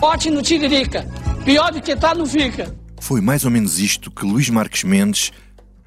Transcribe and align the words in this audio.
Pote 0.00 0.30
no 0.30 0.40
Tiririca. 0.40 1.04
Pior 1.44 1.72
do 1.72 1.82
que 1.82 1.96
tá, 1.96 2.14
não 2.14 2.24
fica. 2.24 2.72
Foi 3.00 3.20
mais 3.20 3.44
ou 3.44 3.50
menos 3.50 3.80
isto 3.80 4.12
que 4.12 4.24
Luís 4.24 4.48
Marques 4.48 4.84
Mendes 4.84 5.32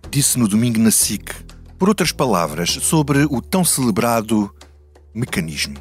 disse 0.10 0.38
no 0.38 0.50
domingo 0.50 0.80
na 0.80 0.92
SIC. 0.92 1.34
Por 1.80 1.88
outras 1.88 2.12
palavras, 2.12 2.72
sobre 2.72 3.26
o 3.30 3.42
tão 3.42 3.64
celebrado 3.64 4.54
mecanismo. 5.16 5.76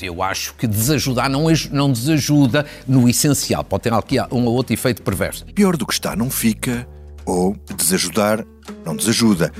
Eu 0.00 0.22
acho 0.22 0.54
que 0.54 0.66
desajudar 0.66 1.28
não, 1.28 1.44
não 1.70 1.92
desajuda 1.92 2.64
no 2.86 3.06
essencial. 3.06 3.62
Pode 3.62 3.82
ter 3.82 3.92
aqui 3.92 4.16
um 4.32 4.46
ou 4.46 4.54
outro 4.54 4.72
efeito 4.72 5.02
perverso. 5.02 5.44
Pior 5.46 5.76
do 5.76 5.86
que 5.86 5.92
está 5.92 6.16
não 6.16 6.30
fica, 6.30 6.88
ou 7.26 7.54
desajudar 7.76 8.44
não 8.84 8.96
desajuda. 8.96 9.52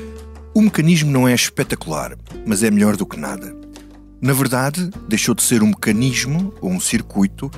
O 0.55 0.63
mecanismo 0.63 1.11
não 1.11 1.29
é 1.29 1.35
espetacular, 1.35 2.17
mas 2.47 2.63
é 2.63 2.71
melhor 2.71 2.97
do 2.97 3.05
que 3.05 3.19
nada. 3.19 3.55
Na 4.21 4.33
verdade, 4.33 4.91
deixou 5.07 5.35
de 5.35 5.43
ser 5.43 5.63
um 5.63 5.69
mecanismo 5.69 6.53
ou 6.61 6.71
um 6.71 6.81
circuito, 6.81 7.51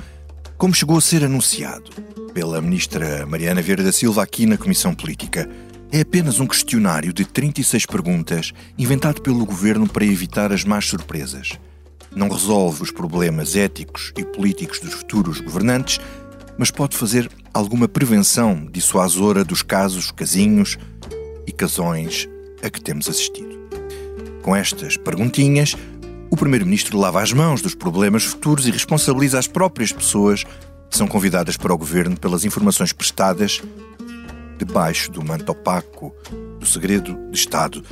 como 0.61 0.75
chegou 0.75 0.99
a 0.99 1.01
ser 1.01 1.23
anunciado 1.23 1.89
pela 2.35 2.61
ministra 2.61 3.25
Mariana 3.25 3.63
Vieira 3.63 3.81
da 3.81 3.91
Silva 3.91 4.21
aqui 4.21 4.45
na 4.45 4.59
Comissão 4.59 4.93
Política. 4.93 5.49
É 5.91 6.01
apenas 6.01 6.39
um 6.39 6.45
questionário 6.45 7.11
de 7.11 7.25
36 7.25 7.87
perguntas 7.87 8.53
inventado 8.77 9.23
pelo 9.23 9.43
governo 9.43 9.89
para 9.89 10.05
evitar 10.05 10.53
as 10.53 10.63
más 10.63 10.85
surpresas. 10.85 11.53
Não 12.15 12.29
resolve 12.29 12.83
os 12.83 12.91
problemas 12.91 13.55
éticos 13.55 14.13
e 14.15 14.23
políticos 14.23 14.79
dos 14.79 14.93
futuros 14.93 15.39
governantes, 15.41 15.99
mas 16.59 16.69
pode 16.69 16.95
fazer 16.95 17.27
alguma 17.51 17.87
prevenção 17.87 18.69
dissuasora 18.71 19.43
dos 19.43 19.63
casos 19.63 20.11
casinhos 20.11 20.77
e 21.47 21.51
casões 21.51 22.29
a 22.61 22.69
que 22.69 22.79
temos 22.79 23.09
assistido. 23.09 23.59
Com 24.43 24.55
estas 24.55 24.95
perguntinhas, 24.95 25.75
o 26.31 26.37
Primeiro-Ministro 26.37 26.97
lava 26.97 27.21
as 27.21 27.33
mãos 27.33 27.61
dos 27.61 27.75
problemas 27.75 28.23
futuros 28.23 28.65
e 28.65 28.71
responsabiliza 28.71 29.37
as 29.37 29.47
próprias 29.47 29.91
pessoas 29.91 30.45
que 30.89 30.97
são 30.97 31.05
convidadas 31.05 31.57
para 31.57 31.73
o 31.73 31.77
governo 31.77 32.17
pelas 32.17 32.45
informações 32.45 32.93
prestadas 32.93 33.61
debaixo 34.57 35.11
do 35.11 35.23
manto 35.23 35.51
opaco 35.51 36.15
do 36.57 36.65
segredo 36.65 37.17
de 37.29 37.37
Estado. 37.37 37.83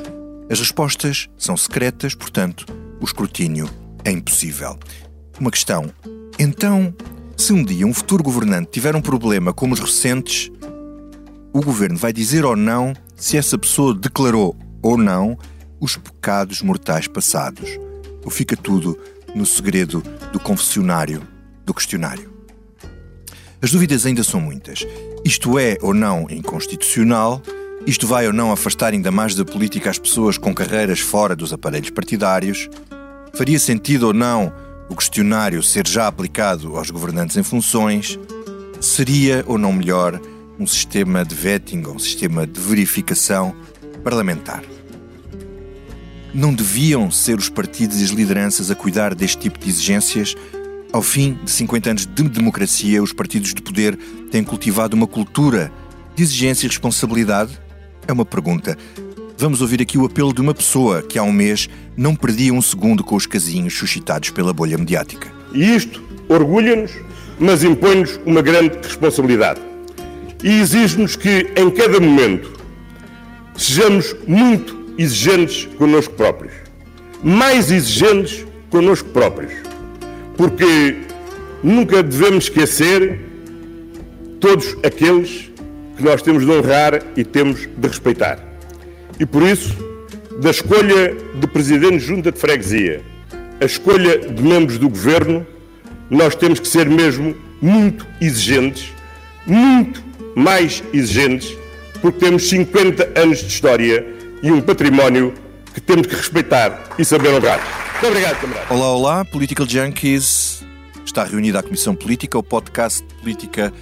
As 0.49 0.57
respostas 0.57 1.27
são 1.37 1.57
secretas, 1.57 2.15
portanto, 2.15 2.65
o 3.01 3.03
escrutínio 3.03 3.69
é 4.05 4.11
impossível. 4.11 4.79
Uma 5.37 5.51
questão. 5.51 5.91
Então, 6.39 6.93
se 7.35 7.51
um 7.51 7.61
dia 7.61 7.85
um 7.85 7.93
futuro 7.93 8.23
governante 8.23 8.71
tiver 8.71 8.95
um 8.95 9.01
problema 9.01 9.53
como 9.53 9.73
os 9.73 9.81
recentes, 9.81 10.49
o 11.51 11.61
governo 11.61 11.97
vai 11.97 12.13
dizer 12.13 12.45
ou 12.45 12.55
não 12.55 12.93
se 13.17 13.35
essa 13.35 13.57
pessoa 13.57 13.93
declarou 13.93 14.55
ou 14.81 14.97
não 14.97 15.37
os 15.77 15.97
pecados 15.97 16.61
mortais 16.61 17.05
passados. 17.05 17.88
Fica 18.30 18.55
tudo 18.55 18.97
no 19.35 19.45
segredo 19.45 20.03
do 20.31 20.39
confessionário, 20.39 21.22
do 21.66 21.73
questionário. 21.73 22.30
As 23.61 23.71
dúvidas 23.71 24.05
ainda 24.05 24.23
são 24.23 24.39
muitas. 24.39 24.86
Isto 25.25 25.59
é 25.59 25.77
ou 25.81 25.94
não 25.94 26.27
inconstitucional? 26.30 27.41
Isto 27.86 28.08
vai 28.08 28.25
ou 28.27 28.33
não 28.33 28.52
afastar 28.52 28.94
ainda 28.94 29.11
mais 29.11 29.36
da 29.36 29.44
política 29.44 29.89
as 29.89 29.99
pessoas 29.99 30.38
com 30.38 30.53
carreiras 30.53 30.99
fora 30.99 31.36
dos 31.36 31.52
aparelhos 31.52 31.89
partidários? 31.89 32.69
Faria 33.33 33.59
sentido 33.59 34.08
ou 34.08 34.13
não 34.13 34.53
o 34.89 34.95
questionário 34.95 35.61
ser 35.61 35.88
já 35.88 36.08
aplicado 36.08 36.77
aos 36.77 36.89
governantes 36.89 37.36
em 37.38 37.43
funções? 37.43 38.17
Seria 38.80 39.43
ou 39.45 39.58
não 39.58 39.73
melhor 39.73 40.19
um 40.58 40.66
sistema 40.66 41.25
de 41.25 41.36
vetting 41.36 41.83
ou 41.86 41.95
um 41.95 41.99
sistema 41.99 42.47
de 42.47 42.59
verificação 42.59 43.55
parlamentar? 44.03 44.64
Não 46.33 46.53
deviam 46.53 47.09
ser 47.09 47.39
os 47.39 47.49
partidos 47.49 47.99
e 47.99 48.03
as 48.03 48.11
lideranças 48.11 48.69
a 48.69 48.75
cuidar 48.75 49.16
deste 49.16 49.38
tipo 49.39 49.58
de 49.58 49.67
exigências? 49.67 50.36
Ao 50.94 51.02
fim 51.02 51.39
de 51.44 51.49
50 51.49 51.89
anos 51.89 52.05
de 52.05 52.23
democracia, 52.30 53.02
os 53.02 53.11
partidos 53.11 53.53
de 53.53 53.61
poder 53.61 53.98
têm 54.30 54.43
cultivado 54.43 54.95
uma 54.95 55.08
cultura 55.08 55.71
de 56.15 56.21
exigência 56.21 56.67
e 56.67 56.70
responsabilidade? 56.70 57.59
É 58.08 58.14
uma 58.14 58.26
pergunta. 58.26 58.77
Vamos 59.37 59.61
ouvir 59.61 59.81
aqui 59.81 59.98
o 59.98 60.05
apelo 60.05 60.31
de 60.31 60.39
uma 60.39 60.53
pessoa 60.53 61.02
que 61.02 61.17
há 61.17 61.23
um 61.23 61.31
mês 61.31 61.67
não 61.98 62.15
perdia 62.15 62.53
um 62.53 62.61
segundo 62.61 63.03
com 63.03 63.15
os 63.15 63.26
casinhos 63.26 63.73
suscitados 63.76 64.30
pela 64.30 64.53
bolha 64.53 64.77
mediática. 64.77 65.32
E 65.52 65.76
isto 65.76 66.03
orgulha-nos, 66.27 66.92
mas 67.39 67.64
impõe-nos 67.64 68.20
uma 68.23 68.43
grande 68.43 68.77
responsabilidade. 68.83 69.61
E 70.43 70.59
exige-nos 70.59 71.15
que, 71.15 71.52
em 71.55 71.71
cada 71.71 71.99
momento, 71.99 72.53
sejamos 73.55 74.15
muito 74.27 74.78
exigentes 74.99 75.65
connosco 75.77 76.14
próprios. 76.14 76.54
Mais 77.23 77.71
exigentes 77.71 78.45
connosco 78.70 79.08
próprios. 79.10 79.54
Porque 80.36 80.98
nunca 81.64 82.04
devemos 82.04 82.43
esquecer 82.45 83.21
todos 84.42 84.76
aqueles 84.83 85.49
que 85.95 86.04
nós 86.04 86.21
temos 86.21 86.45
de 86.45 86.52
honrar 86.52 87.02
e 87.15 87.23
temos 87.23 87.61
de 87.61 87.88
respeitar. 87.88 88.39
E 89.17 89.26
por 89.26 89.42
isso, 89.43 89.73
da 90.42 90.49
escolha 90.49 91.15
de 91.36 91.48
presidente 91.48 91.99
de 91.99 92.05
junta 92.05 92.32
de 92.32 92.39
freguesia, 92.39 93.02
a 93.61 93.65
escolha 93.65 94.20
de 94.20 94.43
membros 94.43 94.77
do 94.77 94.89
governo, 94.89 95.48
nós 96.09 96.36
temos 96.36 96.59
que 96.59 96.67
ser 96.67 96.89
mesmo 96.89 97.36
muito 97.61 98.05
exigentes, 98.21 98.93
muito 99.45 100.04
mais 100.36 100.83
exigentes, 100.93 101.58
porque 102.02 102.20
temos 102.20 102.49
50 102.49 103.20
anos 103.20 103.39
de 103.39 103.48
história 103.48 104.18
e 104.42 104.52
um 104.52 104.61
património 104.61 105.33
que 105.73 105.82
temos 105.82 106.08
que 106.08 106.16
respeitar 106.16 106.95
e 106.98 107.05
saber 107.05 107.30
honrar. 107.33 107.60
Muito 107.94 108.08
obrigado, 108.08 108.42
camarada. 108.42 108.73
Olá, 108.73 108.88
olá, 108.94 109.26
Political 109.26 109.67
Junkies. 109.67 110.64
Está 111.05 111.23
reunida 111.23 111.60
a 111.60 111.64
Comissão 111.64 111.95
Política, 111.95 112.38
o 112.38 112.44
podcast 112.44 113.04
Política 113.22 113.73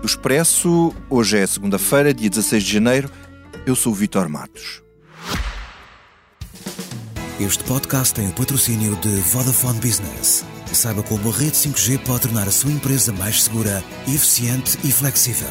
do 0.00 0.06
Expresso. 0.06 0.94
Hoje 1.10 1.38
é 1.38 1.46
segunda-feira, 1.46 2.12
dia 2.12 2.30
16 2.30 2.62
de 2.62 2.72
janeiro. 2.72 3.10
Eu 3.66 3.74
sou 3.74 3.92
o 3.92 3.94
Vitor 3.94 4.28
Matos. 4.28 4.82
Este 7.40 7.64
podcast 7.64 8.14
tem 8.14 8.28
o 8.28 8.32
patrocínio 8.32 8.96
de 8.96 9.08
Vodafone 9.08 9.78
Business. 9.80 10.44
Saiba 10.72 11.02
como 11.02 11.30
a 11.30 11.32
rede 11.32 11.52
5G 11.52 11.98
pode 12.00 12.20
tornar 12.22 12.46
a 12.46 12.50
sua 12.50 12.70
empresa 12.70 13.12
mais 13.12 13.44
segura, 13.44 13.82
eficiente 14.06 14.78
e 14.84 14.92
flexível. 14.92 15.48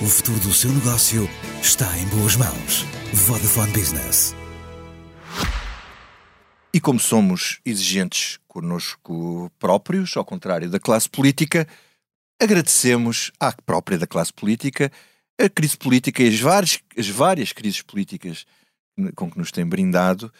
O 0.00 0.06
futuro 0.06 0.38
do 0.40 0.52
seu 0.52 0.70
negócio 0.70 1.28
está 1.60 1.86
em 1.98 2.06
boas 2.16 2.36
mãos. 2.36 2.86
Vodafone 3.12 3.72
Business. 3.72 4.34
E 6.72 6.80
como 6.80 7.00
somos 7.00 7.58
exigentes 7.64 8.38
conosco 8.46 9.50
próprios, 9.58 10.16
ao 10.16 10.24
contrário 10.24 10.68
da 10.68 10.78
classe 10.78 11.08
política, 11.08 11.66
agradecemos 12.40 13.32
à 13.40 13.52
própria 13.52 13.98
da 13.98 14.06
classe 14.06 14.32
política 14.32 14.92
a 15.38 15.48
crise 15.48 15.76
política 15.76 16.22
e 16.22 16.28
as 16.28 16.38
várias, 16.38 16.80
as 16.96 17.08
várias 17.08 17.52
crises 17.52 17.80
políticas 17.80 18.44
com 19.14 19.30
que 19.30 19.38
nos 19.38 19.50
tem 19.50 19.64
brindado 19.64 20.30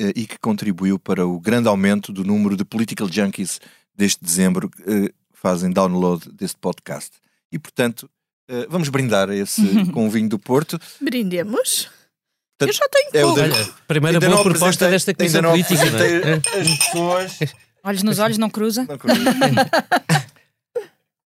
eh, 0.00 0.12
e 0.14 0.26
que 0.26 0.38
contribuiu 0.38 0.98
para 0.98 1.26
o 1.26 1.40
grande 1.40 1.68
aumento 1.68 2.12
do 2.12 2.24
número 2.24 2.56
de 2.56 2.64
political 2.64 3.08
junkies 3.10 3.60
deste 3.94 4.22
dezembro 4.22 4.68
que 4.68 4.82
eh, 4.82 5.12
fazem 5.32 5.70
download 5.70 6.30
deste 6.32 6.58
podcast. 6.58 7.12
E, 7.50 7.58
portanto, 7.58 8.10
eh, 8.48 8.66
vamos 8.68 8.88
brindar 8.88 9.30
esse 9.30 9.62
com 9.92 10.06
o 10.06 10.10
vinho 10.10 10.28
do 10.28 10.38
Porto. 10.38 10.78
Brindemos. 11.00 11.88
Portanto, 12.66 12.68
Eu 12.68 12.72
já 12.72 12.88
tenho 12.88 13.10
é 13.14 13.24
Olha, 13.24 13.68
primeira 13.86 14.16
Ainda 14.16 14.26
boa 14.26 14.36
não 14.36 14.44
proposta 14.44 14.88
desta 14.90 15.14
comissão 15.14 15.38
ainda 15.40 15.48
não 15.48 15.64
política. 15.64 15.90
não 15.90 15.98
é? 15.98 16.34
apresentei 16.36 16.60
as 16.60 16.78
pessoas. 16.78 17.38
Olhos 17.84 18.02
nos 18.02 18.18
olhos, 18.18 18.38
não 18.38 18.48
cruza? 18.50 18.84
Não 18.84 18.94
acredito. 18.94 19.24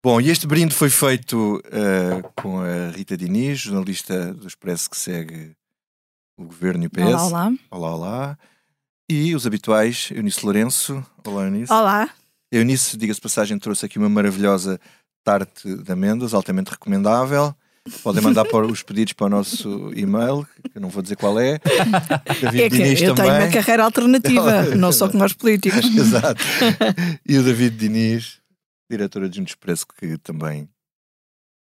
Bom, 0.04 0.22
e 0.22 0.30
este 0.30 0.46
brinde 0.46 0.76
foi 0.76 0.90
feito 0.92 1.60
eh, 1.66 2.22
com 2.36 2.60
a 2.60 2.92
Rita 2.96 3.18
Diniz, 3.18 3.60
jornalista 3.60 4.34
do 4.36 4.48
Expresso 4.48 4.88
que 4.88 4.96
segue 4.98 5.52
o 6.38 6.46
governo 6.46 6.84
e 6.84 6.88
o 6.88 6.90
PS. 6.92 7.02
Olá, 7.02 7.24
olá. 7.26 7.54
Olá, 7.72 7.96
olá. 7.96 8.38
E 9.10 9.36
os 9.36 9.48
habituais, 9.48 10.10
Eunice 10.12 10.44
Lourenço. 10.46 11.04
Olá, 11.26 11.44
Eunice. 11.46 11.74
Olá. 11.74 12.10
Eunice, 12.52 12.96
diga-se 12.98 13.20
passagem, 13.20 13.58
trouxe 13.58 13.86
aqui 13.88 13.98
uma 13.98 14.08
maravilhosa 14.10 14.80
tarte 15.24 15.76
de 15.76 15.92
amêndoas, 15.92 16.36
altamente 16.36 16.70
recomendável. 16.70 17.56
Podem 18.02 18.24
mandar 18.24 18.46
para 18.46 18.66
os 18.66 18.82
pedidos 18.82 19.14
para 19.14 19.28
o 19.28 19.30
nosso 19.30 19.92
e-mail, 19.94 20.48
que 20.72 20.78
eu 20.78 20.82
não 20.82 20.90
vou 20.90 21.04
dizer 21.04 21.16
qual 21.18 21.40
é. 21.40 21.60
David 22.42 22.64
É 22.64 22.70
que 22.70 22.78
Diniz 22.78 23.02
eu 23.02 23.14
também. 23.14 23.32
tenho 23.32 23.44
uma 23.46 23.52
carreira 23.54 23.84
alternativa, 23.84 24.64
não 24.76 24.92
só 24.92 25.08
com 25.08 25.24
os 25.24 25.34
políticos. 25.34 25.86
Exato. 25.96 26.44
E 27.28 27.38
o 27.38 27.44
David 27.44 27.78
Diniz, 27.78 28.42
diretor 28.90 29.24
adjunto 29.24 29.46
de 29.46 29.52
Expresso, 29.52 29.86
que 29.88 30.18
também 30.18 30.68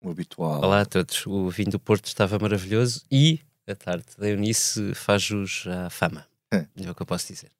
um 0.01 0.11
habitual. 0.11 0.61
Olá 0.63 0.81
a 0.81 0.85
todos. 0.85 1.25
O 1.27 1.49
vinho 1.49 1.71
do 1.71 1.79
Porto 1.79 2.05
estava 2.05 2.39
maravilhoso 2.39 3.03
e 3.11 3.41
a 3.67 3.75
tarde 3.75 4.05
da 4.17 4.29
Eunice 4.29 4.93
faz 4.95 5.21
jus 5.23 5.65
à 5.67 5.89
fama. 5.89 6.25
É. 6.53 6.65
É 6.77 6.89
o 6.89 6.95
que 6.95 7.01
eu 7.01 7.05
posso 7.05 7.33
dizer. 7.33 7.51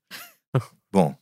Bom, 0.92 1.13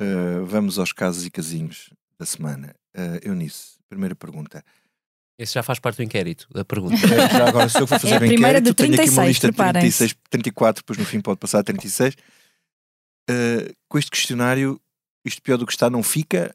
eh, 0.00 0.40
vamos 0.44 0.78
aos 0.78 0.92
casos 0.92 1.24
e 1.24 1.30
casinhos 1.30 1.90
da 2.18 2.26
semana. 2.26 2.74
Uh, 2.96 3.28
Eunice, 3.28 3.76
primeira 3.88 4.14
pergunta. 4.16 4.64
Esse 5.38 5.54
já 5.54 5.62
faz 5.62 5.78
parte 5.78 5.96
do 5.98 6.02
inquérito, 6.02 6.48
da 6.52 6.64
pergunta. 6.64 6.96
Eh, 6.96 7.28
já 7.30 7.48
agora, 7.48 7.68
se 7.68 7.80
eu 7.80 7.86
for 7.86 8.00
fazer 8.00 8.14
É 8.14 8.16
a 8.16 8.18
o 8.18 8.20
primeira 8.20 8.58
inquérito, 8.58 8.70
de 8.70 8.74
tenho 8.74 8.94
aqui 8.94 9.10
uma 9.10 9.22
36, 9.22 9.28
lista 9.28 9.46
de 9.46 9.52
preparem-se. 9.52 9.98
36, 9.98 10.14
34, 10.28 10.82
depois 10.82 10.98
no 10.98 11.04
fim 11.04 11.20
pode 11.20 11.38
passar 11.38 11.60
a 11.60 11.62
36. 11.62 12.14
Uh, 13.30 13.72
com 13.88 13.98
este 13.98 14.10
questionário, 14.10 14.80
isto 15.24 15.40
pior 15.40 15.56
do 15.56 15.66
que 15.66 15.72
está 15.72 15.88
não 15.88 16.02
fica. 16.02 16.52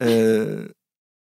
Uh, 0.00 0.72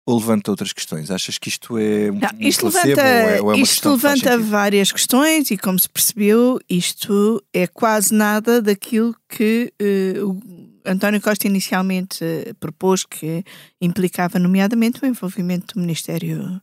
ou 0.04 0.18
levanta 0.18 0.50
outras 0.50 0.72
questões? 0.72 1.10
Achas 1.10 1.38
que 1.38 1.48
isto 1.48 1.78
é 1.78 2.10
um, 2.10 2.18
Não, 2.18 2.28
um 2.34 2.48
isto 2.48 2.62
placebo 2.62 2.88
levanta, 2.88 3.02
ou 3.02 3.30
é, 3.30 3.40
ou 3.42 3.54
é 3.54 3.58
isto 3.58 3.82
que 3.82 3.88
levanta 3.88 4.32
sentido? 4.32 4.44
várias 4.50 4.90
questões 4.90 5.50
e, 5.52 5.56
como 5.56 5.78
se 5.78 5.88
percebeu, 5.88 6.58
isto 6.68 7.40
é 7.52 7.68
quase 7.68 8.12
nada 8.12 8.60
daquilo 8.60 9.14
que 9.28 9.72
eh, 9.78 10.20
o 10.20 10.40
António 10.84 11.20
Costa 11.20 11.46
inicialmente 11.46 12.24
eh, 12.24 12.52
propôs, 12.58 13.04
que 13.04 13.44
implicava, 13.80 14.38
nomeadamente, 14.38 15.02
o 15.02 15.06
envolvimento 15.06 15.74
do 15.74 15.80
Ministério, 15.80 16.60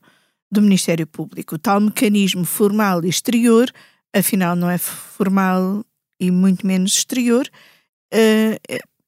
do 0.51 0.61
Ministério 0.61 1.07
Público. 1.07 1.55
O 1.55 1.59
tal 1.59 1.79
mecanismo 1.79 2.45
formal 2.45 3.03
e 3.03 3.09
exterior, 3.09 3.71
afinal, 4.13 4.55
não 4.55 4.69
é 4.69 4.77
formal 4.77 5.83
e 6.19 6.31
muito 6.31 6.65
menos 6.65 6.93
exterior, 6.93 7.47
eh, 8.11 8.59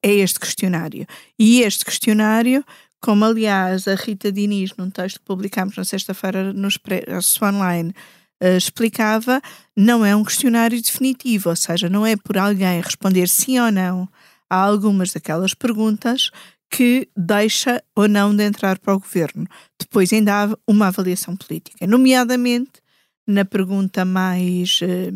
é 0.04 0.14
este 0.14 0.40
questionário. 0.40 1.06
E 1.38 1.62
este 1.62 1.86
questionário 1.86 2.64
como 3.02 3.26
aliás 3.26 3.88
a 3.88 3.96
Rita 3.96 4.32
Diniz, 4.32 4.76
num 4.78 4.92
texto 4.92 5.20
que 5.20 5.26
publicámos 5.26 5.76
na 5.76 5.84
sexta-feira 5.84 6.54
no 6.54 6.68
Expresso 6.68 7.44
Online, 7.44 7.94
eh, 8.40 8.56
explicava, 8.56 9.42
não 9.76 10.06
é 10.06 10.16
um 10.16 10.24
questionário 10.24 10.80
definitivo, 10.80 11.50
ou 11.50 11.56
seja, 11.56 11.90
não 11.90 12.06
é 12.06 12.16
por 12.16 12.38
alguém 12.38 12.80
responder 12.80 13.28
sim 13.28 13.60
ou 13.60 13.72
não 13.72 14.08
a 14.52 14.56
algumas 14.58 15.14
daquelas 15.14 15.54
perguntas 15.54 16.30
que 16.70 17.08
deixa 17.16 17.82
ou 17.96 18.08
não 18.08 18.36
de 18.36 18.44
entrar 18.44 18.78
para 18.80 18.94
o 18.94 19.00
governo. 19.00 19.48
Depois 19.80 20.12
ainda 20.12 20.44
há 20.44 20.58
uma 20.68 20.88
avaliação 20.88 21.38
política, 21.38 21.88
nomeadamente 21.88 22.82
na 23.26 23.46
pergunta 23.46 24.04
mais, 24.04 24.80
eh, 24.82 25.12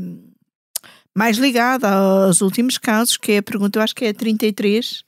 mais 1.13 1.37
ligada 1.37 1.89
aos 1.89 2.39
últimos 2.39 2.77
casos, 2.77 3.17
que 3.17 3.33
é 3.33 3.37
a 3.39 3.43
pergunta, 3.43 3.79
eu 3.79 3.83
acho 3.83 3.95
que 3.95 4.05
é 4.05 4.09
a 4.09 4.13
33, 4.13 5.03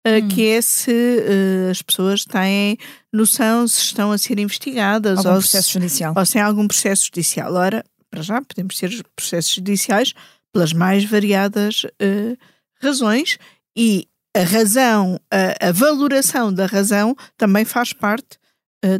Uh, 0.00 0.26
que 0.28 0.46
é 0.46 0.62
se 0.62 0.90
uh, 0.90 1.70
as 1.70 1.82
pessoas 1.82 2.24
têm 2.24 2.78
noção 3.12 3.68
se 3.68 3.82
estão 3.82 4.10
a 4.10 4.16
ser 4.16 4.38
investigadas 4.38 5.18
Algum 5.18 5.28
ou, 5.28 5.40
processo 5.40 5.68
se, 5.68 5.74
judicial. 5.74 6.14
ou 6.16 6.24
se 6.24 6.32
tem 6.32 6.40
algum 6.40 6.66
processo 6.66 7.04
judicial. 7.04 7.52
Ora, 7.52 7.84
para 8.10 8.22
já, 8.22 8.40
podemos 8.40 8.78
ter 8.78 9.04
processos 9.14 9.52
judiciais 9.52 10.14
pelas 10.54 10.72
mais 10.72 11.04
variadas 11.04 11.84
uh, 11.84 12.36
razões 12.82 13.38
e 13.76 14.08
a 14.36 14.42
razão, 14.42 15.20
a, 15.30 15.68
a, 15.68 15.72
valoração 15.72 16.52
da 16.52 16.66
razão 16.66 17.16
também 17.36 17.64
faz 17.64 17.92
parte 17.92 18.38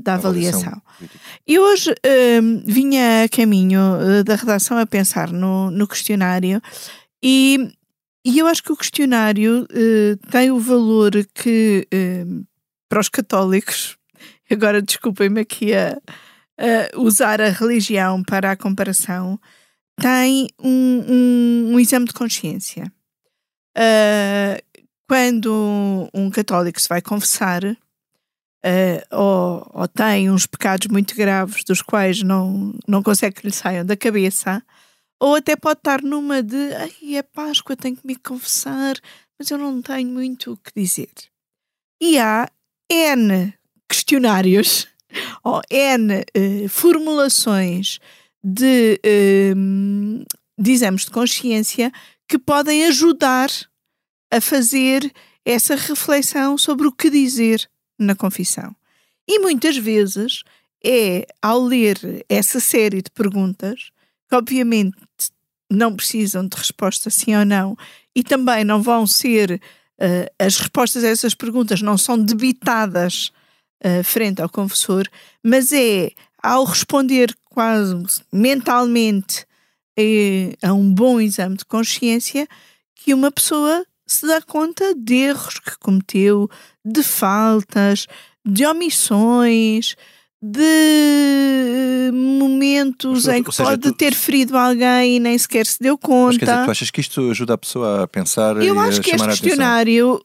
da 0.02 0.16
avaliação. 0.16 0.82
E 1.46 1.58
hoje 1.58 1.94
vinha 2.66 3.24
a 3.24 3.28
caminho 3.30 3.80
da 4.26 4.34
redação 4.34 4.76
a 4.76 4.84
pensar 4.84 5.32
no, 5.32 5.70
no 5.70 5.88
questionário 5.88 6.60
e 7.22 7.72
e 8.24 8.38
eu 8.38 8.46
acho 8.46 8.62
que 8.62 8.72
o 8.72 8.76
questionário 8.76 9.62
uh, 9.62 10.16
tem 10.30 10.50
o 10.50 10.58
valor 10.58 11.12
que, 11.34 11.86
uh, 11.92 12.46
para 12.88 13.00
os 13.00 13.08
católicos, 13.08 13.96
agora 14.50 14.82
desculpem-me 14.82 15.40
aqui 15.40 15.72
a, 15.72 15.96
a, 16.58 17.00
usar 17.00 17.40
a 17.40 17.48
religião 17.48 18.22
para 18.22 18.52
a 18.52 18.56
comparação, 18.56 19.40
tem 19.98 20.48
um, 20.58 21.04
um, 21.08 21.74
um 21.74 21.80
exame 21.80 22.06
de 22.06 22.12
consciência. 22.12 22.92
Uh, 23.76 24.84
quando 25.08 26.08
um 26.14 26.30
católico 26.30 26.80
se 26.80 26.88
vai 26.88 27.02
confessar, 27.02 27.62
ou, 29.10 29.70
ou, 29.72 29.88
tem 29.88 30.30
uns 30.30 30.46
pecados 30.46 30.86
muito 30.88 31.16
graves 31.16 31.64
dos 31.64 31.80
quais 31.80 32.22
não, 32.22 32.74
não 32.86 33.02
consegue 33.02 33.36
que 33.40 33.46
lhe 33.46 33.52
saiam 33.52 33.84
da 33.84 33.96
cabeça, 33.96 34.62
ou 35.20 35.34
até 35.34 35.54
pode 35.54 35.80
estar 35.80 36.02
numa 36.02 36.42
de 36.42 36.72
ai, 36.74 37.16
é 37.16 37.22
Páscoa, 37.22 37.76
tenho 37.76 37.96
que 37.96 38.06
me 38.06 38.16
confessar, 38.16 38.96
mas 39.38 39.50
eu 39.50 39.58
não 39.58 39.82
tenho 39.82 40.08
muito 40.08 40.52
o 40.52 40.56
que 40.56 40.72
dizer. 40.74 41.10
E 42.00 42.18
há 42.18 42.48
N 42.90 43.52
questionários 43.86 44.88
ou 45.44 45.60
N 45.70 46.20
uh, 46.20 46.68
formulações 46.68 47.98
de, 48.42 48.98
uh, 49.04 50.24
de 50.58 50.72
exames 50.72 51.04
de 51.04 51.10
consciência 51.10 51.92
que 52.30 52.38
podem 52.38 52.86
ajudar 52.86 53.50
a 54.30 54.40
fazer 54.40 55.12
essa 55.44 55.74
reflexão 55.74 56.56
sobre 56.56 56.86
o 56.86 56.92
que 56.92 57.10
dizer 57.10 57.68
na 57.98 58.14
confissão. 58.14 58.72
E 59.26 59.40
muitas 59.40 59.76
vezes 59.76 60.44
é 60.84 61.26
ao 61.42 61.60
ler 61.60 62.24
essa 62.28 62.60
série 62.60 63.02
de 63.02 63.10
perguntas 63.10 63.90
que 64.28 64.36
obviamente 64.36 64.96
não 65.68 65.96
precisam 65.96 66.46
de 66.46 66.56
resposta 66.56 67.10
sim 67.10 67.34
ou 67.34 67.44
não 67.44 67.76
e 68.14 68.22
também 68.22 68.62
não 68.62 68.80
vão 68.80 69.08
ser 69.08 69.60
uh, 70.00 70.32
as 70.38 70.56
respostas 70.56 71.02
a 71.02 71.08
essas 71.08 71.34
perguntas 71.34 71.82
não 71.82 71.98
são 71.98 72.16
debitadas 72.16 73.32
uh, 73.84 74.04
frente 74.04 74.40
ao 74.40 74.48
confessor, 74.48 75.04
mas 75.44 75.72
é 75.72 76.12
ao 76.40 76.62
responder 76.62 77.36
quase 77.46 78.22
mentalmente 78.32 79.44
a 80.62 80.72
um 80.72 80.92
bom 80.92 81.20
exame 81.20 81.56
de 81.56 81.64
consciência 81.64 82.46
que 82.94 83.14
uma 83.14 83.30
pessoa 83.30 83.84
se 84.06 84.26
dá 84.26 84.42
conta 84.42 84.94
de 84.94 85.14
erros 85.14 85.58
que 85.58 85.78
cometeu, 85.78 86.50
de 86.84 87.02
faltas, 87.02 88.06
de 88.44 88.66
omissões, 88.66 89.94
de 90.42 92.10
momentos 92.12 93.26
Mas, 93.26 93.36
em 93.36 93.42
que 93.42 93.52
seja, 93.52 93.70
pode 93.70 93.82
tu- 93.82 93.94
ter 93.94 94.14
ferido 94.14 94.56
alguém 94.56 95.16
e 95.16 95.20
nem 95.20 95.36
sequer 95.38 95.66
se 95.66 95.78
deu 95.80 95.98
Mas 96.02 96.36
quer 96.36 96.44
dizer, 96.44 96.52
conta. 96.56 96.64
tu 96.64 96.70
achas 96.70 96.90
que 96.90 97.00
isto 97.00 97.30
ajuda 97.30 97.54
a 97.54 97.58
pessoa 97.58 98.02
a 98.04 98.08
pensar 98.08 98.56
Eu 98.56 98.74
e 98.74 98.78
a 98.78 98.82
acho 98.82 99.00
que 99.00 99.10
este 99.10 99.22
atenção? 99.22 99.36
questionário, 99.46 100.24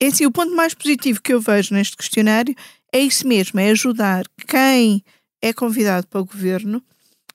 é 0.00 0.06
assim, 0.06 0.26
o 0.26 0.30
ponto 0.30 0.54
mais 0.54 0.74
positivo 0.74 1.20
que 1.22 1.32
eu 1.32 1.40
vejo 1.40 1.74
neste 1.74 1.96
questionário 1.96 2.54
é 2.92 3.00
isso 3.00 3.26
mesmo, 3.26 3.58
é 3.60 3.70
ajudar 3.70 4.24
quem 4.46 5.02
é 5.42 5.52
convidado 5.52 6.06
para 6.06 6.20
o 6.20 6.24
governo 6.24 6.82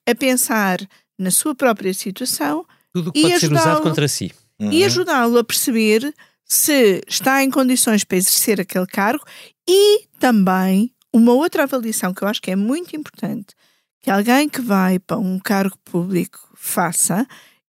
a 0.08 0.14
pensar 0.14 0.78
na 1.18 1.32
sua 1.32 1.56
própria 1.56 1.94
situação 1.94 2.66
Tudo 2.94 3.12
que 3.12 3.20
E 3.20 3.22
pode 3.24 3.40
ser 3.40 3.52
usado 3.52 3.60
ajudá-lo. 3.68 3.82
contra 3.84 4.08
si. 4.08 4.32
Uhum. 4.60 4.72
e 4.72 4.84
ajudá-lo 4.86 5.38
a 5.38 5.44
perceber 5.44 6.14
se 6.46 7.02
está 7.08 7.44
em 7.44 7.50
condições 7.52 8.04
para 8.04 8.18
exercer 8.18 8.62
aquele 8.62 8.88
cargo 8.88 9.24
e 9.68 10.06
também 10.20 10.94
uma 11.14 11.34
outra 11.34 11.64
avaliação 11.64 12.14
que 12.14 12.24
eu 12.24 12.28
acho 12.28 12.42
que 12.42 12.52
é 12.52 12.56
muito 12.56 12.96
importante 12.96 13.54
que 14.02 14.10
alguém 14.12 14.48
que 14.48 14.62
vai 14.62 15.00
para 15.00 15.18
um 15.18 15.40
cargo 15.40 15.78
público 15.84 16.40
faça 16.56 17.28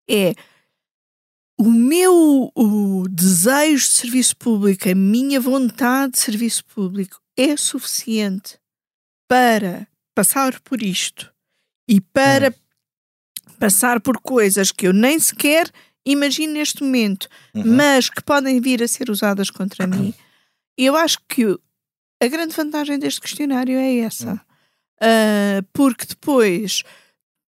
é 0.09 0.35
o 1.59 1.65
meu 1.71 2.53
o 2.55 3.09
desejo 3.09 3.85
de 3.85 3.91
serviço 3.95 4.37
público, 4.37 4.89
a 4.89 4.95
minha 4.95 5.41
vontade 5.41 6.13
de 6.13 6.19
serviço 6.19 6.65
público 6.67 7.19
é 7.37 7.57
suficiente 7.57 8.59
para 9.29 9.89
passar 10.15 10.61
por 10.61 10.83
isto 10.83 11.33
e 11.89 12.01
para 12.01 12.55
passar 13.57 14.01
por 14.01 14.19
coisas 14.21 14.71
que 14.73 14.87
eu 14.87 14.93
nem 14.93 15.19
sequer 15.19 15.71
imagino 16.05 16.53
neste 16.53 16.83
momento, 16.85 17.29
Uhum. 17.55 17.63
mas 17.77 18.09
que 18.09 18.23
podem 18.23 18.61
vir 18.61 18.83
a 18.83 18.89
ser 18.89 19.11
usadas 19.11 19.51
contra 19.51 19.87
mim. 19.87 20.15
Eu 20.79 20.95
acho 20.97 21.19
que 21.29 21.45
a 22.23 22.27
grande 22.29 22.55
vantagem 22.55 22.99
deste 22.99 23.21
questionário 23.21 23.77
é 23.79 23.97
essa. 23.99 24.41
Ah, 25.01 25.63
porque 25.73 26.07
depois, 26.07 26.83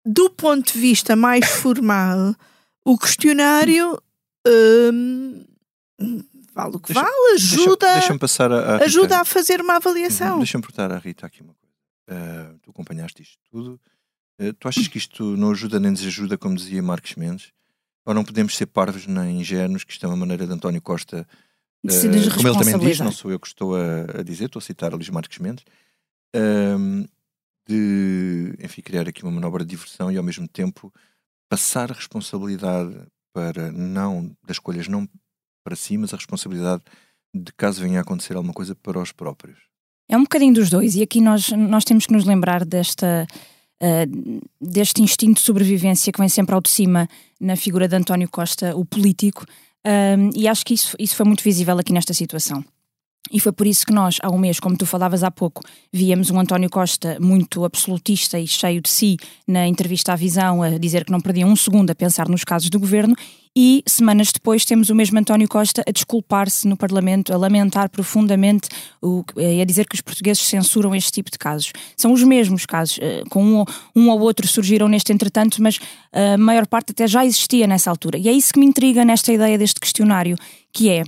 do 0.05 0.29
ponto 0.29 0.73
de 0.73 0.79
vista 0.79 1.15
mais 1.15 1.45
formal, 1.61 2.33
o 2.85 2.97
questionário 2.97 4.01
hum, 4.47 5.43
vale 6.53 6.75
o 6.75 6.79
que 6.79 6.93
Deixa- 6.93 7.01
vale, 7.03 7.33
ajuda, 7.35 7.75
Deixa- 7.85 7.99
Deixa-me 7.99 8.19
passar 8.19 8.51
a, 8.51 8.55
a 8.59 8.73
Rita. 8.73 8.85
ajuda 8.85 9.19
a 9.19 9.25
fazer 9.25 9.61
uma 9.61 9.75
avaliação. 9.75 10.33
Uhum. 10.33 10.37
Deixa-me 10.39 10.61
perguntar 10.63 10.91
à 10.91 10.97
Rita 10.97 11.25
aqui 11.27 11.41
uma 11.41 11.53
coisa. 11.53 11.75
Ah, 12.09 12.55
tu 12.63 12.69
acompanhaste 12.71 13.21
isto 13.21 13.37
tudo. 13.51 13.79
Ah, 14.39 14.53
tu 14.57 14.67
achas 14.67 14.87
que 14.87 14.97
isto 14.97 15.35
não 15.35 15.51
ajuda 15.51 15.79
nem 15.79 15.93
desajuda, 15.93 16.37
como 16.37 16.55
dizia 16.55 16.81
Marcos 16.81 17.15
Mendes? 17.15 17.51
Ou 18.05 18.13
não 18.13 18.23
podemos 18.23 18.55
ser 18.55 18.67
parvos 18.67 19.05
nem 19.05 19.39
ingênuos, 19.39 19.83
que 19.83 19.91
isto 19.91 20.05
é 20.05 20.09
uma 20.09 20.15
maneira 20.15 20.47
de 20.47 20.53
António 20.53 20.81
Costa, 20.81 21.27
se 21.89 22.07
como 22.33 22.47
ele 22.47 22.57
também 22.57 22.79
diz, 22.79 22.99
não 22.99 23.11
sou 23.11 23.31
eu 23.31 23.39
que 23.39 23.47
estou 23.47 23.75
a, 23.75 24.19
a 24.19 24.23
dizer, 24.23 24.45
estou 24.45 24.59
a 24.59 24.63
citar 24.63 24.91
a 24.91 24.95
Luís 24.95 25.09
Marcos 25.09 25.37
Mendes, 25.39 25.63
ahm, 26.35 27.05
de, 27.67 28.55
enfim, 28.63 28.81
criar 28.81 29.07
aqui 29.07 29.23
uma 29.23 29.31
manobra 29.31 29.63
de 29.63 29.69
diversão 29.69 30.11
e 30.11 30.17
ao 30.17 30.23
mesmo 30.23 30.47
tempo 30.47 30.91
passar 31.49 31.91
a 31.91 31.95
responsabilidade 31.95 32.95
para 33.33 33.71
não, 33.71 34.35
das 34.45 34.55
escolhas 34.55 34.87
não 34.87 35.07
para 35.63 35.75
si, 35.75 35.97
mas 35.97 36.13
a 36.13 36.17
responsabilidade 36.17 36.81
de 37.33 37.51
caso 37.53 37.81
venha 37.81 37.99
a 37.99 38.01
acontecer 38.01 38.35
alguma 38.35 38.53
coisa 38.53 38.73
para 38.73 38.99
os 38.99 39.11
próprios. 39.11 39.59
É 40.09 40.17
um 40.17 40.23
bocadinho 40.23 40.53
dos 40.53 40.69
dois, 40.69 40.95
e 40.95 41.03
aqui 41.03 41.19
nós, 41.19 41.49
nós 41.49 41.83
temos 41.83 42.05
que 42.05 42.13
nos 42.13 42.25
lembrar 42.25 42.63
desta, 42.65 43.27
ah, 43.81 44.05
deste 44.59 45.01
instinto 45.01 45.35
de 45.35 45.41
sobrevivência 45.41 46.11
que 46.11 46.19
vem 46.19 46.29
sempre 46.29 46.55
ao 46.55 46.61
de 46.61 46.69
cima 46.69 47.07
na 47.39 47.55
figura 47.55 47.87
de 47.87 47.95
António 47.95 48.29
Costa, 48.29 48.75
o 48.75 48.83
político, 48.83 49.45
ah, 49.85 50.15
e 50.35 50.47
acho 50.47 50.65
que 50.65 50.73
isso, 50.73 50.95
isso 50.99 51.15
foi 51.15 51.25
muito 51.25 51.43
visível 51.43 51.77
aqui 51.77 51.93
nesta 51.93 52.13
situação. 52.13 52.63
E 53.31 53.39
foi 53.39 53.51
por 53.51 53.67
isso 53.67 53.85
que 53.85 53.93
nós, 53.93 54.17
há 54.21 54.29
um 54.29 54.37
mês, 54.37 54.59
como 54.59 54.77
tu 54.77 54.85
falavas 54.85 55.23
há 55.23 55.29
pouco, 55.29 55.61
víamos 55.91 56.29
um 56.29 56.39
António 56.39 56.69
Costa 56.69 57.17
muito 57.19 57.65
absolutista 57.65 58.39
e 58.39 58.47
cheio 58.47 58.81
de 58.81 58.89
si 58.89 59.17
na 59.45 59.67
entrevista 59.67 60.13
à 60.13 60.15
Visão, 60.15 60.63
a 60.63 60.77
dizer 60.77 61.03
que 61.03 61.11
não 61.11 61.19
perdia 61.19 61.45
um 61.45 61.55
segundo 61.55 61.91
a 61.91 61.95
pensar 61.95 62.29
nos 62.29 62.43
casos 62.43 62.69
do 62.69 62.79
governo, 62.79 63.15
e 63.59 63.81
semanas 63.87 64.31
depois 64.31 64.63
temos 64.63 64.91
o 64.91 64.95
mesmo 64.95 65.17
António 65.17 65.47
Costa 65.47 65.83
a 65.87 65.91
desculpar-se 65.91 66.67
no 66.67 66.77
Parlamento, 66.77 67.33
a 67.33 67.37
lamentar 67.37 67.89
profundamente 67.89 68.69
o, 69.01 69.23
e 69.35 69.59
a 69.59 69.65
dizer 69.65 69.87
que 69.87 69.95
os 69.95 70.01
portugueses 70.01 70.43
censuram 70.43 70.93
este 70.93 71.11
tipo 71.11 71.31
de 71.31 71.39
casos. 71.39 71.73
São 71.95 72.13
os 72.13 72.21
mesmos 72.21 72.67
casos, 72.67 72.99
eh, 73.01 73.23
com 73.31 73.43
um, 73.43 73.65
um 73.95 74.09
ou 74.11 74.19
outro 74.19 74.47
surgiram 74.47 74.87
neste 74.87 75.11
entretanto, 75.11 75.59
mas 75.59 75.79
a 76.13 76.37
maior 76.37 76.67
parte 76.67 76.91
até 76.91 77.07
já 77.07 77.25
existia 77.25 77.65
nessa 77.65 77.89
altura. 77.89 78.19
E 78.19 78.29
é 78.29 78.31
isso 78.31 78.53
que 78.53 78.59
me 78.59 78.65
intriga 78.67 79.03
nesta 79.03 79.33
ideia 79.33 79.57
deste 79.57 79.79
questionário, 79.79 80.37
que 80.71 80.91
é 80.91 81.03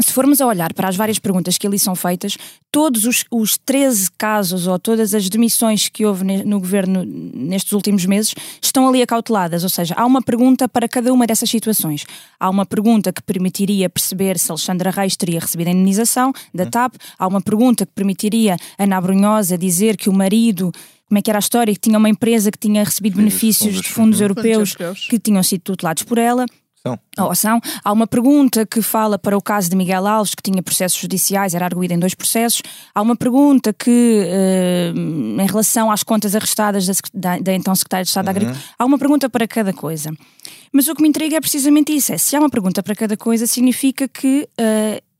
se 0.00 0.12
formos 0.12 0.40
a 0.40 0.46
olhar 0.46 0.72
para 0.72 0.88
as 0.88 0.96
várias 0.96 1.18
perguntas 1.18 1.58
que 1.58 1.66
ali 1.66 1.78
são 1.78 1.94
feitas, 1.94 2.38
todos 2.70 3.04
os, 3.04 3.24
os 3.30 3.58
13 3.58 4.10
casos 4.16 4.66
ou 4.66 4.78
todas 4.78 5.12
as 5.12 5.28
demissões 5.28 5.88
que 5.88 6.06
houve 6.06 6.24
ne, 6.24 6.42
no 6.44 6.58
governo 6.58 7.04
nestes 7.04 7.72
últimos 7.72 8.06
meses 8.06 8.34
estão 8.62 8.88
ali 8.88 9.02
acauteladas, 9.02 9.62
ou 9.64 9.68
seja, 9.68 9.94
há 9.94 10.06
uma 10.06 10.22
pergunta 10.22 10.66
para 10.66 10.88
cada 10.88 11.12
uma 11.12 11.26
dessas 11.26 11.50
situações. 11.50 12.06
Há 12.40 12.48
uma 12.48 12.64
pergunta 12.64 13.12
que 13.12 13.22
permitiria 13.22 13.90
perceber 13.90 14.38
se 14.38 14.50
Alexandra 14.50 14.90
Reis 14.90 15.14
teria 15.14 15.40
recebido 15.40 15.68
a 15.68 15.72
indenização 15.72 16.32
da 16.54 16.64
TAP, 16.64 16.94
há 17.18 17.26
uma 17.26 17.42
pergunta 17.42 17.84
que 17.84 17.92
permitiria 17.92 18.56
Ana 18.78 18.98
Brunhosa 18.98 19.58
dizer 19.58 19.98
que 19.98 20.08
o 20.08 20.12
marido 20.12 20.72
como 21.06 21.18
é 21.18 21.22
que 21.22 21.30
era 21.30 21.38
a 21.38 21.40
história, 21.40 21.74
que 21.74 21.80
tinha 21.80 21.98
uma 21.98 22.08
empresa 22.08 22.50
que 22.50 22.56
tinha 22.56 22.82
recebido 22.82 23.18
benefícios 23.18 23.82
de 23.82 23.86
fundos 23.86 24.22
europeus. 24.22 24.74
que 25.10 25.18
tinham 25.18 25.42
sido 25.42 25.60
tutelados 25.60 26.04
por 26.04 26.16
ela. 26.16 26.46
São. 26.84 26.98
Oh, 27.16 27.34
são. 27.34 27.60
Há 27.84 27.92
uma 27.92 28.08
pergunta 28.08 28.66
que 28.66 28.82
fala 28.82 29.16
para 29.16 29.36
o 29.36 29.40
caso 29.40 29.70
de 29.70 29.76
Miguel 29.76 30.04
Alves, 30.04 30.34
que 30.34 30.42
tinha 30.42 30.60
processos 30.62 30.98
judiciais, 30.98 31.54
era 31.54 31.64
arguído 31.64 31.94
em 31.94 31.98
dois 31.98 32.14
processos. 32.14 32.60
Há 32.92 33.00
uma 33.00 33.14
pergunta 33.14 33.72
que, 33.72 34.26
uh, 34.26 35.40
em 35.40 35.46
relação 35.46 35.92
às 35.92 36.02
contas 36.02 36.34
arrestadas 36.34 36.86
da, 36.86 36.92
da, 37.14 37.38
da 37.38 37.52
então 37.54 37.74
Secretária 37.74 38.04
de 38.04 38.08
Estado 38.08 38.26
uhum. 38.26 38.32
da 38.32 38.38
Agricultura, 38.38 38.66
há 38.76 38.84
uma 38.84 38.98
pergunta 38.98 39.30
para 39.30 39.46
cada 39.46 39.72
coisa. 39.72 40.10
Mas 40.72 40.88
o 40.88 40.94
que 40.94 41.02
me 41.02 41.08
intriga 41.08 41.36
é 41.36 41.40
precisamente 41.40 41.94
isso: 41.94 42.12
é 42.12 42.18
se 42.18 42.34
há 42.34 42.40
uma 42.40 42.50
pergunta 42.50 42.82
para 42.82 42.96
cada 42.96 43.16
coisa, 43.16 43.46
significa 43.46 44.08
que. 44.08 44.48
Uh, 44.60 45.11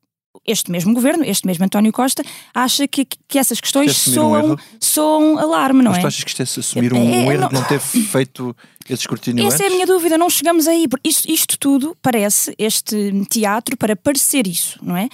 este 0.46 0.70
mesmo 0.70 0.92
governo, 0.94 1.24
este 1.24 1.46
mesmo 1.46 1.64
António 1.64 1.92
Costa, 1.92 2.22
acha 2.54 2.88
que, 2.88 3.04
que 3.04 3.38
essas 3.38 3.60
questões 3.60 3.96
soam, 3.96 4.52
um 4.52 4.56
soam 4.80 5.38
alarme, 5.38 5.82
não 5.82 5.90
Mas 5.90 6.00
é? 6.00 6.02
Mas 6.02 6.14
tu 6.14 6.16
achas 6.16 6.24
que 6.24 6.30
isto 6.30 6.58
é 6.58 6.60
assumir 6.60 6.92
um, 6.92 6.96
é, 6.96 7.00
um 7.00 7.32
erro 7.32 7.40
não... 7.42 7.48
de 7.48 7.54
não 7.54 7.64
ter 7.64 7.80
feito 7.80 8.56
esse 8.88 9.02
escrutínio 9.02 9.46
Essa 9.46 9.56
antes? 9.56 9.66
é 9.66 9.68
a 9.68 9.70
minha 9.70 9.86
dúvida, 9.86 10.18
não 10.18 10.28
chegamos 10.28 10.66
aí. 10.66 10.86
Isto, 11.04 11.30
isto 11.30 11.58
tudo 11.58 11.96
parece, 12.02 12.54
este 12.58 13.24
teatro, 13.30 13.76
para 13.76 13.94
parecer 13.94 14.46
isso, 14.46 14.78
não 14.82 14.96
é? 14.96 15.08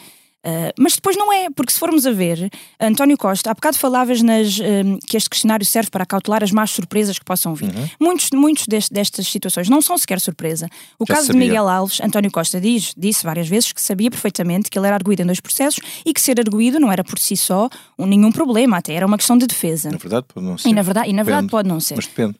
Uh, 0.45 0.73
mas 0.79 0.95
depois 0.95 1.17
não 1.17 1.33
é, 1.33 1.51
porque 1.51 1.73
se 1.73 1.79
formos 1.79 2.07
a 2.07 2.13
ver, 2.13 2.49
António 2.81 3.19
Costa, 3.19 3.51
há 3.51 3.55
bocado 3.55 3.77
falavas 3.77 4.23
nas, 4.23 4.59
uh, 4.59 4.63
que 5.07 5.17
este 5.17 5.29
questionário 5.29 5.67
serve 5.67 5.91
para 5.91 6.05
acautelar 6.05 6.45
as 6.45 6.53
más 6.53 6.71
surpresas 6.71 7.19
que 7.19 7.25
possam 7.25 7.55
vir. 7.55 7.75
Uhum. 7.75 7.89
Muitos, 8.01 8.31
muitos 8.31 8.67
destas 8.89 9.27
situações 9.27 9.69
não 9.69 9.83
são 9.83 9.99
sequer 9.99 10.21
surpresa. 10.21 10.69
O 10.99 11.05
Já 11.05 11.15
caso 11.15 11.27
sabia. 11.27 11.43
de 11.43 11.47
Miguel 11.49 11.69
Alves, 11.69 12.01
António 12.01 12.31
Costa 12.31 12.61
diz, 12.61 12.95
disse 12.97 13.25
várias 13.25 13.49
vezes 13.49 13.73
que 13.73 13.83
sabia 13.83 14.11
perfeitamente 14.11 14.71
que 14.71 14.79
ele 14.79 14.87
era 14.87 14.95
arguído 14.95 15.23
em 15.23 15.27
dois 15.27 15.41
processos 15.41 15.81
e 16.07 16.15
que 16.15 16.21
ser 16.21 16.39
arguído 16.39 16.79
não 16.79 16.91
era 16.93 17.03
por 17.03 17.19
si 17.19 17.37
só 17.37 17.69
um, 17.99 18.07
nenhum 18.07 18.31
problema, 18.31 18.79
até 18.79 18.95
era 18.95 19.07
uma 19.07 19.19
questão 19.19 19.37
de 19.37 19.47
defesa. 19.47 19.91
Na 19.91 19.99
verdade 19.99 20.27
pode 20.33 20.47
não 20.47 20.57
ser. 20.57 20.69
E 20.69 20.73
na 20.73 20.83
verdade, 20.83 21.11
e 21.11 21.13
na 21.13 21.25
verdade 21.25 21.49
pode 21.49 21.69
não 21.69 21.81
ser. 21.81 21.97
Mas 21.97 22.07
depende. 22.07 22.37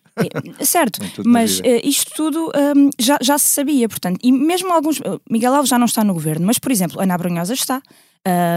É, 0.59 0.65
certo, 0.65 1.01
mas 1.25 1.61
uh, 1.61 1.63
isto 1.83 2.13
tudo 2.15 2.51
um, 2.77 2.91
já, 2.99 3.19
já 3.21 3.39
se 3.39 3.49
sabia, 3.49 3.89
portanto, 3.89 4.19
e 4.23 4.33
mesmo 4.33 4.73
alguns. 4.73 5.01
Miguel 5.31 5.55
Alves 5.55 5.69
já 5.69 5.79
não 5.79 5.87
está 5.87 6.03
no 6.03 6.13
governo, 6.15 6.47
mas, 6.47 6.59
por 6.59 6.73
exemplo, 6.73 7.01
Ana 7.01 7.17
Brunhosa 7.17 7.55
está. 7.55 7.83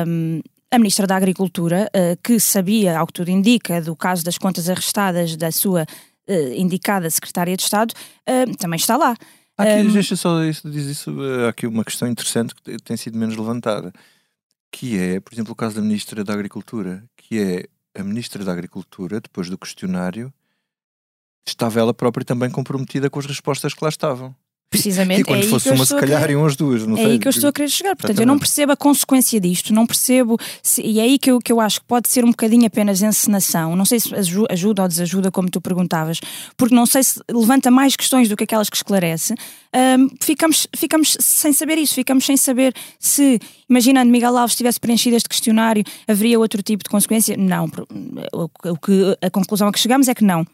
Um, 0.07 0.41
a 0.71 0.77
Ministra 0.77 1.05
da 1.05 1.17
Agricultura, 1.17 1.89
uh, 1.93 2.17
que 2.23 2.39
sabia, 2.39 2.97
ao 2.97 3.05
que 3.05 3.13
tudo 3.13 3.29
indica, 3.29 3.81
do 3.81 3.95
caso 3.95 4.23
das 4.23 4.37
contas 4.37 4.69
arrestadas 4.69 5.35
da 5.35 5.51
sua 5.51 5.83
uh, 5.83 6.53
indicada 6.55 7.09
Secretária 7.09 7.55
de 7.57 7.63
Estado, 7.63 7.91
uh, 7.91 8.57
também 8.57 8.77
está 8.77 8.95
lá. 8.95 9.15
Aqui, 9.57 9.87
um, 9.87 9.91
deixa 9.91 10.15
só 10.15 10.43
isso, 10.43 10.69
diz 10.71 10.85
isso, 10.85 11.13
há 11.45 11.49
aqui 11.49 11.67
uma 11.67 11.83
questão 11.83 12.07
interessante 12.07 12.55
que 12.55 12.77
tem 12.79 12.95
sido 12.95 13.17
menos 13.17 13.35
levantada, 13.35 13.91
que 14.71 14.97
é, 14.97 15.19
por 15.19 15.33
exemplo, 15.33 15.51
o 15.51 15.55
caso 15.55 15.75
da 15.75 15.81
Ministra 15.81 16.23
da 16.23 16.33
Agricultura, 16.33 17.03
que 17.17 17.39
é 17.39 17.99
a 17.99 18.03
Ministra 18.03 18.43
da 18.43 18.53
Agricultura, 18.53 19.19
depois 19.19 19.49
do 19.49 19.57
questionário, 19.57 20.33
estava 21.45 21.79
ela 21.79 21.93
própria 21.93 22.25
também 22.25 22.49
comprometida 22.49 23.09
com 23.09 23.19
as 23.19 23.25
respostas 23.25 23.73
que 23.73 23.83
lá 23.83 23.89
estavam. 23.89 24.33
Precisamente. 24.71 25.19
E 25.19 25.23
quando 25.25 25.43
é 25.43 25.47
fosse 25.47 25.69
uma, 25.69 25.85
se 25.85 25.93
calhar, 25.93 26.31
iam 26.31 26.45
as 26.45 26.55
duas. 26.55 26.87
Não 26.87 26.95
é 26.95 27.01
sei. 27.01 27.11
aí 27.11 27.19
que 27.19 27.27
eu 27.27 27.29
estou 27.29 27.49
a 27.49 27.51
querer 27.51 27.67
chegar. 27.67 27.89
Portanto, 27.89 28.11
Exatamente. 28.11 28.21
eu 28.21 28.33
não 28.33 28.39
percebo 28.39 28.71
a 28.71 28.77
consequência 28.77 29.37
disto, 29.37 29.73
não 29.73 29.85
percebo. 29.85 30.37
Se, 30.63 30.81
e 30.81 30.97
é 30.97 31.03
aí 31.03 31.19
que 31.19 31.29
eu, 31.29 31.39
que 31.39 31.51
eu 31.51 31.59
acho 31.59 31.81
que 31.81 31.85
pode 31.85 32.07
ser 32.07 32.23
um 32.23 32.29
bocadinho 32.29 32.65
apenas 32.65 33.01
encenação. 33.01 33.75
Não 33.75 33.83
sei 33.83 33.99
se 33.99 34.09
ajuda 34.49 34.83
ou 34.83 34.87
desajuda, 34.87 35.29
como 35.29 35.49
tu 35.49 35.59
perguntavas, 35.59 36.21
porque 36.55 36.73
não 36.73 36.85
sei 36.85 37.03
se 37.03 37.19
levanta 37.29 37.69
mais 37.69 37.97
questões 37.97 38.29
do 38.29 38.37
que 38.37 38.45
aquelas 38.45 38.69
que 38.69 38.77
esclarece. 38.77 39.35
Um, 39.75 40.07
ficamos, 40.21 40.65
ficamos 40.73 41.17
sem 41.19 41.51
saber 41.51 41.77
isso, 41.77 41.93
ficamos 41.93 42.25
sem 42.25 42.37
saber 42.37 42.73
se, 42.97 43.41
imaginando 43.69 44.09
Miguel 44.09 44.37
Alves 44.37 44.55
tivesse 44.55 44.79
preenchido 44.79 45.17
este 45.17 45.27
questionário, 45.27 45.83
haveria 46.07 46.39
outro 46.39 46.63
tipo 46.63 46.81
de 46.81 46.89
consequência. 46.89 47.35
Não. 47.35 47.69
O, 48.31 48.49
o 48.69 48.77
que, 48.77 49.17
a 49.21 49.29
conclusão 49.29 49.67
a 49.67 49.71
que 49.73 49.79
chegamos 49.79 50.07
é 50.07 50.15
que 50.15 50.23
não. 50.23 50.47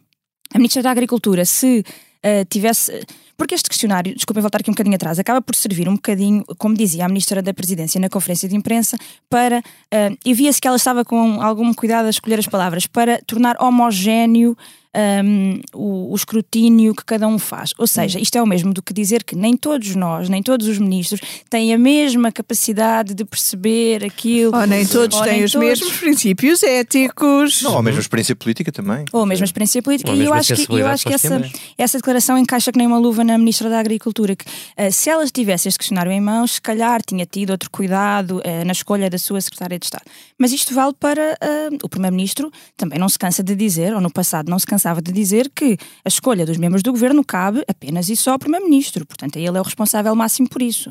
A 0.56 0.58
Ministra 0.58 0.82
da 0.82 0.90
Agricultura, 0.90 1.46
se 1.46 1.84
uh, 2.26 2.46
tivesse. 2.50 3.06
Porque 3.38 3.54
este 3.54 3.70
questionário, 3.70 4.16
desculpem 4.16 4.42
voltar 4.42 4.62
aqui 4.62 4.72
um 4.72 4.74
bocadinho 4.74 4.96
atrás, 4.96 5.20
acaba 5.20 5.40
por 5.42 5.54
servir 5.56 5.88
um 5.88 5.94
bocadinho, 5.94 6.44
como 6.58 6.76
dizia 6.76 7.06
a 7.06 7.08
Ministra 7.08 7.42
da 7.42 7.54
Presidência 7.54 8.02
na 8.02 8.10
conferência 8.10 8.50
de 8.50 8.56
imprensa, 8.56 8.98
para. 9.30 9.60
Uh, 9.60 10.18
e 10.26 10.34
via-se 10.34 10.60
que 10.60 10.68
ela 10.68 10.78
estava 10.78 11.06
com 11.06 11.40
algum 11.42 11.72
cuidado 11.74 12.08
a 12.08 12.10
escolher 12.10 12.40
as 12.40 12.48
palavras, 12.48 12.88
para 12.88 13.22
tornar 13.28 13.56
homogéneo 13.62 14.58
um, 14.98 15.62
o, 15.74 16.12
o, 16.12 16.16
escrutínio 16.16 16.96
que 16.96 17.06
cada 17.06 17.28
um 17.28 17.38
faz. 17.38 17.72
Ou 17.78 17.86
seja, 17.86 18.20
isto 18.20 18.36
é 18.38 18.42
o 18.42 18.48
mesmo 18.48 18.74
do 18.74 18.82
que 18.82 18.94
dizer 18.94 19.24
que 19.24 19.36
nem 19.36 19.56
todos 19.56 19.96
nós, 19.96 20.28
nem 20.28 20.42
todos 20.42 20.68
os 20.68 20.80
ministros, 20.80 21.22
têm 21.50 21.74
a 21.74 21.78
mesma 21.78 22.32
capacidade 22.32 23.14
de 23.14 23.24
perceber 23.24 24.04
aquilo. 24.04 24.56
Ou 24.56 24.66
nem 24.66 24.86
todos 24.86 25.18
ou 25.18 25.24
têm 25.24 25.34
nem 25.34 25.44
os 25.44 25.52
todos... 25.52 25.68
mesmos 25.68 25.98
princípios 25.98 26.64
éticos. 26.64 27.62
Não, 27.62 27.74
ou 27.74 27.78
a 27.78 27.84
mesma 27.84 28.02
experiência 28.02 28.36
política 28.36 28.72
também. 28.72 29.06
Ou 29.12 29.22
a 29.22 29.26
mesma 29.26 29.46
experiência 29.46 29.82
política. 29.82 30.12
E 30.12 30.24
eu 30.24 30.34
acho 30.34 30.56
que, 30.56 30.74
eu 30.74 30.88
acho 30.88 31.06
que 31.06 31.14
essa, 31.14 31.42
essa 31.78 31.98
declaração 31.98 32.38
encaixa 32.38 32.72
que 32.72 32.78
nem 32.78 32.88
uma 32.88 32.98
luva 32.98 33.24
na 33.28 33.38
Ministra 33.38 33.70
da 33.70 33.80
Agricultura, 33.80 34.36
que 34.36 34.46
uh, 34.46 34.92
se 34.92 35.10
ela 35.10 35.28
tivesse 35.28 35.68
este 35.68 35.78
questionário 35.78 36.12
em 36.12 36.22
mãos, 36.22 36.54
se 36.54 36.62
calhar 36.62 37.02
tinha 37.06 37.26
tido 37.26 37.52
outro 37.52 37.70
cuidado 37.70 38.38
uh, 38.38 38.66
na 38.66 38.72
escolha 38.72 39.10
da 39.10 39.18
sua 39.18 39.40
Secretária 39.42 39.78
de 39.78 39.86
Estado. 39.86 40.06
Mas 40.40 40.52
isto 40.52 40.74
vale 40.74 40.94
para 41.00 41.38
uh, 41.44 41.78
o 41.84 41.90
Primeiro-Ministro, 41.90 42.52
também 42.76 42.98
não 42.98 43.10
se 43.10 43.20
cansa 43.20 43.44
de 43.44 43.56
dizer, 43.56 43.94
ou 43.94 44.02
no 44.02 44.12
passado 44.12 44.50
não 44.50 44.58
se 44.58 44.66
cansa 44.66 44.88
cansava 44.88 45.02
de 45.02 45.12
dizer 45.12 45.50
que 45.54 45.78
a 46.06 46.08
escolha 46.08 46.46
dos 46.46 46.58
membros 46.58 46.84
do 46.84 46.92
governo 46.92 47.24
cabe 47.26 47.64
apenas 47.68 48.10
e 48.10 48.16
só 48.16 48.32
ao 48.32 48.40
Primeiro-Ministro. 48.40 49.06
Portanto, 49.06 49.38
ele 49.38 49.58
é 49.58 49.60
o 49.60 49.64
responsável 49.64 50.16
máximo 50.16 50.48
por 50.48 50.62
isso. 50.62 50.90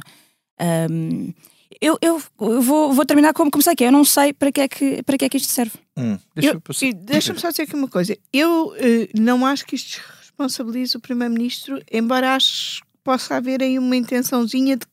Um, 0.90 1.32
eu, 1.80 1.98
eu, 2.00 2.22
vou, 2.38 2.92
vou, 2.92 3.04
terminar 3.06 3.32
como 3.32 3.50
comecei, 3.50 3.74
que 3.74 3.84
é, 3.84 3.88
eu 3.88 3.92
não 3.92 4.04
sei 4.04 4.32
para 4.32 4.50
que 4.50 4.60
é 4.60 4.68
que, 4.68 5.02
para 5.02 5.18
que, 5.18 5.24
é 5.24 5.28
que 5.28 5.36
isto 5.36 5.50
serve. 5.50 5.72
Hum, 5.96 6.18
Deixa-me 6.34 6.92
deixa 6.94 7.38
só 7.38 7.50
dizer 7.50 7.62
aqui 7.62 7.74
uma 7.74 7.88
coisa. 7.88 8.16
Eu 8.32 8.68
uh, 8.68 8.74
não 9.14 9.44
acho 9.46 9.64
que 9.66 9.76
isto 9.76 10.00
responsabilize 10.36 10.96
o 10.96 11.00
Primeiro-Ministro, 11.00 11.80
embora 11.90 12.34
acho 12.36 12.82
que 12.82 12.88
possa 13.02 13.36
haver 13.36 13.62
aí 13.62 13.78
uma 13.78 13.96
intençãozinha 13.96 14.76
de 14.76 14.86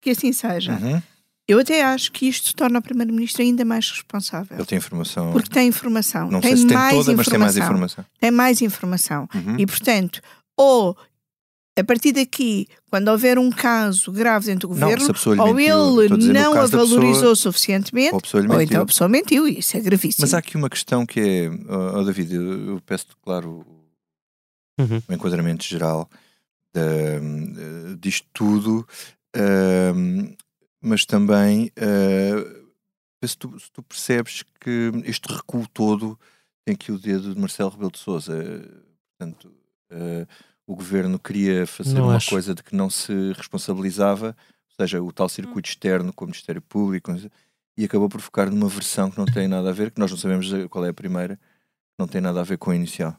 que 0.00 0.10
assim 0.10 0.32
seja. 0.32 0.72
Uhum. 0.72 1.00
Eu 1.48 1.58
até 1.58 1.82
acho 1.84 2.12
que 2.12 2.26
isto 2.26 2.54
torna 2.54 2.78
o 2.78 2.82
Primeiro-Ministro 2.82 3.42
ainda 3.42 3.64
mais 3.64 3.90
responsável. 3.90 4.56
Ele 4.56 4.66
tem 4.66 4.78
informação. 4.78 5.32
Porque 5.32 5.50
tem 5.50 5.68
informação. 5.68 6.30
Não 6.30 6.40
tem 6.40 6.56
sei 6.56 6.68
se 6.68 6.74
mais 6.74 6.90
tem 6.90 6.98
toda, 6.98 7.12
informação. 7.12 7.16
mas 7.16 7.28
tem 7.28 7.38
mais 7.38 7.56
informação. 7.56 8.04
Tem 8.20 8.30
mais 8.30 8.62
informação. 8.62 9.28
Uhum. 9.34 9.56
E, 9.58 9.66
portanto, 9.66 10.20
ou 10.56 10.96
a 11.76 11.82
partir 11.82 12.12
daqui, 12.12 12.68
quando 12.90 13.08
houver 13.08 13.38
um 13.38 13.50
caso 13.50 14.12
grave 14.12 14.46
dentro 14.46 14.68
do 14.68 14.74
governo, 14.74 15.06
não, 15.06 15.46
ou 15.46 15.54
mentiu, 15.54 16.02
ele 16.02 16.32
não 16.32 16.52
a 16.52 16.66
valorizou 16.66 17.30
pessoa, 17.30 17.36
suficientemente, 17.36 18.14
ou, 18.36 18.54
ou, 18.54 18.60
então 18.60 18.82
a 18.82 18.86
pessoa 18.86 19.08
mentiu. 19.08 19.48
Isso 19.48 19.76
é 19.76 19.80
gravíssimo. 19.80 20.22
Mas 20.22 20.34
há 20.34 20.38
aqui 20.38 20.56
uma 20.56 20.68
questão 20.68 21.06
que 21.06 21.18
é, 21.18 21.50
oh, 21.96 22.04
David, 22.04 22.34
eu, 22.34 22.80
peço-te, 22.84 23.14
claro, 23.22 23.64
uhum. 24.78 25.02
um 25.08 25.14
enquadramento 25.14 25.64
geral 25.64 26.08
de, 26.74 27.96
disto 27.96 28.26
tudo. 28.32 28.86
Uh, 29.36 30.36
mas 30.80 31.04
também 31.04 31.70
uh, 31.78 33.26
se, 33.26 33.36
tu, 33.36 33.58
se, 33.58 33.70
tu, 33.70 33.82
percebes 33.82 34.42
que 34.60 34.90
este 35.04 35.32
recuo 35.32 35.66
todo 35.68 36.18
tem 36.64 36.74
aqui 36.74 36.90
o 36.90 36.98
dedo 36.98 37.34
de 37.34 37.40
Marcelo 37.40 37.70
Rebelo 37.70 37.92
de 37.92 37.98
Sousa. 37.98 38.34
Portanto, 39.18 39.52
uh, 39.92 40.26
o 40.66 40.74
governo 40.74 41.18
queria 41.18 41.66
fazer 41.66 41.94
não 41.94 42.04
uma 42.04 42.16
acho. 42.16 42.30
coisa 42.30 42.54
de 42.54 42.62
que 42.62 42.74
não 42.74 42.90
se 42.90 43.32
responsabilizava, 43.32 44.36
ou 44.70 44.76
seja, 44.84 45.02
o 45.02 45.12
tal 45.12 45.28
circuito 45.28 45.68
externo 45.68 46.12
com 46.12 46.24
o 46.24 46.28
Ministério 46.28 46.62
Público, 46.62 47.14
e 47.76 47.84
acabou 47.84 48.08
por 48.08 48.20
focar 48.20 48.50
numa 48.50 48.68
versão 48.68 49.10
que 49.10 49.18
não 49.18 49.24
tem 49.24 49.48
nada 49.48 49.70
a 49.70 49.72
ver, 49.72 49.90
que 49.90 50.00
nós 50.00 50.10
não 50.10 50.18
sabemos 50.18 50.48
qual 50.70 50.84
é 50.84 50.90
a 50.90 50.94
primeira, 50.94 51.38
não 51.98 52.06
tem 52.06 52.20
nada 52.20 52.40
a 52.40 52.44
ver 52.44 52.58
com 52.58 52.70
a 52.70 52.76
inicial. 52.76 53.16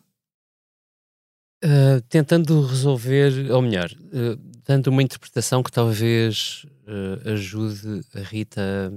Uh, 1.63 2.01
tentando 2.09 2.61
resolver, 2.65 3.49
ou 3.49 3.61
melhor, 3.61 3.89
uh, 3.89 4.35
dando 4.65 4.87
uma 4.87 5.01
interpretação 5.01 5.63
que 5.63 5.71
talvez 5.71 6.65
uh, 6.85 7.29
ajude 7.31 8.01
a 8.13 8.19
Rita 8.19 8.93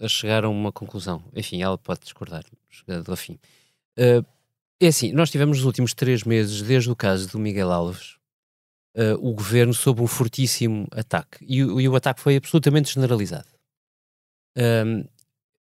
a 0.00 0.08
chegar 0.08 0.44
a 0.44 0.48
uma 0.48 0.72
conclusão. 0.72 1.22
Enfim, 1.32 1.62
ela 1.62 1.78
pode 1.78 2.00
discordar, 2.00 2.44
chegando 2.68 3.08
ao 3.08 3.16
fim. 3.16 3.38
é 3.96 4.86
assim, 4.86 5.12
nós 5.12 5.30
tivemos 5.30 5.58
nos 5.58 5.66
últimos 5.66 5.94
três 5.94 6.24
meses, 6.24 6.60
desde 6.62 6.90
o 6.90 6.96
caso 6.96 7.28
do 7.28 7.38
Miguel 7.38 7.70
Alves, 7.70 8.16
o 9.20 9.32
governo 9.32 9.74
sob 9.74 10.00
um 10.00 10.06
fortíssimo 10.06 10.88
ataque. 10.90 11.44
E, 11.46 11.58
e 11.58 11.88
o 11.88 11.94
ataque 11.94 12.20
foi 12.20 12.36
absolutamente 12.36 12.92
generalizado. 12.92 13.46
Um, 14.56 15.04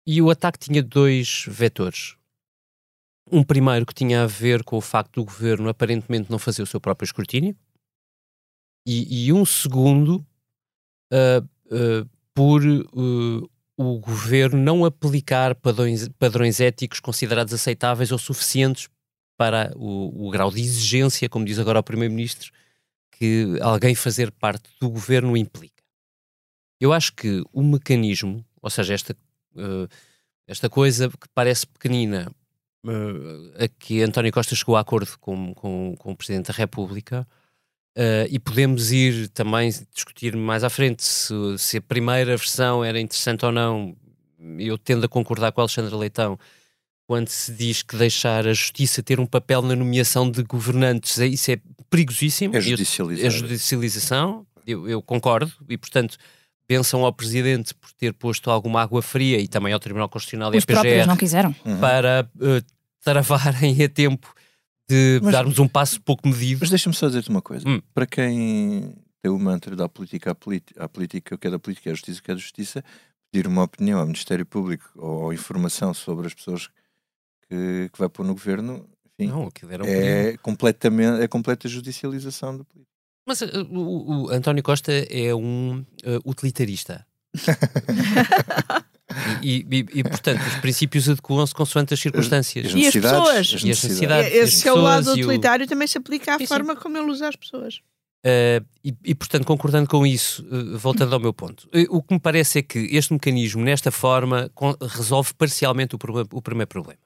e 0.05 0.21
o 0.21 0.29
ataque 0.29 0.59
tinha 0.59 0.83
dois 0.83 1.45
vetores. 1.47 2.17
Um 3.31 3.43
primeiro 3.43 3.85
que 3.85 3.93
tinha 3.93 4.23
a 4.23 4.27
ver 4.27 4.63
com 4.63 4.77
o 4.77 4.81
facto 4.81 5.15
do 5.15 5.25
governo 5.25 5.69
aparentemente 5.69 6.29
não 6.29 6.37
fazer 6.37 6.61
o 6.61 6.67
seu 6.67 6.79
próprio 6.79 7.05
escrutínio, 7.05 7.55
e, 8.85 9.27
e 9.27 9.33
um 9.33 9.45
segundo 9.45 10.25
uh, 11.11 11.41
uh, 11.67 12.09
por 12.33 12.61
uh, 12.63 13.49
o 13.77 13.99
governo 13.99 14.61
não 14.61 14.85
aplicar 14.85 15.55
padrões, 15.55 16.07
padrões 16.19 16.59
éticos 16.59 16.99
considerados 16.99 17.53
aceitáveis 17.53 18.11
ou 18.11 18.17
suficientes 18.17 18.89
para 19.37 19.73
o, 19.75 20.27
o 20.27 20.29
grau 20.29 20.51
de 20.51 20.61
exigência, 20.61 21.29
como 21.29 21.45
diz 21.45 21.57
agora 21.57 21.79
o 21.79 21.83
Primeiro-Ministro, 21.83 22.51
que 23.11 23.57
alguém 23.61 23.95
fazer 23.95 24.31
parte 24.31 24.69
do 24.79 24.89
governo 24.89 25.35
implica. 25.35 25.81
Eu 26.79 26.91
acho 26.91 27.13
que 27.13 27.41
o 27.51 27.63
mecanismo, 27.63 28.45
ou 28.61 28.69
seja, 28.69 28.93
esta, 28.93 29.15
esta 30.45 30.69
coisa 30.69 31.09
que 31.09 31.27
parece 31.33 31.65
pequenina, 31.65 32.31
a 33.57 33.67
que 33.67 34.01
António 34.01 34.31
Costa 34.31 34.55
chegou 34.55 34.75
a 34.75 34.81
acordo 34.81 35.17
com, 35.19 35.53
com, 35.53 35.95
com 35.97 36.11
o 36.11 36.15
Presidente 36.15 36.47
da 36.47 36.53
República, 36.53 37.27
uh, 37.97 38.27
e 38.29 38.39
podemos 38.39 38.91
ir 38.91 39.29
também 39.29 39.69
discutir 39.93 40.35
mais 40.35 40.63
à 40.63 40.69
frente 40.69 41.03
se, 41.03 41.33
se, 41.57 41.77
a 41.77 41.81
primeira 41.81 42.35
versão 42.35 42.83
era 42.83 42.99
interessante 42.99 43.45
ou 43.45 43.51
não. 43.51 43.95
Eu 44.59 44.77
tendo 44.77 45.05
a 45.05 45.09
concordar 45.09 45.51
com 45.51 45.61
o 45.61 45.63
Alexandre 45.63 45.95
Leitão 45.95 46.37
quando 47.07 47.29
se 47.29 47.53
diz 47.53 47.81
que 47.83 47.95
deixar 47.95 48.47
a 48.47 48.53
justiça 48.53 49.03
ter 49.03 49.19
um 49.19 49.25
papel 49.25 49.61
na 49.61 49.75
nomeação 49.75 50.29
de 50.29 50.41
governantes, 50.43 51.19
é, 51.19 51.27
isso 51.27 51.51
é 51.51 51.59
perigosíssimo. 51.89 52.55
É 52.55 52.61
judicialização. 52.61 53.27
É 53.27 53.29
judicialização, 53.29 54.47
eu, 54.65 54.87
eu 54.87 55.01
concordo, 55.01 55.51
e 55.69 55.77
portanto 55.77 56.17
pensam 56.73 57.05
ao 57.05 57.13
Presidente 57.13 57.73
por 57.75 57.91
ter 57.93 58.13
posto 58.13 58.49
alguma 58.49 58.81
água 58.81 59.01
fria 59.01 59.39
e 59.39 59.47
também 59.47 59.71
ao 59.73 59.79
Tribunal 59.79 60.09
Constitucional 60.09 60.49
Os 60.49 60.55
e 60.55 60.57
à 60.57 60.81
PGR 60.81 61.07
não 61.07 61.15
quiseram. 61.15 61.55
Uhum. 61.63 61.79
para 61.79 62.27
uh, 62.35 62.65
travarem 63.03 63.83
a 63.83 63.89
tempo 63.89 64.33
de 64.89 65.19
mas, 65.21 65.31
darmos 65.31 65.59
um 65.59 65.67
passo 65.67 66.01
pouco 66.01 66.27
medido. 66.27 66.59
Mas 66.61 66.69
deixa-me 66.69 66.95
só 66.95 67.07
dizer-te 67.07 67.29
uma 67.29 67.41
coisa. 67.41 67.67
Hum. 67.67 67.79
Para 67.93 68.07
quem 68.07 68.95
tem 69.21 69.31
o 69.31 69.37
mantra 69.37 69.75
da 69.75 69.87
política 69.87 70.31
à, 70.31 70.35
política, 70.35 70.83
à 70.83 70.89
política, 70.89 71.35
o 71.35 71.37
que 71.37 71.47
é 71.47 71.51
da 71.51 71.59
política 71.59 71.89
é 71.89 71.91
a 71.91 71.95
justiça, 71.95 72.19
o 72.19 72.23
que 72.23 72.31
é 72.31 72.33
da 72.33 72.39
justiça, 72.39 72.83
pedir 73.31 73.47
uma 73.47 73.63
opinião 73.63 73.99
ao 73.99 74.05
Ministério 74.05 74.45
Público 74.45 74.89
ou, 74.95 75.23
ou 75.25 75.33
informação 75.33 75.93
sobre 75.93 76.27
as 76.27 76.33
pessoas 76.33 76.69
que, 77.47 77.89
que 77.93 77.99
vai 77.99 78.09
pôr 78.09 78.25
no 78.25 78.33
governo, 78.33 78.87
enfim, 79.19 79.31
não, 79.31 79.49
é, 79.85 80.37
completamente, 80.37 81.21
é 81.21 81.27
completa 81.27 81.67
judicialização 81.67 82.57
da 82.57 82.63
política. 82.63 82.92
Mas 83.25 83.41
uh, 83.41 83.45
o, 83.71 84.25
o, 84.25 84.29
António 84.31 84.61
Costa 84.63 84.91
é 84.91 85.33
um 85.33 85.85
uh, 86.05 86.29
utilitarista. 86.29 87.05
e, 89.41 89.65
e, 89.69 89.85
e, 89.99 90.03
portanto, 90.03 90.41
os 90.41 90.55
princípios 90.55 91.09
adequam-se 91.09 91.53
consoante 91.53 91.93
as 91.93 91.99
circunstâncias. 91.99 92.67
As 92.67 92.73
e 92.73 92.87
as 92.87 92.93
pessoas. 92.93 93.51
E 93.51 93.55
as 93.55 93.63
necessidades. 93.63 94.33
Esse 94.33 94.57
seu 94.57 94.75
lado 94.75 95.11
utilitário 95.11 95.65
o... 95.65 95.69
também 95.69 95.87
se 95.87 95.97
aplica 95.97 96.35
à 96.35 96.37
sim, 96.37 96.45
forma 96.45 96.73
sim. 96.75 96.81
como 96.81 96.97
ele 96.97 97.09
usa 97.09 97.29
as 97.29 97.35
pessoas. 97.35 97.81
Uh, 98.25 98.63
e, 98.83 98.95
e, 99.03 99.15
portanto, 99.15 99.45
concordando 99.45 99.89
com 99.89 100.07
isso, 100.07 100.45
uh, 100.45 100.77
voltando 100.77 101.13
ao 101.13 101.19
meu 101.19 101.33
ponto, 101.33 101.67
uh, 101.67 101.95
o 101.95 102.01
que 102.01 102.13
me 102.13 102.19
parece 102.19 102.59
é 102.59 102.61
que 102.61 102.79
este 102.91 103.11
mecanismo, 103.11 103.61
nesta 103.63 103.91
forma, 103.91 104.49
resolve 104.81 105.33
parcialmente 105.33 105.95
o, 105.95 105.99
o 106.31 106.41
primeiro 106.41 106.69
problema 106.69 106.99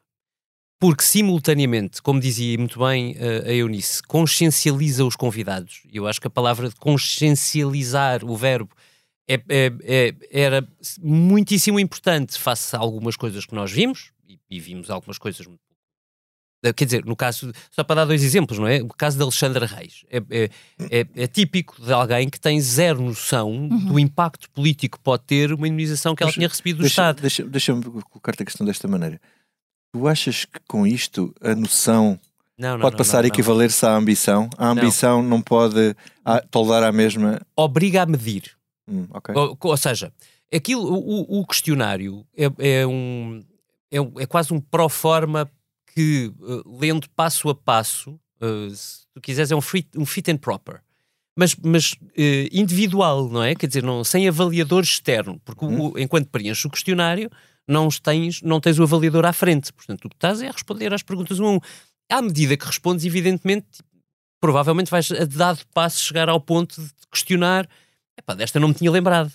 porque 0.79 1.03
simultaneamente, 1.03 2.01
como 2.01 2.19
dizia 2.19 2.57
muito 2.57 2.79
bem 2.79 3.13
uh, 3.13 3.47
a 3.47 3.53
Eunice, 3.53 4.01
consciencializa 4.03 5.05
os 5.05 5.15
convidados. 5.15 5.83
Eu 5.91 6.07
acho 6.07 6.21
que 6.21 6.27
a 6.27 6.31
palavra 6.31 6.69
de 6.69 6.75
consciencializar, 6.75 8.23
o 8.23 8.35
verbo, 8.35 8.75
é, 9.27 9.35
é, 9.49 9.73
é, 9.83 10.15
era 10.31 10.67
muitíssimo 11.01 11.79
importante 11.79 12.37
face 12.37 12.75
a 12.75 12.79
algumas 12.79 13.15
coisas 13.15 13.45
que 13.45 13.55
nós 13.55 13.71
vimos, 13.71 14.11
e, 14.27 14.39
e 14.49 14.59
vimos 14.59 14.89
algumas 14.89 15.17
coisas 15.17 15.47
Quer 16.75 16.85
dizer, 16.85 17.05
no 17.05 17.15
caso, 17.15 17.51
só 17.69 17.83
para 17.83 17.97
dar 17.97 18.05
dois 18.05 18.23
exemplos, 18.23 18.57
não 18.57 18.67
é? 18.67 18.81
O 18.81 18.87
caso 18.87 19.15
de 19.15 19.21
Alexandra 19.21 19.65
Reis 19.65 20.03
é, 20.09 20.17
é, 20.17 20.49
é, 20.89 21.07
é 21.15 21.27
típico 21.27 21.79
de 21.79 21.93
alguém 21.93 22.27
que 22.27 22.39
tem 22.39 22.59
zero 22.59 22.99
noção 22.99 23.51
uhum. 23.51 23.85
do 23.85 23.99
impacto 23.99 24.49
político 24.49 24.97
que 24.97 25.03
pode 25.03 25.23
ter 25.23 25.53
uma 25.53 25.67
indenização 25.67 26.15
que 26.15 26.23
ela 26.23 26.31
tinha 26.31 26.47
recebido 26.47 26.77
do 26.77 26.81
deixa, 26.81 26.93
Estado. 26.93 27.21
Deixa-me 27.21 27.49
deixa 27.49 27.73
colocar-te 28.09 28.41
a 28.41 28.45
questão 28.45 28.65
desta 28.65 28.87
maneira. 28.87 29.21
Tu 29.93 30.07
achas 30.07 30.45
que 30.45 30.59
com 30.67 30.85
isto 30.85 31.33
a 31.41 31.55
noção 31.55 32.19
não, 32.57 32.73
não, 32.73 32.79
pode 32.79 32.93
não, 32.93 32.97
passar 32.97 33.23
a 33.23 33.27
equivaler-se 33.27 33.85
à 33.85 33.95
ambição? 33.95 34.49
A 34.57 34.69
ambição 34.69 35.21
não, 35.21 35.41
pode 35.41 35.95
a, 36.25 36.41
toldar 36.41 36.83
a 36.83 36.91
mesma. 36.91 37.39
Obriga 37.55 38.03
a 38.03 38.05
medir. 38.05 38.51
Hum, 38.87 39.05
okay. 39.13 39.35
ou, 39.35 39.57
ou, 39.59 39.77
seja, 39.77 40.11
aquilo, 40.53 40.81
o, 40.83 41.41
o 41.41 41.45
questionário 41.45 42.25
é, 42.35 42.79
é 42.81 42.87
um, 42.87 43.43
é, 43.91 43.97
é, 43.97 44.25
quase 44.25 44.53
um 44.53 44.59
pró-forma 44.59 45.49
que, 45.93 46.31
uh, 46.39 46.79
lendo 46.79 47.09
passo 47.15 47.49
a 47.49 47.55
passo, 47.55 48.19
uh, 48.41 48.69
se 48.69 49.05
tu 49.13 49.21
quiseres, 49.21 49.51
é 49.51 49.55
um 49.55 49.61
fit, 49.61 49.89
um 49.97 50.05
fit 50.05 50.31
and 50.31 50.37
proper. 50.37 50.81
Mas, 51.35 51.55
mas 51.55 51.93
uh, 51.93 52.49
individual, 52.51 53.29
não 53.29 53.43
é? 53.43 53.53
Quer 53.55 53.67
dizer, 53.67 53.83
não, 53.83 54.03
sem 54.03 54.27
avaliador 54.27 54.83
externo, 54.83 55.39
porque 55.45 55.65
hum. 55.65 55.91
o, 55.91 55.99
enquanto 55.99 56.29
preenches 56.29 56.65
o 56.65 56.69
questionário, 56.69 57.29
não 57.67 57.89
tens, 57.89 58.41
não 58.41 58.59
tens 58.59 58.79
o 58.79 58.83
avaliador 58.83 59.25
à 59.25 59.33
frente. 59.33 59.73
Portanto, 59.73 60.05
o 60.05 60.09
que 60.09 60.15
estás 60.15 60.41
é 60.41 60.47
a 60.47 60.51
responder 60.51 60.93
às 60.93 61.03
perguntas 61.03 61.39
um 61.39 61.45
a 61.45 61.51
um. 61.51 61.59
À 62.09 62.21
medida 62.21 62.55
que 62.55 62.65
respondes, 62.65 63.05
evidentemente, 63.05 63.67
provavelmente 64.39 64.89
vais 64.89 65.11
a 65.11 65.25
dado 65.25 65.59
passo 65.73 65.99
chegar 65.99 66.29
ao 66.29 66.39
ponto 66.39 66.81
de 66.81 66.91
questionar 67.11 67.67
epá, 68.17 68.33
desta 68.33 68.59
não 68.59 68.69
me 68.69 68.73
tinha 68.73 68.91
lembrado. 68.91 69.31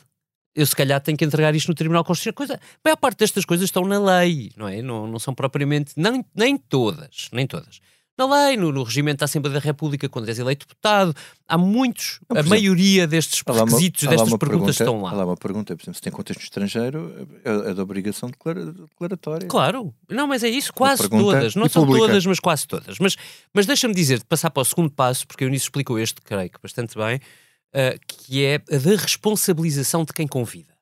Eu 0.55 0.66
se 0.66 0.77
calhar 0.77 1.01
tenho 1.01 1.16
que 1.16 1.25
entregar 1.25 1.55
isto 1.55 1.68
no 1.68 1.75
Tribunal 1.75 2.05
Constitucional. 2.05 2.35
Coisa, 2.35 2.55
a 2.55 2.81
maior 2.85 2.97
parte 2.97 3.18
destas 3.18 3.45
coisas 3.45 3.64
estão 3.64 3.85
na 3.85 3.99
lei, 3.99 4.53
não 4.57 4.68
é? 4.68 4.83
Não, 4.83 5.07
não 5.07 5.18
são 5.18 5.35
propriamente, 5.35 5.92
nem, 5.97 6.25
nem 6.35 6.59
todas, 6.59 7.29
nem 7.33 7.47
todas 7.47 7.81
na 8.16 8.46
lei, 8.46 8.57
no, 8.57 8.70
no 8.70 8.83
regimento 8.83 9.20
da 9.20 9.25
Assembleia 9.25 9.59
da 9.59 9.61
República, 9.61 10.09
quando 10.09 10.29
és 10.29 10.38
eleito 10.38 10.66
deputado. 10.66 11.14
Há 11.48 11.57
muitos, 11.57 12.20
não, 12.29 12.37
a 12.37 12.40
exemplo, 12.40 12.51
maioria 12.51 13.07
destes 13.07 13.42
requisitos, 13.46 14.03
destas 14.09 14.29
perguntas 14.37 14.38
pergunta, 14.38 14.70
estão 14.70 15.03
lá. 15.03 15.11
Há 15.11 15.14
lá 15.14 15.25
uma 15.25 15.37
pergunta, 15.37 15.75
por 15.75 15.83
exemplo, 15.83 15.96
se 15.96 16.03
tem 16.03 16.12
contexto 16.12 16.42
estrangeiro, 16.42 17.29
é, 17.44 17.70
é 17.70 17.75
da 17.75 17.83
obrigação 17.83 18.31
declaratória. 18.31 19.48
Claro, 19.48 19.94
não, 20.09 20.27
mas 20.27 20.44
é 20.44 20.48
isso, 20.48 20.72
quase 20.72 21.09
todas. 21.09 21.55
Não 21.55 21.68
são 21.68 21.85
pública. 21.85 22.07
todas, 22.07 22.27
mas 22.27 22.38
quase 22.38 22.66
todas. 22.66 22.98
Mas, 22.98 23.16
mas 23.53 23.66
deixa-me 23.66 23.94
dizer, 23.94 24.18
de 24.18 24.25
passar 24.25 24.51
para 24.51 24.61
o 24.61 24.64
segundo 24.64 24.90
passo, 24.90 25.27
porque 25.27 25.44
eu 25.44 25.48
nisso 25.48 25.64
explicou 25.64 25.98
este, 25.98 26.20
creio 26.20 26.51
que 26.51 26.59
bastante 26.62 26.96
bem, 26.96 27.16
uh, 27.16 27.98
que 28.07 28.44
é 28.44 28.57
a 28.57 28.79
da 28.79 28.96
responsabilização 28.96 30.05
de 30.05 30.12
quem 30.12 30.27
convida. 30.27 30.72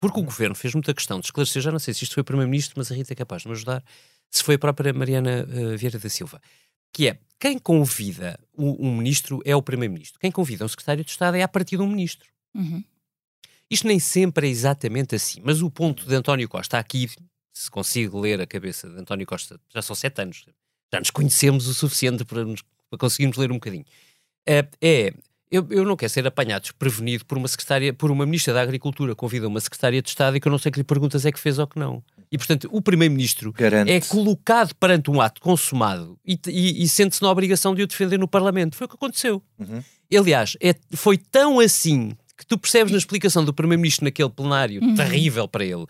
Porque 0.00 0.18
o 0.18 0.22
governo 0.22 0.54
fez 0.54 0.72
muita 0.72 0.94
questão 0.94 1.20
de 1.20 1.26
esclarecer, 1.26 1.60
já 1.60 1.70
não 1.70 1.78
sei 1.78 1.92
se 1.92 2.04
isto 2.04 2.14
foi 2.14 2.22
o 2.22 2.24
Primeiro-Ministro, 2.24 2.74
mas 2.78 2.90
a 2.90 2.94
Rita 2.94 3.12
é 3.12 3.16
capaz 3.16 3.42
de 3.42 3.48
me 3.48 3.54
ajudar, 3.54 3.84
se 4.30 4.42
foi 4.42 4.54
a 4.54 4.58
própria 4.58 4.92
Mariana 4.92 5.46
uh, 5.48 5.76
Vieira 5.76 5.98
da 5.98 6.08
Silva 6.08 6.40
que 6.92 7.08
é 7.08 7.18
quem 7.38 7.58
convida 7.58 8.38
um, 8.56 8.88
um 8.88 8.96
ministro 8.96 9.40
é 9.44 9.56
o 9.56 9.62
primeiro-ministro. 9.62 10.20
Quem 10.20 10.30
convida 10.30 10.64
um 10.64 10.68
secretário 10.68 11.04
de 11.04 11.10
Estado 11.10 11.36
é 11.36 11.42
a 11.42 11.48
partir 11.48 11.76
de 11.76 11.82
um 11.82 11.88
ministro. 11.88 12.28
Uhum. 12.54 12.84
Isto 13.70 13.86
nem 13.86 13.98
sempre 13.98 14.48
é 14.48 14.50
exatamente 14.50 15.14
assim, 15.14 15.40
mas 15.44 15.62
o 15.62 15.70
ponto 15.70 16.06
de 16.06 16.14
António 16.14 16.48
Costa 16.48 16.78
aqui, 16.78 17.08
se 17.52 17.70
consigo 17.70 18.18
ler 18.18 18.40
a 18.40 18.46
cabeça 18.46 18.88
de 18.88 18.98
António 18.98 19.26
Costa, 19.26 19.58
já 19.72 19.80
são 19.80 19.94
sete 19.94 20.20
anos, 20.20 20.44
já 20.92 20.98
nos 20.98 21.10
conhecemos 21.10 21.68
o 21.68 21.74
suficiente 21.74 22.24
para, 22.24 22.44
nos, 22.44 22.62
para 22.90 22.98
conseguirmos 22.98 23.38
ler 23.38 23.50
um 23.50 23.54
bocadinho. 23.54 23.84
É, 24.46 24.68
é 24.82 25.14
eu, 25.50 25.66
eu, 25.70 25.84
não 25.84 25.96
quero 25.96 26.10
ser 26.10 26.26
apanhado 26.26 26.62
desprevenido 26.62 27.24
por 27.24 27.38
uma 27.38 27.48
secretária, 27.48 27.92
por 27.92 28.10
uma 28.10 28.26
ministra 28.26 28.52
da 28.52 28.60
Agricultura 28.60 29.14
convida 29.14 29.48
uma 29.48 29.60
secretária 29.60 30.02
de 30.02 30.08
Estado 30.08 30.36
e 30.36 30.40
que 30.40 30.46
eu 30.46 30.50
não 30.50 30.58
sei 30.58 30.70
que 30.70 30.78
lhe 30.78 30.84
perguntas 30.84 31.24
é 31.24 31.32
que 31.32 31.40
fez 31.40 31.58
ou 31.58 31.66
que 31.66 31.78
não. 31.78 32.04
E, 32.32 32.38
portanto, 32.38 32.68
o 32.70 32.80
Primeiro-Ministro 32.80 33.52
é 33.86 34.00
colocado 34.00 34.72
perante 34.76 35.10
um 35.10 35.20
ato 35.20 35.40
consumado 35.40 36.16
e, 36.24 36.38
e, 36.46 36.84
e 36.84 36.88
sente-se 36.88 37.20
na 37.22 37.30
obrigação 37.30 37.74
de 37.74 37.82
o 37.82 37.86
defender 37.86 38.18
no 38.18 38.28
Parlamento. 38.28 38.76
Foi 38.76 38.84
o 38.84 38.88
que 38.88 38.94
aconteceu. 38.94 39.42
Uhum. 39.58 39.82
Aliás, 40.16 40.56
é, 40.60 40.74
foi 40.92 41.18
tão 41.18 41.58
assim 41.58 42.12
que 42.36 42.46
tu 42.46 42.56
percebes 42.56 42.92
na 42.92 42.98
explicação 42.98 43.44
do 43.44 43.52
Primeiro-Ministro 43.52 44.04
naquele 44.04 44.30
plenário, 44.30 44.80
uhum. 44.80 44.94
terrível 44.94 45.48
para 45.48 45.64
ele, 45.64 45.84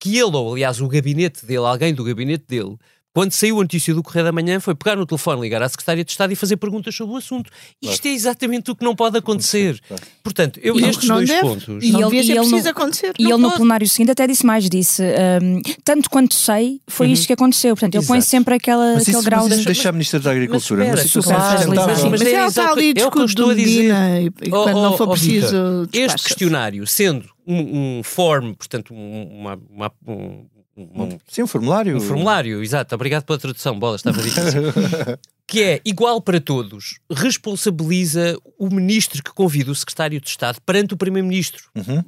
que 0.00 0.18
ele, 0.18 0.36
ou 0.36 0.52
aliás 0.52 0.80
o 0.80 0.88
gabinete 0.88 1.46
dele, 1.46 1.64
alguém 1.64 1.94
do 1.94 2.04
gabinete 2.04 2.44
dele, 2.48 2.76
quando 3.14 3.30
saiu 3.30 3.60
a 3.60 3.62
notícia 3.62 3.94
do 3.94 4.02
Correio 4.02 4.24
da 4.24 4.32
Manhã, 4.32 4.58
foi 4.58 4.74
pegar 4.74 4.96
no 4.96 5.06
telefone, 5.06 5.40
ligar 5.40 5.62
à 5.62 5.68
Secretária 5.68 6.04
de 6.04 6.10
Estado 6.10 6.32
e 6.32 6.36
fazer 6.36 6.56
perguntas 6.56 6.92
sobre 6.96 7.14
o 7.14 7.16
assunto. 7.16 7.48
Claro. 7.80 7.94
Isto 7.94 8.08
é 8.08 8.10
exatamente 8.10 8.72
o 8.72 8.74
que 8.74 8.84
não 8.84 8.96
pode 8.96 9.16
acontecer. 9.16 9.80
Claro. 9.86 10.02
Portanto, 10.20 10.58
eu, 10.60 10.76
estes 10.80 11.08
dois 11.08 11.28
deve. 11.28 11.40
pontos. 11.42 11.84
E 11.84 11.92
não 11.92 12.12
ele, 12.12 12.22
e 12.22 12.32
ele 12.32 12.48
no, 12.48 12.68
acontecer. 12.68 13.14
E 13.16 13.22
ele 13.22 13.36
no 13.36 13.52
plenário 13.52 13.88
seguinte 13.88 14.10
até 14.10 14.26
disse 14.26 14.44
mais: 14.44 14.68
disse, 14.68 15.00
um, 15.00 15.62
tanto 15.84 16.10
quanto 16.10 16.34
sei, 16.34 16.80
foi 16.88 17.06
uhum. 17.06 17.12
isto 17.12 17.28
que 17.28 17.32
aconteceu. 17.32 17.76
Portanto, 17.76 17.94
ele 17.94 18.04
põe 18.04 18.20
sempre 18.20 18.54
aquela, 18.54 18.94
mas 18.94 19.02
aquele 19.02 19.18
isso, 19.18 19.24
grau 19.24 19.48
mas 19.48 19.58
de. 19.60 19.64
deixa 19.64 19.88
a 19.90 19.92
Ministra 19.92 20.18
da 20.18 20.32
Agricultura 20.32 20.84
mas, 20.84 21.00
situação 21.02 21.36
claro, 21.36 21.68
mas, 21.68 22.02
mas, 22.02 22.22
ela 22.22 22.48
está 22.48 22.72
ali 22.72 22.90
a 22.90 22.94
discutir 22.94 23.34
do 23.34 23.46
Medina 23.46 24.20
e, 24.20 24.26
e 24.26 24.50
quando 24.50 24.82
não 24.82 24.96
for 24.96 25.10
preciso. 25.10 25.88
Este 25.92 26.20
questionário, 26.20 26.84
sendo 26.84 27.28
um, 27.46 27.98
um 27.98 28.02
form, 28.02 28.54
portanto, 28.54 28.92
uma, 28.92 29.56
uma, 29.70 29.92
um, 30.08 30.46
um, 30.76 31.18
Sim, 31.28 31.42
um 31.42 31.46
formulário. 31.46 31.96
um 31.96 32.00
formulário, 32.00 32.62
exato, 32.62 32.94
obrigado 32.94 33.24
pela 33.24 33.38
tradução, 33.38 33.78
bola, 33.78 33.96
estava 33.96 34.20
difícil. 34.20 34.62
que 35.46 35.62
é 35.62 35.80
igual 35.84 36.20
para 36.20 36.40
todos, 36.40 36.98
responsabiliza 37.10 38.38
o 38.58 38.68
ministro 38.70 39.22
que 39.22 39.30
convida 39.30 39.70
o 39.70 39.74
secretário 39.74 40.20
de 40.20 40.28
Estado 40.28 40.58
perante 40.64 40.94
o 40.94 40.96
primeiro-ministro. 40.96 41.64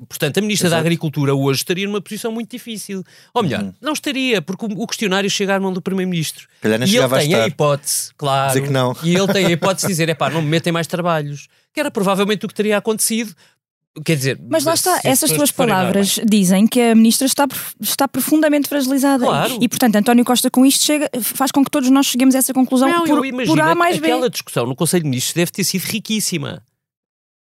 Portanto, 0.08 0.38
a 0.38 0.40
ministra 0.40 0.70
da 0.70 0.76
Exato. 0.76 0.86
Agricultura 0.86 1.34
hoje 1.34 1.60
estaria 1.60 1.86
numa 1.86 2.00
posição 2.00 2.32
muito 2.32 2.50
difícil. 2.50 3.04
Ou 3.34 3.42
melhor, 3.42 3.72
não 3.80 3.92
estaria, 3.92 4.40
porque 4.40 4.64
o 4.64 4.86
questionário 4.86 5.30
chega 5.30 5.54
à 5.54 5.60
mão 5.60 5.72
do 5.72 5.82
primeiro-ministro. 5.82 6.48
E 6.64 6.66
ele 6.68 7.08
tem 7.08 7.34
a 7.34 7.38
estar. 7.38 7.48
hipótese, 7.48 8.10
claro. 8.16 8.48
Dizer 8.48 8.62
que 8.62 8.72
não. 8.72 8.96
E 9.02 9.14
ele 9.14 9.32
tem 9.32 9.46
a 9.46 9.50
hipótese 9.50 9.86
de 9.86 9.92
dizer: 9.92 10.08
é 10.08 10.14
pá, 10.14 10.30
não 10.30 10.40
me 10.42 10.48
metem 10.48 10.72
mais 10.72 10.86
trabalhos. 10.86 11.48
Que 11.72 11.80
era 11.80 11.90
provavelmente 11.90 12.46
o 12.46 12.48
que 12.48 12.54
teria 12.54 12.78
acontecido. 12.78 13.34
Quer 14.04 14.16
dizer, 14.16 14.38
Mas 14.50 14.64
lá 14.64 14.74
está, 14.74 15.00
essas 15.04 15.30
tuas 15.32 15.50
palavras 15.50 16.20
dizem 16.28 16.66
que 16.66 16.80
a 16.80 16.94
ministra 16.94 17.26
está, 17.26 17.46
está 17.80 18.06
profundamente 18.06 18.68
fragilizada. 18.68 19.24
Claro. 19.24 19.58
E, 19.60 19.68
portanto, 19.68 19.96
António 19.96 20.24
Costa 20.24 20.50
com 20.50 20.66
isto 20.66 20.84
chega, 20.84 21.08
faz 21.20 21.50
com 21.50 21.64
que 21.64 21.70
todos 21.70 21.88
nós 21.90 22.06
cheguemos 22.06 22.34
a 22.34 22.38
essa 22.38 22.52
conclusão 22.52 22.88
Não, 22.88 23.04
por, 23.04 23.18
eu 23.18 23.24
imagino, 23.24 23.56
por 23.56 23.60
A 23.62 23.74
mais 23.74 23.98
B. 23.98 24.06
aquela 24.06 24.28
discussão 24.28 24.66
no 24.66 24.76
Conselho 24.76 25.04
de 25.04 25.08
Ministros 25.08 25.34
deve 25.34 25.50
ter 25.50 25.64
sido 25.64 25.82
riquíssima. 25.84 26.62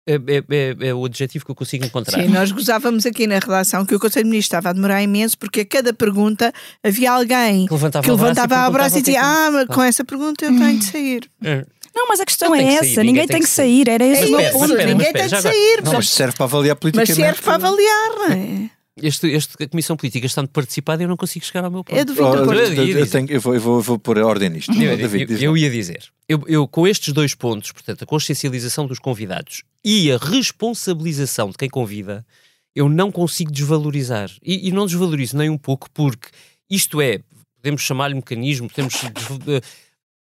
É, 0.08 0.16
é- 0.16 0.44
é- 0.84 0.88
é 0.90 0.94
o 0.96 1.06
adjetivo 1.06 1.46
que 1.46 1.52
eu 1.52 1.56
consigo 1.56 1.86
encontrar. 1.86 2.22
Sim, 2.24 2.28
nós 2.30 2.52
gozávamos 2.52 3.06
aqui 3.06 3.28
na 3.28 3.36
redação 3.38 3.86
que 3.86 3.94
o 3.94 4.00
Conselho 4.00 4.24
de 4.26 4.30
Ministros 4.32 4.48
estava 4.48 4.70
a 4.70 4.74
demorar 4.74 5.02
imenso 5.04 5.38
porque 5.38 5.60
a 5.62 5.66
cada 5.66 5.94
pergunta 5.94 6.52
havia 6.84 7.12
alguém 7.12 7.68
Que 7.68 7.74
levantava 7.74 8.04
que 8.04 8.12
o 8.12 8.18
braço 8.18 8.32
e 8.32 8.42
levantava 8.42 8.70
o 8.70 8.74
braço 8.74 8.98
e 8.98 9.02
dizia: 9.02 9.22
Ah, 9.24 9.46
é 9.48 9.50
mas 9.52 9.68
que- 9.68 9.74
com 9.76 9.84
essa 9.84 10.04
pergunta 10.04 10.44
eu 10.44 10.58
tenho 10.58 10.80
de 10.80 10.86
sair. 10.86 11.30
É. 11.44 11.66
Não, 11.96 12.08
mas 12.08 12.20
a 12.20 12.26
questão 12.26 12.50
Não 12.50 12.56
é 12.56 12.60
que 12.64 12.70
essa, 12.70 12.80
sair, 12.80 12.98
ninguém 12.98 13.06
ninguém 13.14 13.28
tem 13.28 13.42
que 13.42 13.48
sair, 13.50 13.90
era 13.90 14.06
esse 14.06 14.24
É 14.24 14.26
o 14.28 14.30
meu 14.30 14.40
mas 14.42 14.52
ponto. 14.54 14.68
ninguém 14.78 14.96
mas 14.96 15.12
tem 15.14 15.30
já 15.30 15.42
sair. 15.42 15.82
Não, 15.84 15.94
mas 15.94 16.10
serve 16.10 16.36
para 16.36 16.46
avaliar 16.46 16.76
Mas 16.76 16.80
politicamente. 16.92 17.16
serve 17.16 17.42
para 17.42 17.56
avaliar, 17.56 18.10
não 18.16 18.26
é? 18.32 18.70
Este, 19.02 19.28
este, 19.28 19.64
a 19.64 19.68
Comissão 19.70 19.96
Política 19.98 20.26
está 20.26 20.42
muito 20.42 20.52
participada 20.52 21.02
e 21.02 21.06
eu 21.06 21.10
não 21.10 21.18
consigo 21.18 21.44
chegar 21.46 21.64
ao 21.66 21.72
meu 21.72 21.84
ponto. 21.84 21.98
É 21.98 22.04
do 22.06 22.14
Oh, 22.14 22.36
eu 22.36 22.54
eu, 22.98 23.08
tenho- 23.10 23.28
eu 23.32 23.40
vou, 23.42 23.56
eu 23.56 23.62
vou- 23.62 23.76
eu 23.78 23.82
vou 23.82 23.98
pôr 23.98 24.18
ordem 24.20 24.50
nisto. 24.50 24.72
Eu, 24.74 24.98
David, 24.98 25.44
eu- 25.44 25.58
ia 25.58 25.70
dizer, 25.70 26.04
eu, 26.28 26.44
eu 26.48 26.68
com 26.68 26.86
estes 26.88 27.12
dois 27.14 27.34
pontos, 27.34 27.72
portanto, 27.72 28.04
a 28.04 28.06
consciencialização 28.06 28.86
dos 28.86 29.00
convidados 29.00 29.64
e 29.84 30.12
a 30.12 30.18
responsabilização 30.18 31.50
de 31.50 31.58
quem 31.58 31.70
convida, 31.70 32.26
eu 32.76 32.88
não 32.88 33.12
consigo 33.12 33.52
desvalorizar. 33.52 34.30
E, 34.44 34.68
e 34.68 34.72
não 34.72 34.86
desvalorizo 34.86 35.36
nem 35.38 35.50
um 35.50 35.58
pouco, 35.58 35.90
porque 35.92 36.28
isto 36.70 37.02
é, 37.02 37.20
podemos 37.62 37.82
chamar-lhe 37.82 38.14
mecanismo, 38.16 38.70
podemos. 38.70 38.94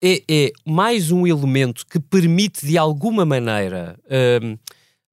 É, 0.03 0.23
é 0.29 0.53
mais 0.67 1.11
um 1.11 1.27
elemento 1.27 1.87
que 1.87 2.01
permite, 2.01 2.65
de 2.67 2.79
alguma 2.79 3.25
maneira, 3.27 3.99
hum, 4.43 4.57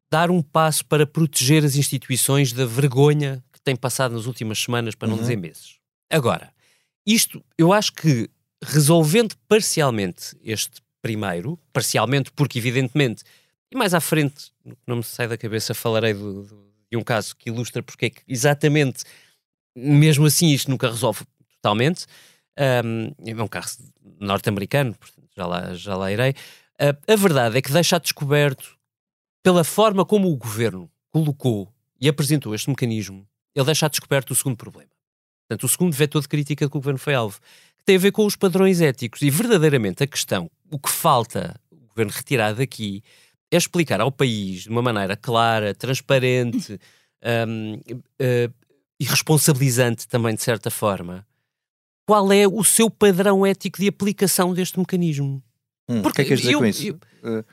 dar 0.09 0.31
um 0.31 0.41
passo 0.41 0.85
para 0.85 1.05
proteger 1.05 1.65
as 1.65 1.75
instituições 1.75 2.53
da 2.53 2.65
vergonha 2.65 3.43
que 3.51 3.59
tem 3.61 3.75
passado 3.75 4.13
nas 4.13 4.25
últimas 4.25 4.57
semanas, 4.59 4.95
para 4.95 5.09
não 5.09 5.17
dizer 5.17 5.35
meses. 5.37 5.75
Agora, 6.09 6.53
isto, 7.05 7.43
eu 7.57 7.73
acho 7.73 7.91
que 7.93 8.29
resolvendo 8.63 9.35
parcialmente 9.47 10.37
este 10.41 10.81
primeiro, 11.01 11.59
parcialmente 11.73 12.31
porque, 12.31 12.57
evidentemente, 12.57 13.23
e 13.69 13.75
mais 13.75 13.93
à 13.93 13.99
frente, 13.99 14.51
não 14.87 14.97
me 14.97 15.03
sai 15.03 15.27
da 15.27 15.37
cabeça, 15.37 15.73
falarei 15.73 16.13
do- 16.13 16.43
do- 16.43 16.67
de 16.89 16.97
um 16.97 17.03
caso 17.03 17.35
que 17.35 17.49
ilustra 17.49 17.83
porque 17.83 18.05
é 18.05 18.09
que, 18.09 18.21
exatamente, 18.25 19.03
mesmo 19.75 20.25
assim, 20.25 20.47
isto 20.53 20.71
nunca 20.71 20.89
resolve 20.89 21.25
totalmente. 21.57 22.05
Um, 22.57 23.13
é 23.25 23.43
um 23.43 23.47
carro 23.47 23.69
norte-americano, 24.19 24.95
já 25.35 25.45
lá, 25.45 25.73
já 25.73 25.95
lá 25.95 26.11
irei. 26.11 26.31
Uh, 26.81 27.11
a 27.11 27.15
verdade 27.15 27.57
é 27.57 27.61
que 27.61 27.71
deixa 27.71 27.95
a 27.95 27.99
descoberto, 27.99 28.77
pela 29.43 29.63
forma 29.63 30.03
como 30.03 30.31
o 30.31 30.35
governo 30.35 30.89
colocou 31.11 31.71
e 31.99 32.09
apresentou 32.09 32.53
este 32.53 32.69
mecanismo, 32.69 33.27
ele 33.55 33.65
deixa 33.65 33.85
a 33.85 33.89
descoberto 33.89 34.31
o 34.31 34.35
segundo 34.35 34.57
problema. 34.57 34.89
Portanto, 35.47 35.63
o 35.63 35.69
segundo 35.69 35.93
vetor 35.93 36.21
de 36.21 36.27
crítica 36.27 36.69
que 36.69 36.77
o 36.77 36.79
governo 36.79 36.99
foi 36.99 37.13
alvo, 37.13 37.39
que 37.77 37.85
tem 37.85 37.95
a 37.95 37.99
ver 37.99 38.11
com 38.11 38.25
os 38.25 38.35
padrões 38.35 38.81
éticos. 38.81 39.21
E 39.21 39.29
verdadeiramente 39.29 40.03
a 40.03 40.07
questão, 40.07 40.51
o 40.69 40.77
que 40.77 40.89
falta 40.89 41.59
o 41.71 41.87
governo 41.87 42.11
retirar 42.11 42.53
daqui, 42.53 43.01
é 43.49 43.57
explicar 43.57 44.01
ao 44.01 44.11
país 44.11 44.63
de 44.63 44.69
uma 44.69 44.81
maneira 44.81 45.15
clara, 45.15 45.73
transparente 45.73 46.79
um, 47.47 47.79
eh, 48.19 48.49
e 48.99 49.05
responsabilizante 49.05 50.07
também, 50.07 50.35
de 50.35 50.41
certa 50.41 50.69
forma, 50.69 51.25
qual 52.07 52.31
é 52.31 52.47
o 52.47 52.63
seu 52.63 52.89
padrão 52.89 53.45
ético 53.45 53.79
de 53.79 53.87
aplicação 53.89 54.53
deste 54.53 54.79
mecanismo. 54.79 55.43
Hum, 55.89 55.99
o 55.99 56.01
Porque 56.03 56.15
que 56.15 56.21
é 56.21 56.23
que 56.23 56.27
queres 56.29 56.41
dizer 56.41 56.53
eu- 56.53 56.59
com 56.59 56.65
isso? 56.65 56.87
eu- 56.87 56.99
Eh, 57.23 57.43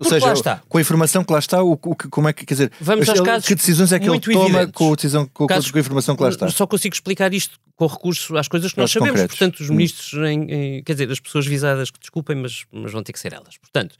ou 0.00 0.08
seja, 0.08 0.32
está. 0.32 0.62
com 0.68 0.78
a 0.78 0.80
informação 0.80 1.22
que 1.22 1.32
lá 1.32 1.38
está, 1.38 1.62
o, 1.62 1.72
o 1.72 1.78
como 1.78 2.26
é 2.28 2.32
que 2.32 2.44
quer 2.46 2.54
dizer? 2.54 2.72
Vamos 2.80 3.08
aos 3.08 3.18
ele- 3.18 3.26
casos 3.26 3.46
que 3.46 3.54
decisões 3.54 3.92
é 3.92 3.98
que 4.00 4.08
ele 4.08 4.18
toma 4.18 4.44
evidentes. 4.48 4.72
com 4.72 4.92
a, 4.92 4.96
decisão, 4.96 5.26
com, 5.26 5.46
Casos- 5.46 5.70
com 5.70 5.76
a 5.78 5.80
informação 5.80 6.16
que 6.16 6.22
lá 6.22 6.28
está? 6.30 6.48
Só 6.50 6.66
consigo 6.66 6.94
explicar 6.94 7.32
isto 7.34 7.60
com 7.76 7.86
recurso 7.86 8.36
às 8.38 8.48
coisas 8.48 8.72
que 8.72 8.78
nós 8.78 8.90
sabemos. 8.90 9.12
concretos. 9.20 9.36
Portanto, 9.38 9.60
os 9.60 9.68
Hum. 9.70 9.74
ministros, 9.74 10.14
em- 10.28 10.50
em- 10.50 10.82
quer 10.82 10.92
dizer, 10.94 11.10
as 11.10 11.20
pessoas 11.20 11.46
visadas, 11.46 11.90
que 11.90 11.98
desculpem, 12.00 12.36
mas, 12.36 12.64
mas 12.72 12.90
vão 12.92 13.02
ter 13.02 13.12
que 13.12 13.20
ser 13.20 13.32
elas. 13.34 13.56
Portanto, 13.58 13.96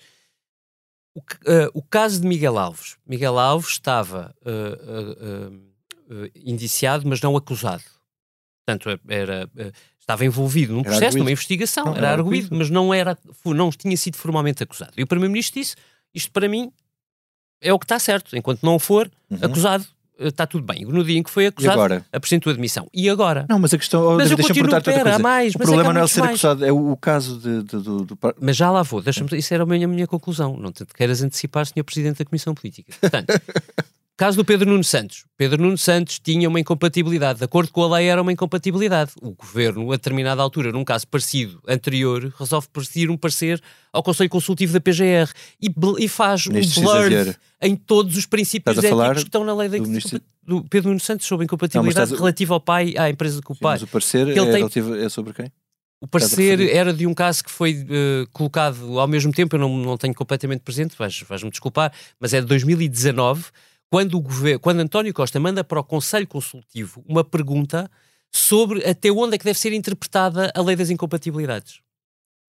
o, 1.14 1.20
eh, 1.46 1.68
o 1.74 1.82
caso 1.82 2.20
de 2.20 2.26
Miguel 2.26 2.58
Alves. 2.58 2.96
Miguel 3.06 3.38
Alves 3.38 3.70
estava 3.72 4.34
eh, 4.44 6.30
indiciado, 6.44 7.06
mas 7.06 7.20
não 7.20 7.36
acusado. 7.36 7.82
Portanto, 8.66 9.00
era, 9.08 9.48
eh, 9.58 9.72
estava 10.00 10.24
envolvido 10.24 10.72
num 10.74 10.82
processo, 10.82 11.18
numa 11.18 11.30
investigação, 11.30 11.84
Não, 11.84 11.96
era, 11.96 12.06
era 12.08 12.16
arguído, 12.22 12.48
mas 12.56 12.70
não, 12.70 12.92
era, 12.94 13.16
não 13.44 13.70
tinha 13.70 13.96
sido 13.96 14.16
formalmente 14.16 14.62
acusado. 14.62 14.92
E 14.96 15.02
o 15.02 15.06
Primeiro-Ministro 15.06 15.60
disse: 15.60 15.74
isto 16.14 16.30
para 16.32 16.48
mim 16.48 16.70
é 17.60 17.72
o 17.72 17.78
que 17.78 17.84
está 17.84 17.98
certo. 17.98 18.36
Enquanto 18.36 18.62
não 18.62 18.78
for 18.78 19.10
acusado, 19.42 19.84
eh, 20.18 20.28
está 20.28 20.46
tudo 20.46 20.64
bem. 20.64 20.84
No 20.86 21.04
dia 21.04 21.18
em 21.18 21.22
que 21.22 21.30
foi 21.30 21.44
Uhum. 21.44 21.48
Acusado, 21.50 22.04
apresentou 22.12 22.50
admissão. 22.52 22.88
E 22.94 23.08
agora? 23.10 23.44
Não, 23.50 23.58
mas 23.58 23.74
a 23.74 23.78
questão. 23.78 24.00
Mas 24.16 24.30
eu 24.30 24.36
David, 24.36 24.36
deixa-me 24.54 24.70
continuo, 24.70 24.82
pera, 25.04 25.18
mais, 25.18 25.54
o 25.54 25.58
mas 25.58 25.68
é 25.68 25.70
problema 25.70 25.90
há 25.90 25.94
não 25.94 26.02
é 26.02 26.06
ser 26.06 26.20
mais. 26.20 26.30
acusado, 26.32 26.64
é 26.64 26.72
o, 26.72 26.92
o 26.92 26.96
caso 26.96 27.38
de, 27.38 27.62
de- 27.64 27.78
Mas 28.40 28.56
já 28.56 28.70
lá 28.70 28.82
vou, 28.82 29.02
deixa-me, 29.02 29.28
isso 29.38 29.52
era 29.52 29.62
a 29.62 29.66
minha, 29.66 29.84
a 29.86 29.88
minha 29.88 30.06
conclusão. 30.06 30.56
Não 30.56 30.72
te 30.72 30.84
queiras 30.86 31.22
antecipar, 31.22 31.66
Sr. 31.66 31.84
Presidente 31.84 32.18
da 32.18 32.24
Comissão 32.24 32.54
Política. 32.54 32.92
Portanto, 33.00 33.28
caso 34.16 34.36
do 34.36 34.44
Pedro 34.44 34.68
Nuno 34.70 34.84
Santos. 34.84 35.24
Pedro 35.36 35.60
Nuno 35.62 35.76
Santos 35.76 36.18
tinha 36.20 36.48
uma 36.48 36.60
incompatibilidade. 36.60 37.40
De 37.40 37.44
acordo 37.44 37.72
com 37.72 37.82
a 37.82 37.96
lei, 37.96 38.06
era 38.06 38.22
uma 38.22 38.32
incompatibilidade. 38.32 39.12
O 39.20 39.32
Governo, 39.32 39.90
a 39.90 39.96
determinada 39.96 40.40
altura, 40.40 40.70
num 40.70 40.84
caso 40.84 41.06
parecido 41.08 41.60
anterior, 41.68 42.32
resolve 42.38 42.68
pedir 42.72 43.10
um 43.10 43.16
parecer 43.16 43.60
ao 43.92 44.02
Conselho 44.02 44.30
Consultivo 44.30 44.72
da 44.72 44.80
PGR 44.80 45.30
e, 45.60 45.68
e 45.98 46.08
faz 46.08 46.46
Ministro 46.46 46.80
um 46.82 46.84
blur 46.84 47.34
em 47.60 47.74
todos 47.76 48.16
os 48.16 48.26
princípios 48.26 48.76
Estás 48.76 48.92
éticos 48.92 49.22
que 49.24 49.28
estão 49.28 49.44
na 49.44 49.54
lei 49.54 49.68
da 49.68 49.78
do 49.78 49.86
ministro- 49.86 50.20
do 50.42 50.62
Pedro 50.64 50.88
Nuno 50.90 51.00
Santos 51.00 51.26
sobre 51.26 51.44
incompatibilidade 51.44 51.96
Não, 51.96 52.04
estás 52.04 52.20
relativa 52.20 52.54
ao 52.54 52.60
pai, 52.60 52.94
à 52.96 53.08
empresa 53.10 53.40
com 53.42 53.52
o 53.54 53.56
pai. 53.56 53.74
mas 53.74 53.82
o 53.82 53.86
parecer 53.88 54.26
que 54.32 54.38
é, 54.38 54.42
tem- 54.44 54.52
relativo- 54.56 54.94
é 54.94 55.08
sobre 55.08 55.32
quem? 55.32 55.50
O 56.00 56.06
parecer 56.06 56.60
era 56.60 56.92
de 56.92 57.06
um 57.06 57.14
caso 57.14 57.42
que 57.42 57.50
foi 57.50 57.86
eh, 57.88 58.26
colocado 58.30 59.00
ao 59.00 59.08
mesmo 59.08 59.32
tempo, 59.32 59.56
eu 59.56 59.60
não, 59.60 59.74
não 59.78 59.96
tenho 59.96 60.12
completamente 60.14 60.60
presente, 60.60 60.94
vais- 60.98 61.22
vais-me 61.26 61.50
desculpar, 61.50 61.90
mas 62.20 62.34
é 62.34 62.42
de 62.42 62.46
2019, 62.46 63.44
quando, 63.94 64.14
o 64.16 64.20
governo, 64.20 64.58
quando 64.58 64.80
António 64.80 65.14
Costa 65.14 65.38
manda 65.38 65.62
para 65.62 65.78
o 65.78 65.84
Conselho 65.84 66.26
Consultivo 66.26 67.04
uma 67.06 67.22
pergunta 67.22 67.88
sobre 68.34 68.84
até 68.84 69.08
onde 69.12 69.36
é 69.36 69.38
que 69.38 69.44
deve 69.44 69.56
ser 69.58 69.72
interpretada 69.72 70.50
a 70.52 70.60
lei 70.60 70.74
das 70.74 70.90
incompatibilidades. 70.90 71.78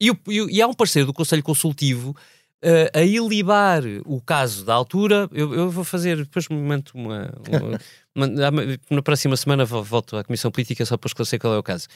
E, 0.01 0.09
o- 0.09 0.19
e 0.27 0.55
e 0.55 0.61
há 0.61 0.65
um 0.67 0.73
parceiro 0.73 1.05
do 1.05 1.13
Conselho 1.13 1.43
Consultivo 1.43 2.15
eh, 2.63 2.89
a 2.95 3.01
ilibar 3.03 3.83
o 4.07 4.19
caso 4.19 4.65
da 4.65 4.73
altura. 4.73 5.29
Eu, 5.31 5.53
eu 5.53 5.69
vou 5.69 5.83
fazer, 5.83 6.17
depois 6.17 6.49
me 6.49 6.57
mando 6.57 6.89
uma. 6.95 7.31
uma- 7.47 7.79
uma- 8.51 8.79
na 8.89 9.01
próxima 9.03 9.37
semana 9.37 9.65
vol- 9.65 9.83
volto 9.83 10.17
à 10.17 10.23
Comissão 10.23 10.49
Política 10.49 10.83
só 10.83 10.97
para 10.97 11.07
esclarecer 11.09 11.39
qual 11.39 11.53
é 11.53 11.59
o 11.59 11.63
caso. 11.63 11.87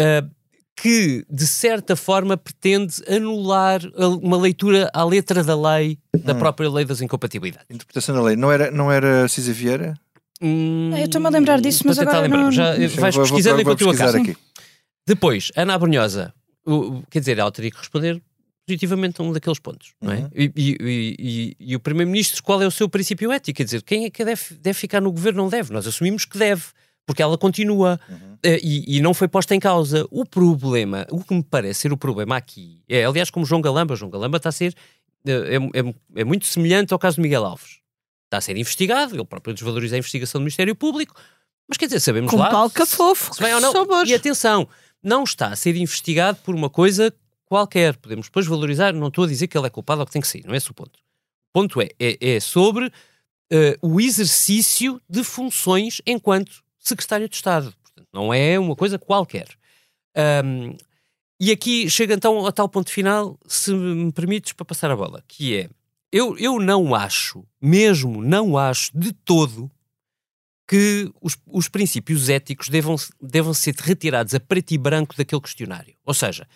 Eh, 0.00 0.24
que, 0.76 1.24
de 1.30 1.46
certa 1.46 1.96
forma, 1.96 2.36
pretende 2.36 2.96
anular 3.08 3.80
uma 4.22 4.36
leitura 4.36 4.90
à 4.92 5.02
letra 5.04 5.42
da 5.42 5.58
lei, 5.58 5.98
da 6.22 6.34
Hum. 6.34 6.38
própria 6.38 6.70
lei 6.70 6.84
das 6.84 7.00
incompatibilidades. 7.00 7.66
Interpretação 7.70 8.14
da 8.14 8.22
lei. 8.22 8.36
Não 8.36 8.52
era, 8.52 8.70
não 8.70 8.92
era 8.92 9.26
Cisa 9.28 9.52
Vieira? 9.52 9.94
Hum, 10.40 10.90
Eu 10.96 11.06
estou-me 11.06 11.26
a 11.26 11.30
lembrar 11.30 11.60
disso, 11.62 11.82
mas 11.86 11.98
agora 11.98 12.20
lembrar. 12.20 12.38
não- 12.38 12.52
Já, 12.52 12.74
Deixa- 12.76 13.00
vais 13.00 13.14
Vou- 13.14 13.24
pesquisando 13.24 13.54
vou 13.56 13.62
enquanto 13.62 13.80
eu 13.80 13.88
pesquisar 13.88 14.18
aqui. 14.18 14.36
Depois, 15.06 15.50
Ana 15.56 15.78
o- 16.66 16.72
o- 16.98 17.02
quer 17.10 17.20
dizer, 17.20 17.38
ela 17.38 17.50
teria 17.50 17.70
que 17.70 17.78
responder 17.78 18.20
positivamente 18.66 19.20
a 19.20 19.24
um 19.24 19.32
daqueles 19.32 19.58
pontos, 19.60 19.92
não 20.02 20.12
é? 20.12 20.16
Uhum. 20.18 20.30
E, 20.34 20.52
e- 20.56 20.76
e- 20.80 21.16
e- 21.18 21.56
e 21.70 21.76
o 21.76 21.80
Primeiro-Ministro, 21.80 22.42
qual 22.42 22.60
é 22.60 22.66
o 22.66 22.70
seu 22.70 22.88
princípio 22.88 23.30
ético? 23.32 23.56
Quer 23.56 23.64
dizer, 23.64 23.82
quem 23.82 24.04
é 24.04 24.10
que 24.10 24.24
deve, 24.24 24.42
deve 24.60 24.78
ficar 24.78 25.00
no 25.00 25.10
governo? 25.12 25.42
Não 25.44 25.48
deve. 25.48 25.72
Nós 25.72 25.86
assumimos 25.86 26.24
que 26.24 26.36
deve, 26.36 26.64
porque 27.06 27.22
ela 27.22 27.38
continua 27.38 27.98
Uhum. 28.08 28.36
eh, 28.42 28.58
e, 28.62 28.96
e 28.96 29.00
não 29.00 29.14
foi 29.14 29.28
posta 29.28 29.54
em 29.54 29.60
causa. 29.60 30.06
O 30.10 30.24
problema, 30.26 31.06
o 31.10 31.22
que 31.22 31.32
me 31.34 31.42
parece 31.42 31.80
ser 31.82 31.92
o 31.92 31.96
problema 31.96 32.36
aqui, 32.36 32.82
é, 32.88 33.04
aliás, 33.04 33.30
como 33.30 33.46
João 33.46 33.60
Galamba, 33.62 33.94
João 33.96 34.10
Galamba 34.10 34.36
está 34.38 34.48
a 34.48 34.52
ser, 34.52 34.74
eh, 35.26 35.56
é, 35.56 35.80
é- 35.80 35.94
é 36.20 36.24
muito 36.24 36.44
semelhante 36.46 36.92
ao 36.92 36.98
caso 36.98 37.16
de 37.16 37.22
Miguel 37.22 37.44
Alves. 37.44 37.78
Está 38.26 38.38
a 38.38 38.40
ser 38.40 38.56
investigado, 38.56 39.14
ele 39.14 39.24
próprio 39.24 39.54
desvaloriza 39.54 39.94
a 39.94 39.98
investigação 39.98 40.40
do 40.40 40.42
Ministério 40.42 40.74
Público, 40.74 41.14
mas 41.68 41.78
quer 41.78 41.86
dizer, 41.86 42.00
sabemos 42.00 42.30
Com 42.30 42.36
lá 42.38 42.50
Paulo 42.50 42.70
Cafofo, 42.70 43.32
se 43.34 43.40
vai 43.40 43.54
ou 43.54 43.60
não. 43.60 43.72
E 44.10 44.14
atenção, 44.14 44.68
não 45.02 45.22
está 45.22 45.48
a 45.48 45.56
ser 45.56 45.76
investigado 45.76 46.38
por 46.44 46.54
uma 46.54 46.68
coisa 46.68 47.14
qualquer. 47.44 47.96
Podemos 47.96 48.26
depois 48.26 48.46
valorizar, 48.46 48.92
não 48.92 49.06
estou 49.08 49.22
a 49.24 49.28
dizer 49.28 49.46
que 49.46 49.56
ele 49.56 49.66
é 49.68 49.70
culpado 49.70 50.00
ou 50.00 50.06
que 50.06 50.12
tem 50.12 50.20
que 50.20 50.26
sair, 50.26 50.44
não 50.44 50.54
é 50.54 50.56
esse 50.56 50.70
o 50.70 50.74
ponto. 50.74 50.98
O 50.98 51.52
ponto 51.60 51.80
é, 51.80 51.88
é, 52.00 52.34
é 52.34 52.40
sobre 52.40 52.92
eh, 53.50 53.78
o 53.80 54.00
exercício 54.00 55.00
de 55.08 55.22
funções 55.22 56.02
enquanto 56.04 56.64
secretário 56.88 57.28
de 57.28 57.34
Estado. 57.34 57.74
Portanto, 57.82 58.08
Não 58.12 58.32
é 58.32 58.58
uma 58.58 58.76
coisa 58.76 58.98
qualquer. 58.98 59.48
Um, 60.44 60.76
e 61.38 61.50
aqui 61.50 61.90
chega 61.90 62.14
então 62.14 62.46
a 62.46 62.52
tal 62.52 62.68
ponto 62.68 62.90
final, 62.90 63.38
se 63.46 63.72
me 63.72 64.10
permites, 64.12 64.52
para 64.52 64.64
passar 64.64 64.90
a 64.90 64.96
bola, 64.96 65.22
que 65.28 65.56
é, 65.56 65.68
eu, 66.10 66.36
eu 66.38 66.58
não 66.58 66.94
acho, 66.94 67.44
mesmo 67.60 68.22
não 68.22 68.56
acho 68.56 68.90
de 68.94 69.12
todo, 69.12 69.70
que 70.66 71.10
os, 71.20 71.36
os 71.46 71.68
princípios 71.68 72.28
éticos 72.28 72.68
devam, 72.68 72.96
devam 73.20 73.54
ser 73.54 73.74
retirados 73.76 74.34
a 74.34 74.40
preto 74.40 74.72
e 74.72 74.78
branco 74.78 75.14
daquele 75.16 75.40
questionário. 75.40 75.94
Ou 76.04 76.14
seja, 76.14 76.48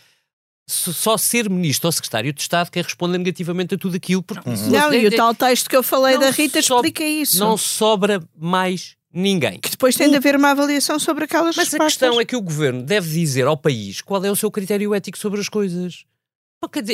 só 0.67 1.17
ser 1.17 1.51
ministro 1.51 1.89
ou 1.89 1.93
secretário 1.93 2.33
de 2.33 2.41
Estado 2.41 2.71
quer 2.71 2.85
responder 2.85 3.19
negativamente 3.19 3.75
a 3.75 3.79
tudo 3.79 3.97
aquilo. 3.97 4.23
Porque 4.23 4.49
uhum. 4.49 4.71
Não, 4.71 4.93
e 4.93 5.07
o 5.07 5.15
tal 5.15 5.35
texto 5.35 5.69
que 5.69 5.77
eu 5.77 5.83
falei 5.83 6.19
da 6.19 6.31
Rita 6.31 6.59
explica 6.59 7.05
isso. 7.05 7.39
Não 7.39 7.57
sobra 7.57 8.23
mais 8.37 8.97
ninguém. 9.13 9.59
Que 9.59 9.71
depois 9.71 9.97
tem 9.97 10.09
o... 10.09 10.11
de 10.11 10.17
haver 10.17 10.37
uma 10.37 10.51
avaliação 10.51 10.99
sobre 10.99 11.25
aquelas 11.25 11.57
Mas 11.57 11.69
respostas. 11.69 11.81
a 11.81 11.87
questão 11.87 12.21
é 12.21 12.25
que 12.25 12.37
o 12.37 12.41
governo 12.41 12.83
deve 12.83 13.11
dizer 13.11 13.47
ao 13.47 13.57
país 13.57 14.01
qual 14.01 14.25
é 14.25 14.31
o 14.31 14.37
seu 14.37 14.51
critério 14.51 14.95
ético 14.95 15.19
sobre 15.19 15.41
as 15.41 15.49
coisas. 15.49 16.05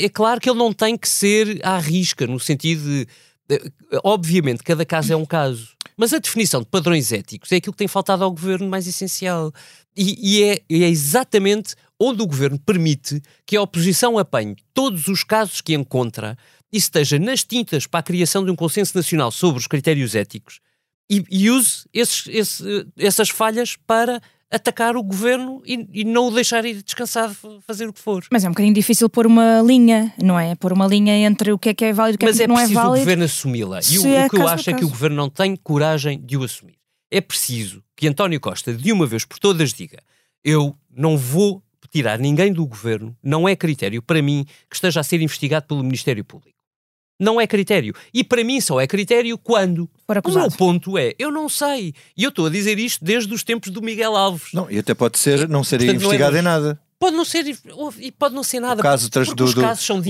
É 0.01 0.09
claro 0.09 0.41
que 0.41 0.49
ele 0.49 0.59
não 0.59 0.73
tem 0.73 0.97
que 0.97 1.09
ser 1.09 1.61
à 1.65 1.79
risca, 1.79 2.27
no 2.27 2.39
sentido 2.39 2.83
de. 2.83 3.07
Obviamente, 4.03 4.63
cada 4.63 4.85
caso 4.85 5.13
é 5.13 5.17
um 5.17 5.25
caso. 5.25 5.71
Mas 5.97 6.13
a 6.13 6.19
definição 6.19 6.61
de 6.61 6.67
padrões 6.67 7.11
éticos 7.13 7.51
é 7.53 7.57
aquilo 7.57 7.73
que 7.73 7.79
tem 7.79 7.89
faltado 7.89 8.23
ao 8.23 8.31
governo 8.31 8.69
mais 8.69 8.87
essencial. 8.87 9.53
E, 9.97 10.39
e, 10.39 10.43
é, 10.43 10.63
é 10.71 10.89
exatamente 10.89 11.75
onde 11.99 12.23
o 12.23 12.27
governo 12.27 12.59
permite 12.59 13.21
que 13.47 13.57
a 13.57 13.63
oposição 13.63 14.19
apanhe 14.19 14.57
todos 14.75 15.09
os 15.09 15.25
casos 15.25 15.61
que 15.61 15.75
encontra 15.75 16.37
e 16.73 16.77
esteja 16.77 17.19
nas 17.19 17.43
tintas 17.43 17.87
para 17.87 18.01
a 18.01 18.03
criação 18.03 18.45
de 18.45 18.51
um 18.51 18.57
consenso 18.57 18.97
nacional 18.97 19.31
sobre 19.31 19.59
os 19.59 19.67
critérios 19.67 20.15
éticos 20.15 20.61
e, 21.11 21.25
e 21.31 21.51
use 21.51 21.85
esses, 21.93 22.27
esse, 22.29 22.87
essas 22.99 23.29
falhas 23.29 23.77
para 23.87 24.21
atacar 24.51 24.97
o 24.97 25.03
governo 25.03 25.61
e, 25.67 25.87
e, 25.93 26.05
não 26.05 26.29
o 26.29 26.31
deixar 26.31 26.65
ir 26.65 26.83
descansar 26.83 27.35
fazer 27.67 27.89
o 27.89 27.93
que 27.93 28.01
for. 28.01 28.25
Mas 28.31 28.45
é 28.45 28.49
um 28.49 28.53
bocadinho 28.53 28.75
difícil 28.75 29.09
pôr 29.09 29.27
uma 29.27 29.61
linha, 29.61 30.13
não 30.23 30.39
é? 30.39 30.55
Pôr 30.55 30.73
uma 30.73 30.87
linha 30.87 31.17
entre 31.27 31.53
o 31.53 31.59
que 31.59 31.71
é 31.71 31.75
que 31.75 31.85
é 31.85 31.93
válido 31.93 32.15
e 32.15 32.17
o 32.17 32.19
que 32.19 32.43
é 32.43 32.47
que 32.47 32.47
não 32.47 32.59
é 32.59 32.67
válido. 32.67 32.75
Mas 32.75 32.79
é 32.79 32.85
preciso 32.85 32.91
o 32.91 32.99
governo 33.01 33.25
assumi-la. 33.25 33.81
E 33.91 33.99
o, 33.99 34.07
é 34.07 34.27
o 34.27 34.31
que 34.31 34.37
eu 34.37 34.49
acho 34.49 34.71
é 34.71 34.73
que 34.73 34.85
o 34.85 34.89
governo 34.89 35.17
não 35.17 35.29
tem 35.29 35.57
coragem 35.57 36.21
de 36.21 36.37
o 36.37 36.45
assumir. 36.45 36.77
É 37.11 37.21
preciso 37.21 37.83
que 37.97 38.07
António 38.09 38.41
Costa, 38.41 38.73
de 38.73 38.93
uma 38.93 39.07
vez 39.07 39.25
por 39.25 39.39
todas, 39.39 39.73
diga: 39.73 39.99
eu 40.45 40.77
não 40.91 41.17
vou 41.17 41.63
tirar 41.91 42.19
ninguém 42.19 42.53
do 42.53 42.67
governo, 42.67 43.17
não 43.23 43.49
é 43.49 43.57
critério 43.57 44.03
para 44.03 44.21
mim 44.21 44.45
que 44.69 44.77
esteja 44.77 45.01
a 45.01 45.05
ser 45.05 45.21
investigado 45.21 45.67
pelo 45.67 45.83
Ministério 45.83 46.25
Público. 46.25 46.56
Não 47.19 47.41
é 47.41 47.47
critério. 47.47 47.95
E 48.13 48.23
para 48.23 48.45
mim 48.45 48.61
só 48.61 48.81
é 48.81 48.87
critério 48.87 49.39
quando. 49.39 49.89
O 50.09 50.31
meu 50.31 50.51
ponto 50.51 50.99
é, 50.99 51.15
eu 51.19 51.31
não 51.31 51.49
sei. 51.49 51.95
E 52.17 52.23
eu 52.25 52.29
estou 52.29 52.47
a 52.47 52.51
dizer 52.51 52.79
isto 52.79 53.05
desde 53.05 53.33
os 53.33 53.43
tempos 53.43 53.71
do 53.71 53.81
Miguel 53.81 54.15
Alves. 54.15 54.53
Não, 54.53 54.71
e 54.71 54.79
até 54.79 54.95
pode 54.95 55.19
ser, 55.19 55.49
não 55.49 55.65
seria 55.65 55.87
Portanto, 55.87 56.05
investigado 56.05 56.33
não 56.33 56.39
é, 56.39 56.41
em 56.41 56.45
nada. 56.45 56.81
Pode 56.99 57.15
não 57.15 57.27
ser, 57.27 57.45
e 58.01 58.11
pode 58.11 58.35
não 58.35 58.43
ser 58.43 58.59
nada. 58.59 58.81
O 58.81 58.83
caso, 58.83 59.11
porque, 59.11 59.35
do, 59.35 59.53
do, 59.53 59.61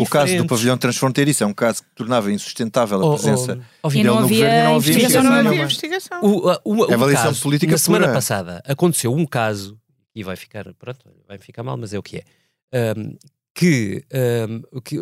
o 0.03 0.07
caso 0.07 0.37
do 0.37 0.47
pavilhão 0.47 0.79
transfronteiriço 0.79 1.43
é 1.43 1.47
um 1.47 1.53
caso 1.53 1.83
que 1.83 1.89
tornava 1.97 2.31
insustentável 2.31 3.03
a 3.03 3.07
oh, 3.07 3.15
presença 3.15 3.59
oh, 3.83 3.89
oh, 3.89 3.93
e 3.93 4.05
não 4.05 4.19
havia 4.19 4.71
investigação. 4.71 5.23
Não 5.25 5.33
havia 5.33 5.63
investigação. 5.63 6.21
O, 6.23 6.49
o, 6.49 6.87
o, 6.87 6.91
é 6.91 6.95
avaliação 6.95 7.27
caso, 7.27 7.43
política 7.43 7.73
na 7.73 7.79
semana 7.79 8.13
passada 8.13 8.63
aconteceu 8.65 9.13
um 9.13 9.27
caso, 9.27 9.77
e 10.15 10.23
vai 10.23 10.37
ficar, 10.37 10.73
pronto, 10.75 11.01
vai 11.27 11.39
ficar 11.39 11.65
mal, 11.65 11.77
mas 11.77 11.93
é 11.93 11.99
o 11.99 12.03
que 12.03 12.19
é, 12.19 12.95
um, 12.97 13.17
que, 13.53 14.05
um, 14.49 14.81
que 14.81 14.97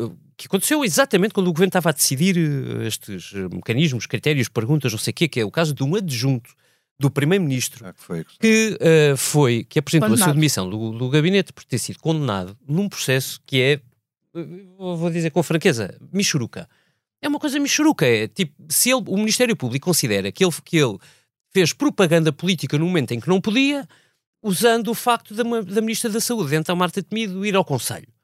que 0.45 0.49
aconteceu 0.49 0.85
exatamente 0.85 1.33
quando 1.33 1.49
o 1.49 1.53
governo 1.53 1.71
estava 1.71 1.89
a 1.89 1.93
decidir 1.93 2.37
eh, 2.37 2.87
estes 2.87 3.33
eh, 3.35 3.49
mecanismos, 3.51 4.05
critérios, 4.05 4.47
perguntas, 4.47 4.93
não 4.93 4.99
sei 4.99 5.11
o 5.11 5.15
quê, 5.15 5.27
que 5.27 5.41
é 5.41 5.45
o 5.45 5.51
caso 5.51 5.73
de 5.73 5.83
um 5.83 5.95
adjunto 5.95 6.55
do 6.99 7.11
primeiro-ministro 7.11 7.87
ah, 7.87 7.93
que, 7.95 8.01
foi, 8.01 8.25
que 8.39 8.79
uh, 8.79 9.17
foi 9.17 9.65
que 9.65 9.79
apresentou 9.79 10.11
condenado. 10.11 10.23
a 10.23 10.33
sua 10.33 10.35
demissão 10.35 10.69
do, 10.69 10.93
do, 10.93 11.09
gabinete 11.09 11.53
por 11.53 11.65
ter 11.65 11.79
sido 11.79 11.99
condenado 11.99 12.57
num 12.69 12.89
processo 12.89 13.41
que 13.47 13.61
é, 13.61 13.81
vou 14.77 15.11
dizer 15.11 15.31
com 15.31 15.43
franqueza, 15.43 15.99
michuruca. 16.13 16.69
É 17.23 17.27
uma 17.27 17.41
coisa 17.41 17.59
michuruca. 17.59 18.07
É 18.07 18.29
tipo, 18.29 18.53
se 18.69 18.91
ele, 18.91 19.03
o 19.09 19.17
Ministério 19.17 19.57
Público 19.57 19.87
considera 19.87 20.31
que 20.31 20.45
ele, 20.45 20.53
que 20.63 20.77
ele 20.77 20.99
fez 21.53 21.73
propaganda 21.73 22.33
política 22.33 22.79
no 22.79 22.85
momento 22.85 23.13
em 23.13 23.19
que 23.19 23.29
não 23.29 23.41
podia, 23.41 23.89
usando 24.43 24.89
o 24.89 24.95
facto 24.95 25.35
da, 25.35 25.43
da 25.43 25.81
Ministra 25.81 26.11
da 26.11 26.21
Saúde, 26.21 26.55
então 26.55 26.77
Marta 26.77 27.03
Temido, 27.03 27.45
ir 27.47 27.57
ao 27.57 27.65
Conselho 27.65 28.15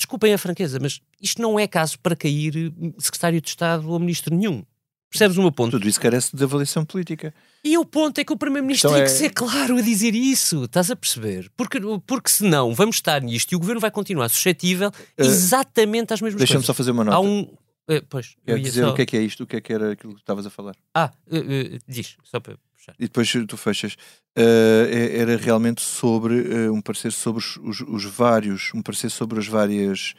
desculpem 0.00 0.32
a 0.32 0.38
franqueza, 0.38 0.78
mas 0.80 1.00
isto 1.20 1.42
não 1.42 1.58
é 1.58 1.66
caso 1.66 1.98
para 2.00 2.16
cair 2.16 2.72
secretário 2.98 3.40
de 3.40 3.48
Estado 3.48 3.88
ou 3.90 3.98
ministro 3.98 4.34
nenhum. 4.34 4.64
Percebes 5.10 5.36
o 5.36 5.42
meu 5.42 5.50
ponto? 5.50 5.72
Tudo 5.72 5.88
isso 5.88 6.00
carece 6.00 6.34
de 6.34 6.42
avaliação 6.42 6.84
política. 6.84 7.34
E 7.64 7.76
o 7.76 7.84
ponto 7.84 8.18
é 8.18 8.24
que 8.24 8.32
o 8.32 8.36
Primeiro-Ministro 8.36 8.92
tem 8.92 9.00
é... 9.00 9.04
que 9.04 9.10
ser 9.10 9.30
claro 9.30 9.76
a 9.76 9.80
dizer 9.82 10.14
isso, 10.14 10.64
estás 10.64 10.90
a 10.90 10.96
perceber? 10.96 11.50
Porque, 11.56 11.80
porque 12.06 12.30
senão 12.30 12.72
vamos 12.72 12.96
estar 12.96 13.20
nisto 13.20 13.52
e 13.52 13.56
o 13.56 13.58
Governo 13.58 13.80
vai 13.80 13.90
continuar 13.90 14.28
suscetível 14.28 14.88
uh, 14.88 14.92
exatamente 15.18 16.14
às 16.14 16.20
mesmas 16.20 16.38
deixa 16.38 16.54
coisas. 16.54 16.66
Deixa-me 16.66 16.66
só 16.66 16.74
fazer 16.74 16.92
uma 16.92 17.04
nota. 17.04 17.16
Há 17.16 17.20
um... 17.20 17.40
Uh, 17.40 18.06
pois, 18.08 18.36
Quer 18.46 18.58
dizer 18.60 18.82
só... 18.82 18.90
o 18.90 18.94
que 18.94 19.02
é 19.02 19.06
que 19.06 19.16
é 19.16 19.20
isto, 19.20 19.42
o 19.42 19.46
que 19.46 19.56
é 19.56 19.60
que 19.60 19.72
era 19.72 19.92
aquilo 19.92 20.14
que 20.14 20.20
estavas 20.20 20.46
a 20.46 20.50
falar. 20.50 20.76
Ah, 20.94 21.10
uh, 21.26 21.78
diz, 21.88 22.16
só 22.22 22.38
para 22.38 22.56
puxar. 22.90 22.94
E 22.98 23.04
depois 23.04 23.32
tu 23.48 23.56
fechas. 23.56 23.96
Uh, 24.38 24.86
era 25.12 25.36
realmente 25.36 25.80
sobre 25.82 26.40
uh, 26.40 26.72
um 26.72 26.80
parecer 26.80 27.10
sobre 27.10 27.40
os, 27.40 27.56
os, 27.56 27.80
os, 27.80 28.04
vários, 28.04 28.70
um 28.72 28.80
parecer 28.80 29.10
sobre 29.10 29.40
as 29.40 29.48
várias 29.48 30.14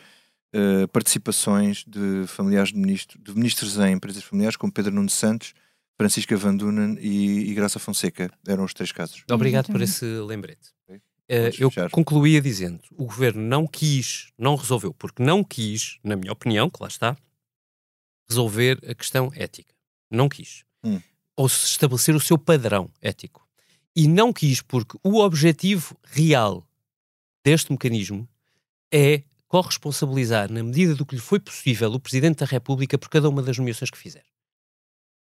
uh, 0.53 0.88
participações 0.89 1.86
de 1.88 2.27
familiares 2.27 2.73
de, 2.73 2.77
ministro, 2.77 3.17
de 3.21 3.34
ministros 3.34 3.77
em 3.77 3.93
empresas 3.93 4.23
familiares, 4.23 4.57
como 4.57 4.71
Pedro 4.71 4.93
Nuno 4.93 5.10
Santos, 5.10 5.53
Francisca 5.97 6.36
Van 6.36 6.55
Dunen 6.55 6.97
e, 6.99 7.49
e 7.49 7.53
Graça 7.53 7.79
Fonseca. 7.79 8.29
Eram 8.45 8.65
os 8.65 8.73
três 8.73 8.91
casos. 8.91 9.23
Obrigado 9.31 9.71
por 9.71 9.81
esse 9.81 10.05
lembrete. 10.05 10.71
Okay. 10.86 11.01
eu 11.57 11.71
concluía 11.89 12.41
dizendo: 12.41 12.81
o 12.91 13.05
governo 13.05 13.41
não 13.41 13.65
quis, 13.65 14.34
não 14.38 14.55
resolveu, 14.55 14.93
porque 14.93 15.23
não 15.23 15.41
quis, 15.41 15.99
na 16.03 16.17
minha 16.17 16.34
opinião, 16.34 16.69
que 16.69 16.81
lá 16.81 16.89
está, 16.89 17.15
resolver 18.29 18.77
a 18.86 18.93
questão 18.93 19.31
ética. 19.34 19.73
Não 20.12 20.27
quis. 20.27 20.65
Hum 20.84 20.99
ou 21.41 21.49
se 21.49 21.65
estabelecer 21.65 22.15
o 22.15 22.19
seu 22.19 22.38
padrão 22.38 22.88
ético. 23.01 23.47
E 23.95 24.08
não 24.08 24.32
quis 24.32 24.62
porque 24.62 24.95
o 25.04 25.17
objetivo 25.17 25.97
real 26.04 26.63
deste 27.43 27.71
mecanismo 27.71 28.30
é 28.93 29.23
corresponsabilizar, 29.47 30.51
na 30.51 30.63
medida 30.63 30.93
do 30.93 31.04
que 31.04 31.15
lhe 31.15 31.21
foi 31.21 31.39
possível, 31.39 31.91
o 31.91 31.99
Presidente 31.99 32.38
da 32.38 32.45
República 32.45 32.95
por 32.95 33.10
cada 33.10 33.27
uma 33.27 33.41
das 33.41 33.58
nomeações 33.58 33.89
que 33.89 33.97
fizer. 33.97 34.23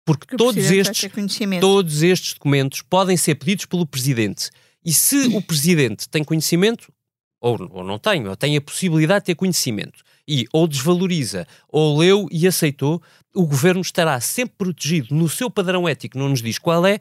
Porque, 0.05 0.27
porque 0.27 0.37
todos, 0.37 0.69
estes, 0.69 1.11
todos 1.59 2.03
estes 2.03 2.35
documentos 2.35 2.83
podem 2.83 3.17
ser 3.17 3.35
pedidos 3.35 3.65
pelo 3.65 3.87
Presidente. 3.87 4.51
E 4.85 4.93
se 4.93 5.35
o 5.35 5.41
Presidente 5.41 6.07
tem 6.07 6.23
conhecimento, 6.23 6.93
ou, 7.41 7.57
ou 7.71 7.83
não 7.83 7.97
tem, 7.97 8.27
ou 8.27 8.35
tem 8.35 8.55
a 8.55 8.61
possibilidade 8.61 9.21
de 9.21 9.25
ter 9.27 9.35
conhecimento, 9.35 10.03
e 10.27 10.45
ou 10.53 10.67
desvaloriza, 10.67 11.47
ou 11.67 11.97
leu 11.97 12.27
e 12.31 12.47
aceitou, 12.47 13.01
o 13.35 13.45
governo 13.45 13.81
estará 13.81 14.21
sempre 14.21 14.55
protegido 14.57 15.13
no 15.15 15.27
seu 15.27 15.49
padrão 15.49 15.89
ético, 15.89 16.17
não 16.17 16.29
nos 16.29 16.41
diz 16.41 16.59
qual 16.59 16.85
é, 16.85 16.99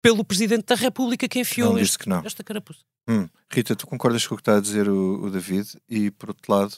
pelo 0.00 0.24
Presidente 0.24 0.64
da 0.64 0.74
República 0.74 1.28
que 1.28 1.38
enfiou 1.38 1.74
não 1.74 1.78
este, 1.78 1.98
que 1.98 2.08
não. 2.08 2.22
esta 2.24 2.42
carapuça. 2.42 2.80
Hum. 3.08 3.28
Rita, 3.52 3.76
tu 3.76 3.86
concordas 3.86 4.26
com 4.26 4.34
o 4.34 4.36
que 4.36 4.42
está 4.42 4.56
a 4.56 4.60
dizer 4.60 4.88
o, 4.88 5.24
o 5.24 5.30
David? 5.30 5.78
E 5.88 6.10
por 6.10 6.30
outro 6.30 6.52
lado, 6.52 6.72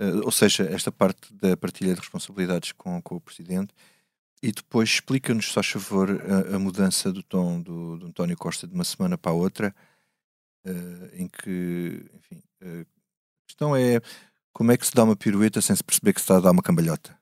uh, 0.00 0.24
ou 0.24 0.30
seja, 0.30 0.64
esta 0.64 0.90
parte 0.90 1.32
da 1.34 1.56
partilha 1.56 1.92
de 1.92 2.00
responsabilidades 2.00 2.72
com, 2.72 3.00
com 3.02 3.16
o 3.16 3.20
Presidente, 3.20 3.74
e 4.42 4.52
depois 4.52 4.88
explica-nos, 4.88 5.52
só 5.52 5.62
favor, 5.62 6.08
a, 6.10 6.56
a, 6.56 6.58
mudança 6.58 7.12
do 7.12 7.22
tom 7.22 7.60
do, 7.60 7.98
do, 7.98 8.06
António 8.06 8.36
Costa 8.36 8.66
de 8.66 8.74
uma 8.74 8.84
semana 8.84 9.18
para 9.18 9.32
a 9.32 9.34
outra, 9.34 9.74
uh, 10.66 11.10
em 11.14 11.28
que, 11.28 12.04
enfim, 12.14 12.42
uh, 12.62 12.80
a 12.82 13.46
questão 13.46 13.76
é 13.76 14.00
como 14.52 14.72
é 14.72 14.76
que 14.76 14.86
se 14.86 14.94
dá 14.94 15.04
uma 15.04 15.16
pirueta 15.16 15.60
sem 15.60 15.74
se 15.74 15.84
perceber 15.84 16.12
que 16.12 16.20
se 16.20 16.24
está 16.24 16.36
a 16.36 16.40
dar 16.40 16.50
uma 16.50 16.62
cambalhota? 16.62 17.18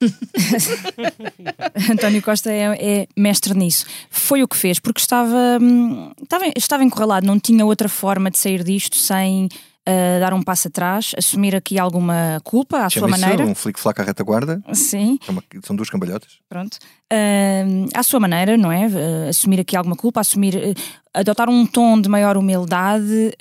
António 1.90 2.22
Costa 2.22 2.50
é, 2.50 2.64
é, 2.74 3.06
mestre 3.16 3.54
nisso. 3.54 3.86
Foi 4.10 4.42
o 4.42 4.48
que 4.48 4.56
fez, 4.56 4.80
porque 4.80 5.00
estava, 5.00 5.58
hum, 5.60 6.12
estava, 6.20 6.44
estava 6.56 6.84
encurralado, 6.84 7.26
não 7.26 7.38
tinha 7.38 7.64
outra 7.64 7.88
forma 7.88 8.30
de 8.30 8.38
sair 8.38 8.64
disto 8.64 8.96
sem 8.96 9.48
uh, 9.88 10.20
dar 10.20 10.32
um 10.32 10.42
passo 10.42 10.68
atrás, 10.68 11.12
assumir 11.16 11.54
aqui 11.54 11.78
alguma 11.78 12.40
culpa 12.44 12.84
à 12.84 12.90
sua 12.90 13.08
maneira. 13.08 13.44
um 13.44 13.54
flick-flack 13.54 14.00
à 14.00 14.04
retaguarda. 14.04 14.62
Sim. 14.72 15.18
É 15.26 15.30
uma, 15.30 15.42
são 15.64 15.76
duas 15.76 15.90
cambalhotas. 15.90 16.38
Pronto. 16.48 16.78
Uh, 17.12 17.88
à 17.94 18.02
sua 18.02 18.20
maneira, 18.20 18.56
não 18.56 18.70
é? 18.70 18.86
Uh, 18.86 19.28
assumir 19.28 19.60
aqui 19.60 19.76
alguma 19.76 19.96
culpa, 19.96 20.20
assumir, 20.20 20.76
adotar 21.12 21.48
um 21.48 21.66
tom 21.66 22.00
de 22.00 22.08
maior 22.08 22.36
humildade, 22.36 23.32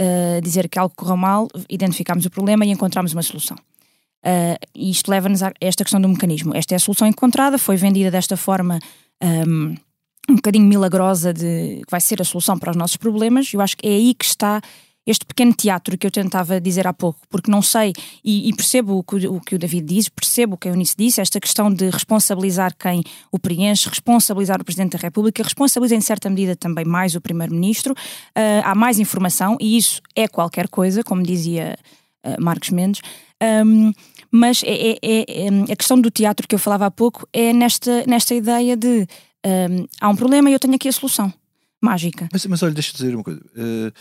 dizer 0.43 0.67
que 0.67 0.77
algo 0.77 0.93
correu 0.95 1.17
mal, 1.17 1.47
identificámos 1.69 2.25
o 2.25 2.29
problema 2.29 2.65
e 2.65 2.69
encontramos 2.69 3.13
uma 3.13 3.23
solução. 3.23 3.57
Uh, 4.23 4.55
e 4.75 4.91
isto 4.91 5.09
leva-nos 5.09 5.41
a 5.41 5.51
esta 5.59 5.83
questão 5.83 5.99
do 5.99 6.07
mecanismo. 6.07 6.55
Esta 6.55 6.75
é 6.75 6.77
a 6.77 6.79
solução 6.79 7.07
encontrada, 7.07 7.57
foi 7.57 7.75
vendida 7.75 8.11
desta 8.11 8.37
forma 8.37 8.79
um, 9.21 9.75
um 10.29 10.35
bocadinho 10.35 10.65
milagrosa 10.65 11.33
de 11.33 11.81
que 11.83 11.89
vai 11.91 11.99
ser 11.99 12.21
a 12.21 12.25
solução 12.25 12.57
para 12.57 12.71
os 12.71 12.77
nossos 12.77 12.97
problemas. 12.97 13.51
Eu 13.53 13.61
acho 13.61 13.75
que 13.75 13.87
é 13.87 13.91
aí 13.91 14.13
que 14.13 14.25
está 14.25 14.61
este 15.05 15.25
pequeno 15.25 15.53
teatro 15.53 15.97
que 15.97 16.05
eu 16.05 16.11
tentava 16.11 16.61
dizer 16.61 16.85
há 16.85 16.93
pouco, 16.93 17.19
porque 17.29 17.49
não 17.49 17.61
sei, 17.61 17.93
e, 18.23 18.49
e 18.49 18.55
percebo 18.55 18.97
o 18.97 19.03
que, 19.03 19.27
o 19.27 19.39
que, 19.39 19.55
o 19.55 19.59
David 19.59 19.85
diz, 19.85 20.09
percebo 20.09 20.55
o 20.55 20.57
que 20.57 20.67
a 20.67 20.71
Eunice 20.71 20.95
disse, 20.97 21.21
esta 21.21 21.39
questão 21.39 21.73
de 21.73 21.89
responsabilizar 21.89 22.75
quem 22.77 23.03
o 23.31 23.39
preenche, 23.39 23.89
responsabilizar 23.89 24.61
o 24.61 24.63
Presidente 24.63 24.93
da 24.93 24.99
República, 24.99 25.43
responsabiliza 25.43 25.95
em 25.95 26.01
certa 26.01 26.29
medida 26.29 26.55
também 26.55 26.85
mais 26.85 27.15
o 27.15 27.21
Primeiro-Ministro, 27.21 27.93
uh, 27.93 28.61
há 28.63 28.75
mais 28.75 28.99
informação, 28.99 29.57
e 29.59 29.77
isso 29.77 30.01
é 30.15 30.27
qualquer 30.27 30.67
coisa, 30.67 31.03
como 31.03 31.23
dizia 31.23 31.77
uh, 32.23 32.41
Marcos 32.41 32.69
Mendes. 32.69 33.01
Um, 33.65 33.91
mas 34.29 34.61
é, 34.63 34.91
é, 34.91 34.97
é, 35.01 35.47
é, 35.47 35.73
a 35.73 35.75
questão 35.75 35.99
do 35.99 36.11
teatro 36.11 36.47
que 36.47 36.53
eu 36.53 36.59
falava 36.59 36.85
há 36.85 36.91
pouco 36.91 37.27
é 37.33 37.51
nesta, 37.51 38.05
nesta 38.05 38.35
ideia 38.35 38.77
de 38.77 39.07
um, 39.43 39.87
há 39.99 40.09
um 40.09 40.15
problema 40.15 40.49
e 40.49 40.53
eu 40.53 40.59
tenho 40.59 40.75
aqui 40.75 40.87
a 40.87 40.91
solução 40.91 41.33
mágica. 41.81 42.29
Mas, 42.31 42.45
mas 42.45 42.63
olha, 42.63 42.73
deixa-te 42.73 42.97
dizer 42.97 43.15
uma 43.15 43.23
coisa. 43.23 43.41
Uh, 43.55 43.91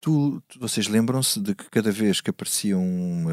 tu, 0.00 0.42
tu, 0.48 0.58
vocês 0.58 0.86
lembram-se 0.86 1.40
de 1.40 1.54
que 1.54 1.68
cada 1.70 1.90
vez 1.90 2.20
que 2.20 2.30
apareciam 2.30 2.82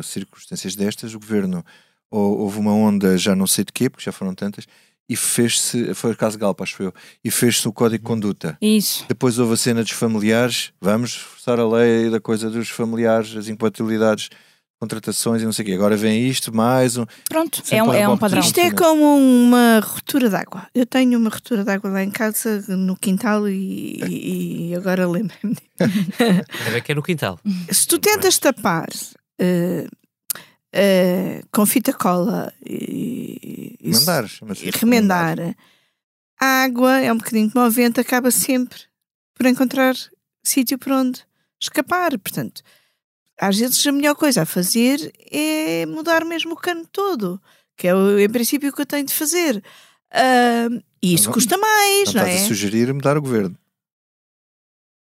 circunstâncias 0.03 0.75
destas, 0.75 1.13
o 1.13 1.19
governo 1.19 1.63
ou, 2.09 2.39
houve 2.39 2.59
uma 2.59 2.73
onda, 2.73 3.17
já 3.17 3.35
não 3.35 3.47
sei 3.47 3.63
de 3.63 3.71
quê, 3.71 3.89
porque 3.89 4.05
já 4.05 4.11
foram 4.11 4.33
tantas, 4.33 4.65
e 5.07 5.15
fez-se, 5.15 5.93
foi 5.93 6.11
o 6.11 6.17
caso 6.17 6.37
Galpa, 6.37 6.63
acho 6.63 6.81
eu, 6.81 6.93
e 7.23 7.29
fez-se 7.29 7.67
o 7.67 7.73
código 7.73 8.03
de 8.03 8.07
conduta. 8.07 8.57
Isso. 8.61 9.05
Depois 9.07 9.37
houve 9.37 9.53
a 9.53 9.57
cena 9.57 9.83
dos 9.83 9.91
familiares, 9.91 10.71
vamos 10.81 11.15
forçar 11.15 11.59
a 11.59 11.67
lei 11.67 12.09
da 12.09 12.19
coisa 12.19 12.49
dos 12.49 12.69
familiares, 12.69 13.35
as 13.35 13.47
incompatibilidades 13.47 14.29
contratações 14.79 15.41
e 15.41 15.45
não 15.45 15.53
sei 15.53 15.63
o 15.63 15.65
quê. 15.67 15.73
Agora 15.73 15.95
vem 15.95 16.27
isto, 16.27 16.55
mais 16.55 16.97
um. 16.97 17.05
Pronto, 17.29 17.61
é 17.71 17.81
um, 17.81 17.93
é 17.93 18.07
um 18.07 18.17
padrão. 18.17 18.41
Isto 18.41 18.59
é 18.59 18.71
como 18.71 19.17
uma 19.17 19.79
ruptura 19.79 20.29
d'água. 20.29 20.67
Eu 20.73 20.85
tenho 20.85 21.17
uma 21.17 21.29
ruptura 21.29 21.63
d'água 21.63 21.89
lá 21.89 22.03
em 22.03 22.11
casa, 22.11 22.63
no 22.67 22.95
quintal, 22.95 23.47
e, 23.47 24.69
e 24.69 24.75
agora 24.75 25.07
lembro-me. 25.07 25.57
Ainda 26.65 26.81
que 26.81 26.91
é 26.91 26.95
no 26.95 27.03
quintal. 27.03 27.39
Se 27.71 27.87
tu 27.87 27.97
tentas 27.99 28.37
tapar 28.37 28.89
uh, 29.41 29.87
uh, 29.87 31.47
com 31.51 31.65
fita 31.65 31.93
cola 31.93 32.53
e, 32.65 33.77
e, 33.81 33.91
Mandar, 33.91 34.25
e 34.61 34.69
remendar, 34.71 35.37
a 36.39 36.63
água 36.63 36.99
é 36.99 37.11
um 37.11 37.17
bocadinho 37.17 37.49
como 37.51 37.65
o 37.65 37.71
vento, 37.71 38.01
acaba 38.01 38.29
sempre 38.29 38.79
por 39.35 39.45
encontrar 39.45 39.95
sítio 40.43 40.77
por 40.77 40.91
onde 40.91 41.21
escapar. 41.61 42.17
Portanto 42.19 42.61
às 43.39 43.57
vezes 43.57 43.85
a 43.85 43.91
melhor 43.91 44.15
coisa 44.15 44.43
a 44.43 44.45
fazer 44.45 45.13
é 45.31 45.85
mudar 45.85 46.23
mesmo 46.25 46.53
o 46.53 46.57
cano 46.57 46.85
todo, 46.91 47.41
que 47.77 47.87
é 47.87 47.95
o, 47.95 48.19
em 48.19 48.29
princípio 48.29 48.69
o 48.69 48.73
que 48.73 48.81
eu 48.81 48.85
tenho 48.85 49.05
de 49.05 49.13
fazer. 49.13 49.63
Uh, 50.11 50.81
e 51.01 51.13
isso 51.13 51.25
não, 51.25 51.33
custa 51.33 51.57
mais, 51.57 52.13
não, 52.13 52.21
não 52.21 52.27
é? 52.27 52.31
Estás 52.31 52.45
a 52.45 52.47
sugerir 52.47 52.93
mudar 52.93 53.17
o 53.17 53.21
governo. 53.21 53.57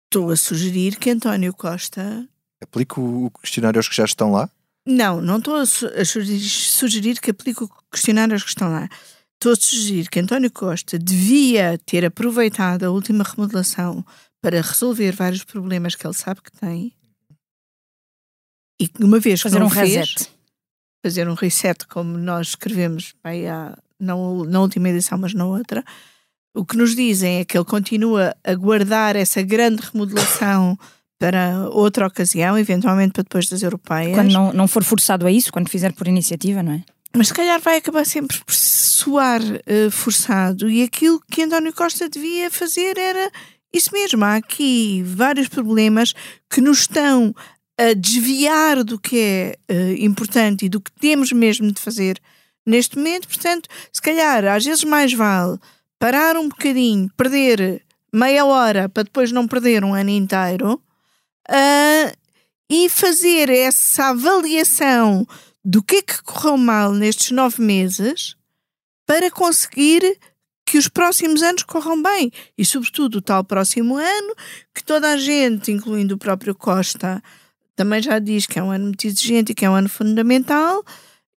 Estou 0.07 0.31
a 0.31 0.37
sugerir 0.37 0.97
que 0.97 1.11
António 1.11 1.55
Costa 1.55 2.29
aplique 2.61 2.99
o 2.99 3.31
questionário 3.41 3.79
aos 3.79 3.89
que 3.89 3.97
já 3.97 4.05
estão 4.05 4.33
lá? 4.33 4.51
Não, 4.87 5.21
não 5.21 5.39
estou 5.39 5.57
a, 5.57 5.67
sugerir, 5.67 6.41
sugerir 6.41 7.21
que 7.21 7.31
aplique 7.31 7.65
o 7.65 7.71
questionário 7.91 8.35
aos 8.35 8.43
que 8.43 8.49
estão 8.49 8.71
lá. 8.71 8.89
Estou 9.35 9.53
a 9.53 9.57
sugerir 9.57 10.09
que 10.11 10.21
António 10.21 10.51
Costa 10.51 10.99
devia 10.99 11.79
ter 11.87 12.05
aproveitado 12.05 12.85
a 12.85 12.91
última 12.91 13.25
remodelação 13.25 14.05
para 14.43 14.61
resolver 14.61 15.13
vários 15.13 15.45
problemas 15.45 15.95
que 15.95 16.07
ele 16.07 16.15
sabe 16.15 16.43
que 16.43 16.53
tem 16.53 16.93
e 18.81 18.91
uma 19.05 19.21
vez 19.21 19.41
fazer 19.41 19.59
que 19.59 19.65
um 19.65 19.71
fez, 19.71 19.95
reset. 19.95 20.31
Fazer 21.05 21.29
um 21.29 21.35
reset, 21.35 21.87
como 21.87 22.17
nós 22.17 22.49
escrevemos 22.49 23.15
bem, 23.23 23.47
há, 23.49 23.77
não 23.99 24.45
na 24.45 24.61
última 24.61 24.89
edição, 24.89 25.19
mas 25.19 25.35
na 25.35 25.45
outra. 25.45 25.85
O 26.55 26.65
que 26.65 26.77
nos 26.77 26.97
dizem 26.97 27.41
é 27.41 27.45
que 27.45 27.57
ele 27.57 27.65
continua 27.65 28.35
a 28.43 28.55
guardar 28.55 29.15
essa 29.15 29.43
grande 29.43 29.83
remodelação 29.83 30.79
para 31.19 31.69
outra 31.71 32.07
ocasião, 32.07 32.59
eventualmente 32.59 33.13
para 33.13 33.23
depois 33.23 33.47
das 33.47 33.63
europeias. 33.63 34.15
Quando 34.15 34.33
não, 34.33 34.53
não 34.53 34.67
for 34.67 34.83
forçado 34.83 35.27
a 35.27 35.31
isso, 35.31 35.53
quando 35.53 35.69
fizer 35.69 35.93
por 35.93 36.09
iniciativa, 36.09 36.63
não 36.63 36.73
é? 36.73 36.83
Mas 37.15 37.29
se 37.29 37.35
calhar 37.35 37.61
vai 37.61 37.77
acabar 37.77 38.07
sempre 38.07 38.39
por 38.39 38.55
soar 38.55 39.43
uh, 39.43 39.91
forçado. 39.91 40.71
E 40.71 40.83
aquilo 40.83 41.21
que 41.31 41.43
António 41.43 41.75
Costa 41.75 42.09
devia 42.09 42.51
fazer 42.51 42.97
era 42.97 43.31
isso 43.73 43.91
mesmo. 43.93 44.25
Há 44.25 44.37
aqui 44.37 45.03
vários 45.05 45.49
problemas 45.49 46.15
que 46.49 46.61
nos 46.61 46.81
estão 46.81 47.35
a 47.81 47.95
desviar 47.95 48.85
do 48.85 48.99
que 48.99 49.19
é 49.19 49.57
uh, 49.73 50.05
importante 50.05 50.67
e 50.67 50.69
do 50.69 50.83
que 50.83 50.93
temos 50.93 51.33
mesmo 51.33 51.73
de 51.73 51.81
fazer 51.81 52.21
neste 52.67 52.99
momento. 52.99 53.27
Portanto, 53.27 53.71
se 53.91 54.03
calhar 54.03 54.45
às 54.45 54.67
vezes 54.67 54.85
mais 54.85 55.15
vale 55.15 55.59
parar 55.99 56.37
um 56.37 56.47
bocadinho, 56.47 57.11
perder 57.17 57.83
meia 58.13 58.45
hora 58.45 58.87
para 58.87 59.05
depois 59.05 59.33
não 59.33 59.49
perder 59.49 59.83
um 59.83 59.95
ano 59.95 60.11
inteiro 60.11 60.75
uh, 61.49 62.17
e 62.69 62.91
fazer 62.91 63.49
essa 63.49 64.11
avaliação 64.11 65.27
do 65.65 65.83
que 65.83 65.97
é 65.97 66.03
que 66.03 66.23
correu 66.23 66.59
mal 66.59 66.93
nestes 66.93 67.31
nove 67.31 67.63
meses 67.63 68.37
para 69.07 69.31
conseguir 69.31 70.19
que 70.67 70.77
os 70.77 70.87
próximos 70.87 71.43
anos 71.43 71.63
corram 71.63 72.01
bem 72.03 72.31
e, 72.59 72.65
sobretudo, 72.65 73.17
o 73.17 73.23
tal 73.23 73.43
próximo 73.43 73.97
ano 73.97 74.35
que 74.75 74.85
toda 74.85 75.11
a 75.13 75.17
gente, 75.17 75.73
incluindo 75.73 76.15
o 76.15 76.19
próprio 76.19 76.55
Costa, 76.55 77.23
também 77.81 78.03
já 78.03 78.19
diz 78.19 78.45
que 78.45 78.59
é 78.59 78.63
um 78.63 78.71
ano 78.71 78.89
muito 78.89 79.07
exigente 79.07 79.53
e 79.53 79.55
que 79.55 79.65
é 79.65 79.71
um 79.71 79.75
ano 79.75 79.89
fundamental 79.89 80.85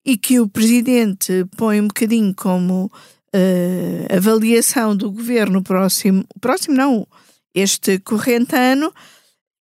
e 0.04 0.16
que 0.16 0.40
o 0.40 0.48
presidente 0.48 1.46
põe 1.56 1.80
um 1.80 1.86
bocadinho 1.86 2.34
como 2.34 2.86
uh, 2.86 4.16
avaliação 4.16 4.96
do 4.96 5.08
governo 5.12 5.62
próximo, 5.62 6.24
próximo 6.40 6.76
não, 6.76 7.06
este 7.54 8.00
corrente 8.00 8.56
ano, 8.56 8.92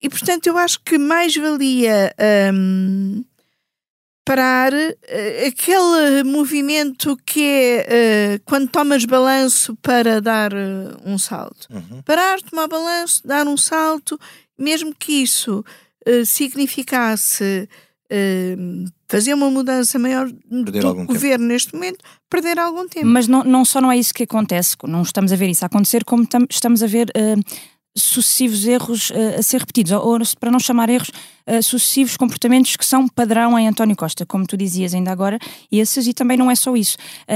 e 0.02 0.10
portanto 0.10 0.48
eu 0.48 0.58
acho 0.58 0.82
que 0.84 0.98
mais 0.98 1.36
valia 1.36 2.15
um, 2.52 3.24
parar 4.26 4.74
uh, 4.74 5.48
aquele 5.48 6.24
movimento 6.24 7.15
que 7.24 7.44
é 7.44 8.39
uh, 8.39 8.41
quando 8.44 8.72
tomas 8.72 9.06
balanço 9.06 9.76
para 9.84 10.20
dar 10.20 10.52
um 11.06 11.20
salto. 11.20 11.67
Uhum. 11.70 12.02
Parar, 12.02 12.41
tomar 12.41 12.67
balanço, 12.67 13.22
dar 13.24 13.46
um 13.46 13.56
salto, 13.56 14.20
mesmo 14.58 14.96
que 14.96 15.22
isso 15.22 15.63
eh, 16.05 16.25
significasse 16.25 17.69
uh, 18.11 18.85
fazer 19.07 19.35
uma 19.35 19.51
mudança 19.51 19.99
maior 19.99 20.27
perder 20.49 20.81
do 20.81 21.05
governo 21.05 21.37
tempo. 21.37 21.53
neste 21.53 21.73
momento, 21.75 21.99
perder 22.27 22.57
algum 22.57 22.87
tempo. 22.87 23.05
Mas 23.05 23.27
não, 23.27 23.43
não 23.43 23.63
só 23.63 23.79
não 23.79 23.91
é 23.91 23.97
isso 23.97 24.13
que 24.13 24.23
acontece, 24.23 24.75
não 24.87 25.03
estamos 25.03 25.31
a 25.31 25.35
ver 25.35 25.49
isso 25.49 25.63
a 25.63 25.67
acontecer, 25.67 26.03
como 26.03 26.25
tam, 26.25 26.47
estamos 26.49 26.81
a 26.81 26.87
ver 26.87 27.09
uh, 27.09 27.39
sucessivos 27.95 28.65
erros 28.65 29.11
a 29.37 29.43
ser 29.43 29.59
repetidos, 29.59 29.91
ou, 29.91 30.01
ou, 30.01 30.19
para 30.39 30.49
não 30.49 30.61
chamar 30.61 30.89
erros, 30.89 31.11
sucessivos 31.61 32.15
comportamentos 32.15 32.77
que 32.77 32.85
são 32.85 33.05
padrão 33.05 33.59
em 33.59 33.67
António 33.67 33.97
Costa, 33.97 34.25
como 34.25 34.47
tu 34.47 34.55
dizias 34.55 34.93
ainda 34.93 35.11
agora, 35.11 35.37
esses, 35.69 36.07
e 36.07 36.13
também 36.13 36.37
não 36.37 36.49
é 36.49 36.55
só 36.55 36.73
isso. 36.77 36.95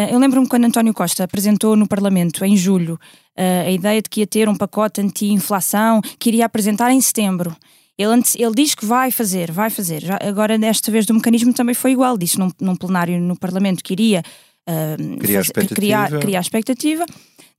eu 0.10 0.17
lembro-me 0.17 0.47
quando 0.47 0.63
António 0.63 0.93
Costa 0.93 1.25
apresentou 1.25 1.75
no 1.75 1.86
Parlamento, 1.86 2.45
em 2.45 2.56
julho, 2.56 2.97
a 3.36 3.69
ideia 3.69 4.01
de 4.01 4.10
que 4.10 4.21
ia 4.21 4.28
ter 4.28 4.47
um 4.47 4.56
pacote 4.56 5.01
anti-inflação 5.01 5.99
que 6.17 6.30
iria 6.30 6.45
apresentar 6.45 6.89
em 6.89 7.01
setembro. 7.01 7.54
Ele, 7.98 8.22
ele 8.38 8.52
diz 8.56 8.76
que 8.76 8.86
vai 8.86 9.10
fazer, 9.10 9.52
vai 9.52 9.70
fazer. 9.70 10.02
Já, 10.02 10.20
agora, 10.22 10.58
desta 10.58 10.92
vez, 10.92 11.06
do 11.06 11.14
mecanismo 11.14 11.54
também 11.54 11.74
foi 11.74 11.92
igual. 11.92 12.18
Disse 12.18 12.38
num, 12.38 12.52
num 12.60 12.76
plenário 12.76 13.20
no 13.20 13.38
Parlamento 13.38 13.84
que 13.84 13.94
iria 13.94 14.22
uh, 14.68 15.18
criar, 15.18 15.42
expectativa. 15.42 15.76
Criar, 15.76 16.20
criar 16.20 16.42
expectativa. 16.42 17.06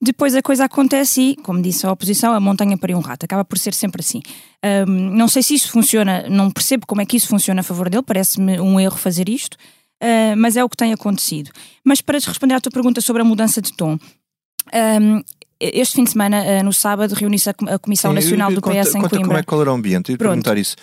Depois 0.01 0.35
a 0.35 0.42
coisa 0.42 0.66
acontece 0.66 1.20
e, 1.22 1.37
como 1.37 1.62
disse 1.62 1.87
a 1.87 1.92
oposição, 1.92 2.35
a 2.35 2.40
montanha 2.40 2.77
pariu 2.77 2.99
um 2.99 3.01
rato. 3.01 3.25
Acaba 3.25 3.44
por 3.44 3.59
ser 3.59 3.72
sempre 3.72 4.01
assim. 4.01 4.20
Um, 4.87 5.16
não 5.16 5.27
sei 5.27 5.42
se 5.42 5.55
isso 5.55 5.70
funciona, 5.70 6.29
não 6.29 6.51
percebo 6.51 6.87
como 6.87 7.01
é 7.01 7.07
que 7.07 7.16
isso 7.16 7.29
funciona 7.29 7.61
a 7.61 7.64
favor 7.64 7.88
dele, 7.88 8.03
parece-me 8.03 8.61
um 8.61 8.79
erro 8.79 8.96
fazer 8.96 9.27
isto, 9.27 9.55
uh, 9.55 10.37
mas 10.37 10.55
é 10.55 10.62
o 10.62 10.68
que 10.68 10.77
tem 10.77 10.92
acontecido. 10.92 11.51
Mas 11.83 12.03
para 12.03 12.18
responder 12.18 12.55
à 12.55 12.61
tua 12.61 12.70
pergunta 12.70 13.01
sobre 13.01 13.22
a 13.22 13.25
mudança 13.25 13.62
de 13.62 13.72
tom, 13.72 13.99
um, 14.75 15.22
este 15.60 15.96
fim 15.96 16.04
de 16.04 16.10
semana, 16.10 16.44
eh, 16.44 16.62
no 16.62 16.72
sábado, 16.72 17.14
reuniu-se 17.14 17.48
a 17.48 17.78
Comissão 17.78 18.12
Nacional 18.12 18.52
do 18.52 18.60
PS 18.60 18.92
conta, 18.92 18.98
em 18.98 19.00
Coimbra. 19.00 19.20
Como 19.20 19.38
é, 19.38 19.42
qual 19.42 19.60
era 19.60 19.72
o 19.72 19.74
ambiente? 19.74 20.12
Eu 20.12 20.18
perguntar 20.18 20.56
isso. 20.58 20.76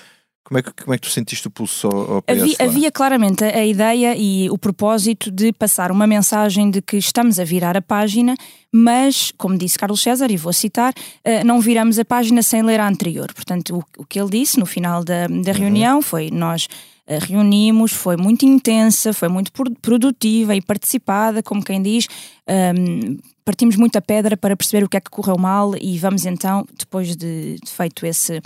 Como 0.44 0.60
é, 0.60 0.62
que, 0.62 0.74
como 0.84 0.94
é 0.94 0.98
que 0.98 1.04
tu 1.04 1.10
sentiste 1.10 1.48
o 1.48 1.50
pulso 1.52 1.88
ao, 1.88 2.22
PS? 2.22 2.42
Havia, 2.42 2.56
havia, 2.60 2.92
claramente 2.92 3.46
a 3.46 3.66
ideia 3.66 4.14
e 4.18 4.50
o 4.50 4.58
propósito 4.58 5.32
de 5.32 5.54
passar 5.54 5.90
uma 5.90 6.06
mensagem 6.06 6.70
de 6.70 6.82
que 6.82 6.98
estamos 6.98 7.40
a 7.40 7.46
virar 7.46 7.78
a 7.78 7.82
página, 7.82 8.36
mas, 8.70 9.32
como 9.38 9.58
disse 9.58 9.80
Carlos 9.80 10.02
César, 10.02 10.30
e 10.30 10.36
vou 10.36 10.52
citar, 10.52 10.94
eh, 11.24 11.46
não 11.46 11.62
viramos 11.62 11.98
a 11.98 12.04
página 12.04 12.44
sem 12.44 12.62
ler 12.62 12.82
a 12.82 12.88
anterior. 12.88 13.34
Portanto, 13.34 13.78
o, 13.78 14.02
o 14.02 14.06
que 14.06 14.20
ele 14.20 14.30
disse 14.32 14.60
no 14.60 14.66
final 14.66 15.02
da, 15.02 15.28
da 15.28 15.34
uhum. 15.34 15.58
reunião 15.58 16.02
foi: 16.02 16.30
nós 16.30 16.68
reunimos, 17.08 17.92
foi 17.92 18.16
muito 18.16 18.46
intensa, 18.46 19.12
foi 19.12 19.28
muito 19.28 19.52
produtiva 19.82 20.56
e 20.56 20.62
participada, 20.62 21.44
como 21.44 21.64
quem 21.64 21.82
diz, 21.82 22.08
um, 22.48 23.18
partimos 23.44 23.76
muita 23.76 24.02
pedra 24.02 24.38
para 24.38 24.56
perceber 24.56 24.86
o 24.86 24.90
que 24.90 24.96
é 24.96 25.02
que 25.02 25.10
correu 25.10 25.38
mal 25.38 25.74
e 25.80 25.98
vamos 26.00 26.26
então, 26.26 26.66
depois 26.78 27.16
de, 27.16 27.58
de 27.62 27.72
feito 27.72 28.06
esse, 28.06 28.42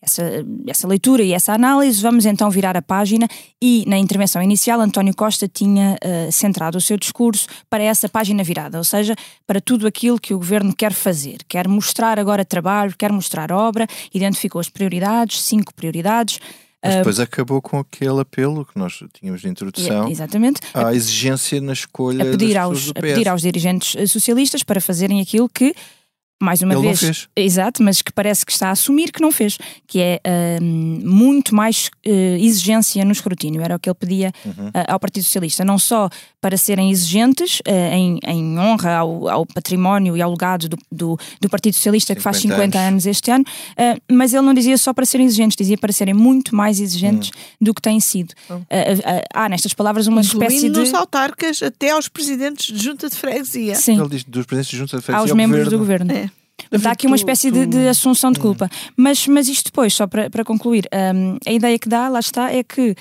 essa, 0.00 0.22
essa 0.68 0.86
leitura 0.86 1.22
e 1.22 1.32
essa 1.32 1.52
análise, 1.52 2.00
vamos 2.00 2.24
então 2.26 2.48
virar 2.48 2.76
a 2.76 2.82
página 2.82 3.26
e 3.60 3.84
na 3.88 3.98
intervenção 3.98 4.40
inicial 4.40 4.80
António 4.80 5.14
Costa 5.14 5.48
tinha 5.48 5.96
uh, 5.96 6.30
centrado 6.30 6.78
o 6.78 6.80
seu 6.80 6.96
discurso 6.96 7.48
para 7.68 7.82
essa 7.82 8.08
página 8.08 8.44
virada, 8.44 8.78
ou 8.78 8.84
seja, 8.84 9.16
para 9.44 9.60
tudo 9.60 9.84
aquilo 9.84 10.20
que 10.20 10.32
o 10.32 10.38
governo 10.38 10.72
quer 10.74 10.92
fazer, 10.92 11.38
quer 11.48 11.66
mostrar 11.66 12.20
agora 12.20 12.44
trabalho, 12.44 12.94
quer 12.96 13.10
mostrar 13.10 13.50
obra, 13.50 13.86
identificou 14.14 14.60
as 14.60 14.68
prioridades, 14.68 15.42
cinco 15.42 15.74
prioridades, 15.74 16.38
mas 16.84 16.96
depois 16.96 17.20
acabou 17.20 17.60
com 17.60 17.78
aquele 17.78 18.20
apelo 18.20 18.64
que 18.64 18.78
nós 18.78 19.02
tínhamos 19.12 19.40
de 19.40 19.48
introdução 19.48 20.08
Exatamente. 20.08 20.60
à 20.72 20.94
exigência 20.94 21.60
na 21.60 21.72
escolha 21.72 22.22
a 22.22 22.30
pedir, 22.30 22.56
aos, 22.56 22.90
a 22.90 23.00
pedir 23.00 23.28
aos 23.28 23.42
dirigentes 23.42 24.10
socialistas 24.10 24.62
para 24.62 24.80
fazerem 24.80 25.20
aquilo 25.20 25.48
que 25.48 25.74
mais 26.42 26.60
uma 26.60 26.74
Ele 26.74 26.82
vez, 26.82 27.00
não 27.02 27.06
fez. 27.08 27.28
exato, 27.34 27.82
mas 27.82 28.02
que 28.02 28.12
parece 28.12 28.44
que 28.44 28.52
está 28.52 28.68
a 28.68 28.72
assumir 28.72 29.10
que 29.10 29.20
não 29.22 29.32
fez, 29.32 29.56
que 29.86 30.00
é 30.00 30.20
hum, 30.62 31.00
muito 31.02 31.54
mais 31.54 31.88
uh, 32.06 32.10
exigência 32.38 33.04
no 33.04 33.12
escrutínio, 33.12 33.62
era 33.62 33.76
o 33.76 33.78
que 33.78 33.88
ele 33.88 33.94
pedia 33.98 34.32
Uhum. 34.44 34.68
uh, 34.68 34.72
ao 34.88 35.00
Partido 35.00 35.24
Socialista, 35.24 35.64
não 35.64 35.78
só 35.78 36.08
para 36.40 36.56
serem 36.56 36.90
exigentes 36.90 37.60
uh, 37.60 37.70
em, 37.92 38.18
em 38.26 38.58
honra 38.58 38.96
ao, 38.98 39.28
ao 39.28 39.46
património 39.46 40.16
e 40.16 40.20
ao 40.22 40.30
legado 40.30 40.68
do, 40.68 40.78
do, 40.92 41.18
do 41.40 41.48
Partido 41.48 41.74
Socialista 41.74 42.14
que 42.14 42.20
faz 42.20 42.36
50 42.38 42.56
50 42.56 42.78
anos. 42.78 42.88
anos 42.88 43.06
este 43.06 43.30
ano, 43.30 43.44
uh, 43.72 44.00
mas 44.12 44.32
ele 44.34 44.42
não 44.44 44.52
dizia 44.54 44.76
só 44.78 44.92
para 44.92 45.06
serem 45.06 45.26
exigentes, 45.26 45.56
dizia 45.56 45.78
para 45.78 45.92
serem 45.92 46.14
muito 46.14 46.54
mais 46.54 46.80
exigentes 46.80 47.30
Hum. 47.30 47.56
do 47.60 47.72
que 47.74 47.80
têm 47.80 47.98
sido. 48.00 48.32
Uh, 48.50 48.54
uh, 48.54 48.58
uh, 48.58 48.64
há 49.32 49.48
nestas 49.48 49.72
palavras 49.72 50.06
uma 50.06 50.20
espécie 50.20 50.68
de. 50.68 50.80
os 50.80 50.92
autarcas 50.92 51.62
até 51.62 51.90
aos 51.92 52.08
presidentes 52.08 52.66
de 52.76 52.82
junta 52.84 53.08
de 53.08 53.16
freguesia. 53.16 53.74
Sim, 53.74 53.98
Ele 53.98 54.08
diz 54.10 54.24
dos 54.24 54.44
presidentes 54.44 54.70
de 54.70 54.76
junta 54.76 54.96
de 54.98 55.02
freguesia 55.02 55.20
aos 55.22 55.30
ao 55.30 55.36
membros 55.36 55.68
do 55.68 55.78
governo. 55.78 56.06
governo. 56.06 56.26
É. 56.32 56.35
Dá 56.70 56.92
aqui 56.92 57.06
uma 57.06 57.16
espécie 57.16 57.50
de, 57.50 57.66
de 57.66 57.88
assunção 57.88 58.32
de 58.32 58.40
culpa. 58.40 58.68
Mas, 58.96 59.26
mas 59.26 59.48
isto 59.48 59.66
depois, 59.66 59.94
só 59.94 60.06
para, 60.06 60.30
para 60.30 60.44
concluir, 60.44 60.88
hum, 61.14 61.38
a 61.46 61.52
ideia 61.52 61.78
que 61.78 61.88
dá, 61.88 62.08
lá 62.08 62.20
está, 62.20 62.52
é 62.52 62.62
que 62.62 62.94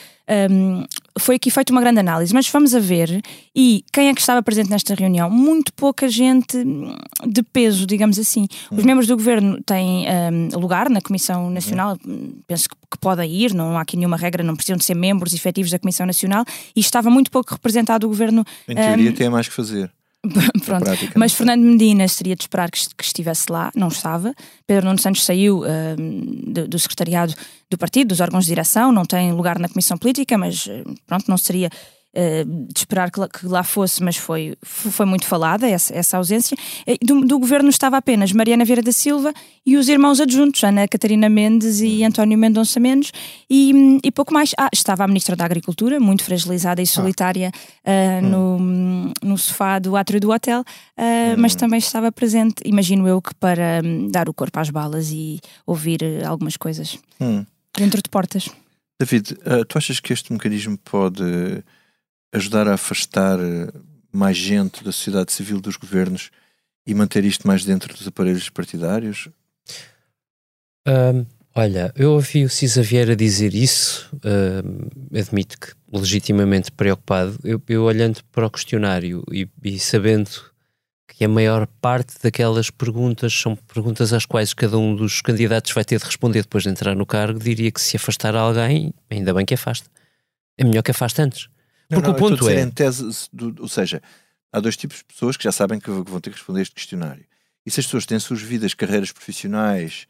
hum, 0.51 0.84
foi 1.18 1.36
aqui 1.36 1.49
feita 1.49 1.72
uma 1.72 1.82
grande 1.82 1.99
análise, 1.99 2.34
mas 2.34 2.49
vamos 2.49 2.76
a 2.76 2.80
ver, 2.80 3.22
e 3.55 3.84
quem 3.91 4.09
é 4.09 4.13
que 4.13 4.20
estava 4.20 4.41
presente 4.43 4.70
nesta 4.70 4.93
reunião? 4.93 5.30
Muito 5.30 5.74
pouca 5.74 6.07
gente 6.09 6.57
hum, 6.57 6.95
de 7.26 7.41
peso, 7.43 7.86
digamos 7.86 8.20
assim. 8.20 8.47
Os 8.72 8.84
membros 8.84 9.07
do 9.07 9.16
governo 9.16 9.61
têm 9.63 10.05
hum, 10.07 10.59
lugar 10.59 10.89
na 10.89 11.01
Comissão 11.01 11.49
Nacional, 11.49 11.97
hum, 12.05 12.34
penso 12.47 12.70
que, 12.70 12.76
que 12.91 12.97
podem 12.99 13.32
ir, 13.32 13.53
não 13.53 13.78
há 13.78 13.82
aqui 13.82 13.97
nenhuma 13.97 14.18
regra, 14.18 14.43
não 14.43 14.55
precisam 14.55 14.78
de 14.78 14.86
ser 14.86 14.95
membros 14.95 15.34
efetivos 15.34 15.72
da 15.72 15.80
Comissão 15.80 16.05
Nacional, 16.05 16.43
e 16.76 16.80
estava 16.80 17.09
muito 17.09 17.32
pouco 17.32 17.53
representado 17.53 18.05
o 18.05 18.09
governo 18.09 18.43
Em 18.68 18.76
teoria 18.76 19.11
Hum, 19.11 19.13
tem 19.13 19.30
mais 19.30 19.47
que 19.47 19.53
fazer. 19.53 19.91
Pronto. 20.65 20.86
Mas. 21.15 21.34
Fernando 21.34 21.61
Medina 21.63 22.07
seria 22.07 22.36
de 22.36 22.43
esperar 22.43 22.71
que, 22.71 22.80
que 22.95 23.03
estivesse 23.03 23.51
lá, 23.51 23.71
não 23.76 23.89
estava. 23.89 24.34
Pedro 24.65 24.86
Nuno 24.86 24.99
Santos 24.99 25.23
saiu 25.23 25.63
ahm, 25.63 26.53
do, 26.53 26.67
do 26.67 26.80
secretariado 26.80 27.34
do 27.69 27.78
partido, 27.78 28.09
dos 28.09 28.21
órgãos 28.21 28.45
de 28.45 28.51
direção, 28.51 28.91
não 28.91 29.05
tem 29.05 29.32
lugar 29.32 29.59
na 29.59 29.67
comissão 29.67 29.97
política, 29.97 30.38
mas 30.38 30.67
eh, 30.69 30.84
pronto, 31.07 31.26
não 31.28 31.38
seria 31.38 31.69
eh, 32.16 32.43
de 32.45 32.80
esperar 32.80 33.11
que 33.11 33.20
lá, 33.20 33.28
que 33.28 33.45
lá 33.45 33.61
fosse, 33.63 34.01
mas 34.01 34.16
foi, 34.18 34.55
foi 34.63 35.05
muito 35.05 35.26
falada 35.28 35.68
essa, 35.70 35.93
essa 35.93 36.18
ausência. 36.18 36.57
Eh, 36.88 36.97
Do, 37.03 37.22
do 37.22 37.38
governo 37.38 37.70
estava 37.70 37.97
apenas 37.97 38.32
Mariana 38.32 38.66
Vieira 38.66 38.82
da 38.82 38.91
Silva 38.91 39.34
e 39.66 39.76
os 39.78 39.89
irmãos 39.89 40.20
adjuntos, 40.20 40.63
Ana 40.63 40.88
Catarina 40.88 41.28
Mendes 41.30 41.82
e. 41.82 42.03
António 42.03 42.38
Mendonça 42.38 42.80
Mendes, 42.80 43.11
e, 43.49 43.99
e 44.03 44.11
pouco 44.11 44.34
mais. 44.34 44.51
Ah, 44.57 44.70
estava 44.74 45.03
a 45.03 45.07
Ministra 45.07 45.36
da 45.36 45.43
Agricultura, 45.45 45.99
muito 45.99 46.24
fragilizada 46.24 46.82
e 46.82 46.88
solitária 46.88 47.51
ah, 47.84 48.22
no, 48.22 48.59
no 49.22 49.38
sofá 49.38 49.80
do 49.80 49.95
átrio 49.95 50.20
do 50.20 50.32
hotel, 50.32 50.63
ah, 50.97 51.36
mas 51.38 51.55
também 51.55 51.80
estava 51.80 52.11
presente, 52.11 52.55
imagino 52.63 53.07
eu, 53.07 53.22
que 53.22 53.34
para 53.36 53.82
hum, 53.84 54.07
dar 54.09 54.30
o 54.30 54.34
corpo 54.34 54.59
às 54.59 54.70
balas 54.70 55.11
e 55.11 55.39
ouvir 55.66 55.99
algumas 56.26 56.55
coisas 56.57 56.97
Hum. 57.20 57.45
dentro 57.78 58.01
de 58.01 58.09
portas. 58.09 58.49
David, 58.99 59.38
ah, 59.45 59.66
tu 59.68 59.78
achas 59.78 59.99
que 59.99 60.13
este 60.13 60.32
mecanismo 60.32 60.78
pode 60.78 61.63
ajudar 62.36 62.67
a 62.67 62.73
afastar 62.73 63.39
eh, 63.39 63.71
mais 64.11 64.38
gente 64.38 64.83
da 64.83 64.91
sociedade 64.91 65.31
civil 65.31 65.61
dos 65.61 65.77
governos 65.77 66.31
e 66.86 66.93
manter 66.93 67.23
isto 67.23 67.47
mais 67.47 67.65
dentro 67.65 67.93
dos 67.93 68.07
aparelhos 68.07 68.49
partidários? 68.49 69.29
Ahm, 70.88 71.25
olha, 71.55 71.93
eu 71.95 72.11
ouvi 72.11 72.43
o 72.43 72.49
Cisa 72.49 72.81
Vieira 72.81 73.15
dizer 73.15 73.53
isso, 73.53 74.09
ahm, 74.23 74.89
admito 75.17 75.59
que 75.59 75.73
legitimamente 75.91 76.71
preocupado. 76.71 77.39
Eu, 77.43 77.61
eu 77.67 77.83
olhando 77.83 78.23
para 78.31 78.45
o 78.45 78.51
questionário 78.51 79.23
e, 79.31 79.47
e 79.63 79.79
sabendo 79.79 80.29
que 81.07 81.23
a 81.23 81.29
maior 81.29 81.65
parte 81.79 82.15
daquelas 82.21 82.69
perguntas 82.69 83.33
são 83.33 83.55
perguntas 83.55 84.11
às 84.11 84.25
quais 84.25 84.53
cada 84.53 84.77
um 84.77 84.93
dos 84.93 85.21
candidatos 85.21 85.71
vai 85.71 85.86
ter 85.86 85.97
de 85.97 86.05
responder 86.05 86.41
depois 86.41 86.63
de 86.63 86.69
entrar 86.69 86.93
no 86.93 87.05
cargo, 87.05 87.39
diria 87.39 87.71
que 87.71 87.79
se 87.79 87.95
afastar 87.95 88.36
alguém, 88.36 88.93
ainda 89.09 89.33
bem 89.33 89.45
que 89.45 89.53
afasta. 89.53 89.89
É 90.57 90.63
melhor 90.63 90.83
que 90.83 90.91
afaste 90.91 91.21
antes. 91.21 91.55
Porque 91.89 92.01
não, 92.07 92.09
o 92.09 92.13
eu 92.13 92.15
a 92.15 92.29
ponto 92.29 92.49
é. 92.49 92.65
tese, 92.71 93.27
do- 93.31 93.55
ou 93.61 93.67
seja, 93.67 94.01
há 94.51 94.59
dois 94.59 94.75
tipos 94.77 94.97
de 94.99 95.03
pessoas 95.05 95.38
que 95.38 95.43
já 95.43 95.51
sabem 95.51 95.79
que 95.79 95.89
vão 95.89 96.19
ter 96.19 96.29
que 96.31 96.38
responder 96.38 96.61
este 96.61 96.73
questionário. 96.75 97.25
E 97.65 97.71
se 97.71 97.79
as 97.79 97.86
pessoas 97.86 98.05
têm 98.05 98.19
suas 98.19 98.41
vidas, 98.41 98.73
carreiras 98.73 99.11
profissionais, 99.11 100.07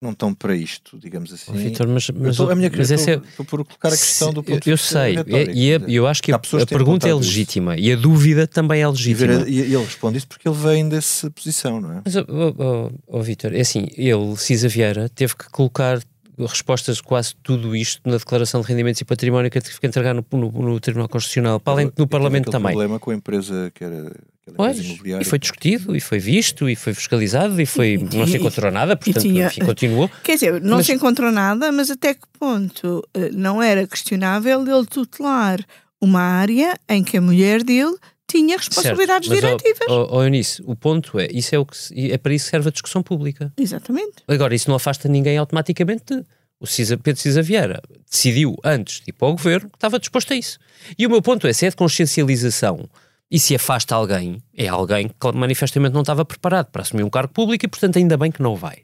não 0.00 0.10
estão 0.10 0.34
para 0.34 0.56
isto, 0.56 0.98
digamos 0.98 1.32
assim. 1.32 1.52
Vitor, 1.52 1.86
mas, 1.86 2.08
Eu 2.08 2.14
mas, 2.18 2.30
estou- 2.30 2.50
a 2.50 2.56
minha 2.56 2.68
mas 2.76 2.90
eu 2.90 2.94
essa 2.96 3.10
é, 3.10 3.14
estou- 3.14 3.28
estou 3.30 3.44
por 3.46 3.64
colocar 3.64 3.88
a 3.88 3.90
questão 3.92 4.32
do 4.32 4.42
ponto 4.42 4.68
eu 4.68 4.76
vista 4.76 4.92
sei, 4.98 5.16
é- 5.16 5.20
e 5.20 5.20
é- 5.20 5.24
quer 5.24 5.52
dizer, 5.52 5.90
eu 5.90 6.06
acho 6.08 6.22
que 6.22 6.32
a, 6.32 6.34
a 6.34 6.38
pergunta 6.40 7.06
é 7.06 7.10
apontado 7.12 7.20
isso. 7.20 7.28
legítima 7.28 7.76
e 7.76 7.92
a 7.92 7.94
dúvida 7.96 8.46
também 8.48 8.82
é 8.82 8.88
legítima. 8.88 9.44
e- 9.48 9.52
e 9.52 9.60
ele 9.60 9.76
responde 9.84 10.18
isso 10.18 10.26
porque 10.26 10.48
ele 10.48 10.56
vem 10.56 10.88
dessa 10.88 11.30
posição, 11.30 11.80
não 11.80 11.92
é? 11.98 12.02
Mas, 12.04 12.16
oh, 12.16 12.24
oh, 12.28 12.90
oh, 13.06 13.22
Vitor, 13.22 13.54
é 13.54 13.60
assim, 13.60 13.86
ele, 13.96 14.36
Cisa 14.36 14.68
Vieira, 14.68 15.08
teve 15.08 15.36
que 15.36 15.48
colocar 15.50 16.00
respostas 16.38 16.96
de 16.96 17.02
quase 17.02 17.34
tudo 17.42 17.74
isto 17.76 18.00
na 18.08 18.16
Declaração 18.16 18.60
de 18.60 18.66
Rendimentos 18.68 19.00
e 19.00 19.04
Património 19.04 19.50
que 19.50 19.60
teve 19.60 19.78
que 19.78 19.86
entregar 19.86 20.14
no, 20.14 20.24
no- 20.32 20.50
no 20.50 20.80
Tribunal 20.80 21.08
Constitucional, 21.08 21.60
para 21.60 21.72
além 21.74 21.86
de 21.86 21.90
no 21.90 21.92
E 21.92 21.96
teve 21.96 22.08
Parlamento 22.10 22.50
também. 22.50 22.72
problema 22.72 22.98
com 22.98 23.10
a 23.10 23.14
empresa 23.14 23.70
que 23.74 23.84
era 23.84 24.12
Pois, 24.56 24.76
e 24.78 25.24
foi 25.24 25.38
discutido, 25.38 25.94
e 25.94 26.00
foi 26.00 26.18
visto, 26.18 26.68
e 26.68 26.74
foi 26.74 26.92
fiscalizado, 26.92 27.60
e 27.60 27.64
foi, 27.66 27.96
não 28.12 28.26
se 28.26 28.38
encontrou 28.38 28.72
nada, 28.72 28.96
portanto, 28.96 29.22
tinha- 29.22 29.46
enfim, 29.46 29.64
continuou. 29.64 30.10
Quer 30.24 30.34
dizer, 30.34 30.60
não 30.60 30.78
Mas- 30.78 30.86
se 30.86 30.92
encontrou 30.92 31.30
nada, 31.30 31.70
mas 31.70 31.90
até 31.92 32.12
que 32.14 32.22
ponto 32.40 33.06
eh, 33.14 33.30
não 33.32 33.62
era 33.62 33.86
questionável 33.86 34.60
ele 34.62 34.84
tutelar 34.86 35.60
uma 36.00 36.20
área 36.20 36.76
em 36.88 37.04
que 37.04 37.16
a 37.16 37.20
mulher 37.20 37.62
dele 37.62 37.94
tinha 38.32 38.56
responsabilidades 38.56 39.28
Certo, 39.28 39.42
mas, 39.42 39.56
diretivas. 39.62 39.88
Oh, 39.88 40.08
oh, 40.16 40.22
Eunice, 40.24 40.62
o 40.66 40.74
ponto 40.74 41.18
é, 41.20 41.28
isso 41.32 41.54
é, 41.54 41.58
o 41.58 41.64
que, 41.66 41.76
é 42.12 42.18
para 42.18 42.34
isso 42.34 42.46
que 42.46 42.50
serve 42.50 42.68
a 42.68 42.72
discussão 42.72 43.02
pública. 43.02 43.52
Exatamente. 43.56 44.14
Agora, 44.26 44.54
isso 44.54 44.68
não 44.68 44.76
afasta 44.76 45.08
ninguém 45.08 45.38
automaticamente. 45.38 46.02
de- 46.16 46.24
O 46.60 46.66
Cisa, 46.66 46.96
Pedro 46.96 47.20
Cisa 47.20 47.42
Vieira 47.42 47.80
decidiu 48.10 48.56
antes 48.64 49.00
de 49.00 49.10
ir 49.10 49.12
para 49.12 49.28
o 49.28 49.32
governo 49.32 49.68
que 49.70 49.76
estava 49.76 49.98
disposto 49.98 50.32
a 50.32 50.36
isso. 50.36 50.58
E 50.98 51.06
o 51.06 51.10
meu 51.10 51.20
ponto 51.22 51.46
é: 51.46 51.52
se 51.52 51.66
é 51.66 51.70
de 51.70 51.76
consciencialização 51.76 52.88
e 53.30 53.38
se 53.40 53.54
afasta 53.54 53.94
alguém, 53.94 54.42
é 54.56 54.68
alguém 54.68 55.08
que 55.08 55.32
manifestamente 55.34 55.92
não 55.94 56.02
estava 56.02 56.24
preparado 56.24 56.66
para 56.70 56.82
assumir 56.82 57.02
um 57.02 57.10
cargo 57.10 57.32
público 57.32 57.64
e, 57.64 57.68
portanto, 57.68 57.96
ainda 57.98 58.16
bem 58.16 58.30
que 58.30 58.42
não 58.42 58.54
vai. 58.54 58.78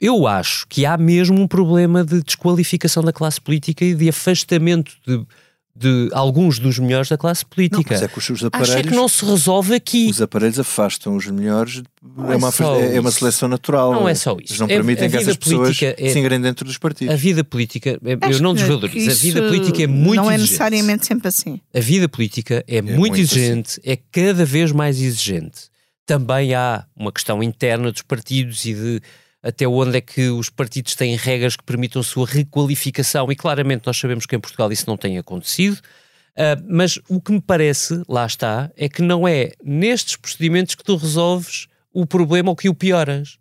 Eu 0.00 0.26
acho 0.28 0.66
que 0.68 0.86
há 0.86 0.96
mesmo 0.96 1.40
um 1.40 1.48
problema 1.48 2.04
de 2.04 2.22
desqualificação 2.22 3.02
da 3.02 3.12
classe 3.12 3.40
política 3.40 3.84
e 3.84 3.94
de 3.94 4.08
afastamento 4.08 4.92
de, 5.06 5.26
de 5.78 6.08
alguns 6.12 6.58
dos 6.58 6.78
melhores 6.78 7.08
da 7.10 7.18
classe 7.18 7.44
Não, 7.44 7.50
política. 7.50 7.82
mas 7.90 8.02
é 8.02 8.08
que 8.08 8.18
os, 8.18 8.30
os 8.30 8.36
Acho 8.36 8.44
é 8.44 8.48
aparelhos, 8.48 8.88
que 8.90 8.96
não 8.96 9.06
se 9.08 9.24
resolve 9.26 9.74
aqui. 9.74 10.08
os 10.10 10.22
aparelhos 10.22 10.58
afastam 10.58 11.14
os 11.16 11.26
melhores. 11.26 11.82
Não 12.16 12.30
é, 12.30 12.34
é 12.34 12.36
uma, 12.36 12.50
só 12.50 12.80
é 12.80 12.98
uma 12.98 13.10
isso. 13.10 13.18
seleção 13.18 13.46
natural. 13.48 13.92
Não 13.92 14.08
é 14.08 14.14
só 14.14 14.32
isso. 14.40 14.52
Eles 14.52 14.60
não 14.60 14.66
É- 14.68 14.74
permitem 14.76 15.06
a 15.06 15.10
que 15.10 15.18
vida 15.18 15.30
essas 15.30 15.36
pessoas 15.36 15.76
política 15.78 15.94
é- 16.02 16.10
se 16.10 16.18
ingrem 16.18 16.40
dentro 16.40 16.64
dos 16.64 16.78
partidos. 16.78 17.12
A 17.12 17.16
vida 17.16 17.44
política, 17.44 17.98
eu 18.02 18.18
Acho 18.22 18.42
não 18.42 18.54
desvalorizo, 18.54 19.10
a 19.10 19.14
vida 19.14 19.42
política 19.42 19.82
é 19.82 19.86
muito 19.86 20.16
Não 20.16 20.30
é 20.30 20.34
exigente. 20.36 20.50
necessariamente 20.52 21.06
sempre 21.06 21.28
assim. 21.28 21.60
A 21.74 21.80
vida 21.80 22.08
política 22.08 22.64
é, 22.66 22.80
muito, 22.80 22.96
muito 22.98 23.18
exigente, 23.18 23.78
é 23.84 23.96
cada 24.10 24.46
vez 24.46 24.72
mais 24.72 24.98
exigente. 24.98 25.68
Também 26.06 26.54
há 26.54 26.84
uma 26.96 27.12
questão 27.12 27.42
interna 27.42 27.92
dos 27.92 28.00
partidos 28.02 28.64
e 28.64 28.72
de 28.72 29.00
até 29.42 29.66
onde 29.66 29.98
é 29.98 30.00
que 30.00 30.28
os 30.28 30.50
partidos 30.50 30.94
têm 30.94 31.16
regras 31.16 31.56
que 31.56 31.64
permitam 31.64 32.02
sua 32.02 32.26
requalificação, 32.26 33.30
e 33.30 33.36
claramente 33.36 33.86
nós 33.86 33.96
sabemos 33.96 34.26
que 34.26 34.34
em 34.34 34.40
Portugal 34.40 34.72
isso 34.72 34.84
não 34.86 34.96
tem 34.96 35.18
acontecido. 35.18 35.80
Ah, 36.36 36.60
mas 36.68 36.98
o 37.08 37.20
que 37.20 37.32
me 37.32 37.40
parece, 37.40 38.02
lá 38.08 38.26
está, 38.26 38.70
é 38.76 38.88
que 38.88 39.02
não 39.02 39.26
é 39.26 39.52
nestes 39.64 40.16
procedimentos 40.16 40.74
que 40.74 40.84
tu 40.84 40.96
resolves 40.96 41.66
o 41.92 42.04
problema 42.04 42.50
ou 42.50 42.56
que 42.56 42.68
o 42.68 42.74
pioras. 42.74 43.38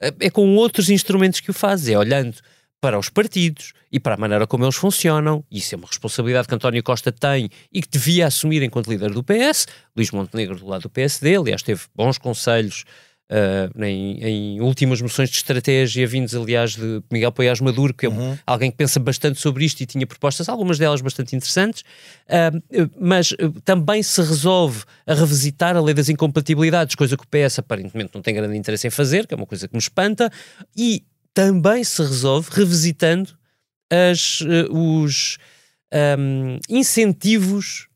Ah, 0.00 0.12
É 0.20 0.30
com 0.30 0.54
outros 0.56 0.88
instrumentos 0.88 1.40
que 1.40 1.50
o 1.50 1.54
fazes, 1.54 1.88
é 1.88 1.98
olhando 1.98 2.36
para 2.80 2.96
os 2.96 3.08
partidos 3.08 3.72
e 3.90 3.98
para 3.98 4.14
a 4.14 4.16
maneira 4.16 4.46
como 4.46 4.64
eles 4.64 4.76
funcionam. 4.76 5.44
Isso 5.50 5.74
é 5.74 5.78
uma 5.78 5.88
responsabilidade 5.88 6.46
que 6.46 6.54
António 6.54 6.82
Costa 6.82 7.10
tem 7.10 7.50
e 7.72 7.82
que 7.82 7.88
devia 7.88 8.26
assumir 8.26 8.62
enquanto 8.62 8.88
líder 8.88 9.10
do 9.10 9.24
PS. 9.24 9.66
Luís 9.96 10.12
Montenegro 10.12 10.56
do 10.56 10.66
lado 10.66 10.82
do 10.82 10.90
PSD, 10.90 11.36
aliás, 11.36 11.62
teve 11.62 11.82
bons 11.92 12.18
conselhos 12.18 12.84
uh, 13.30 13.84
em, 13.84 14.24
em, 14.24 14.60
últimas 14.60 15.00
moções 15.00 15.30
de 15.30 15.36
estratégia, 15.36 16.06
vindos 16.06 16.34
aliás 16.34 16.74
de 16.76 17.02
Miguel 17.10 17.32
Poiás 17.32 17.60
Maduro, 17.60 17.94
que 17.94 18.06
é 18.06 18.08
uhum. 18.08 18.36
alguém 18.46 18.70
que 18.70 18.76
pensa 18.76 18.98
bastante 18.98 19.40
sobre 19.40 19.64
isto 19.64 19.80
e 19.80 19.86
tinha 19.86 20.06
propostas, 20.06 20.48
algumas 20.48 20.78
delas 20.78 21.00
bastante 21.00 21.36
interessantes, 21.36 21.82
uh, 21.82 22.90
mas 22.98 23.34
também 23.64 24.02
se 24.02 24.20
resolve 24.20 24.84
a 25.06 25.14
revisitar 25.14 25.76
a 25.76 25.80
lei 25.80 25.94
das 25.94 26.08
incompatibilidades, 26.08 26.94
coisa 26.94 27.16
que 27.16 27.24
o 27.24 27.26
PS 27.26 27.58
aparentemente 27.58 28.10
não 28.14 28.22
tem 28.22 28.34
grande 28.34 28.56
interesse 28.56 28.86
em 28.86 28.90
fazer, 28.90 29.26
que 29.26 29.34
é 29.34 29.36
uma 29.36 29.46
coisa 29.46 29.68
que 29.68 29.74
me 29.74 29.80
espanta, 29.80 30.30
e 30.76 31.04
também 31.34 31.84
se 31.84 32.02
resolve 32.02 32.48
revisitando 32.52 33.30
as, 33.90 34.40
os 34.70 35.38
um, 36.18 36.58
incentivos 36.68 37.88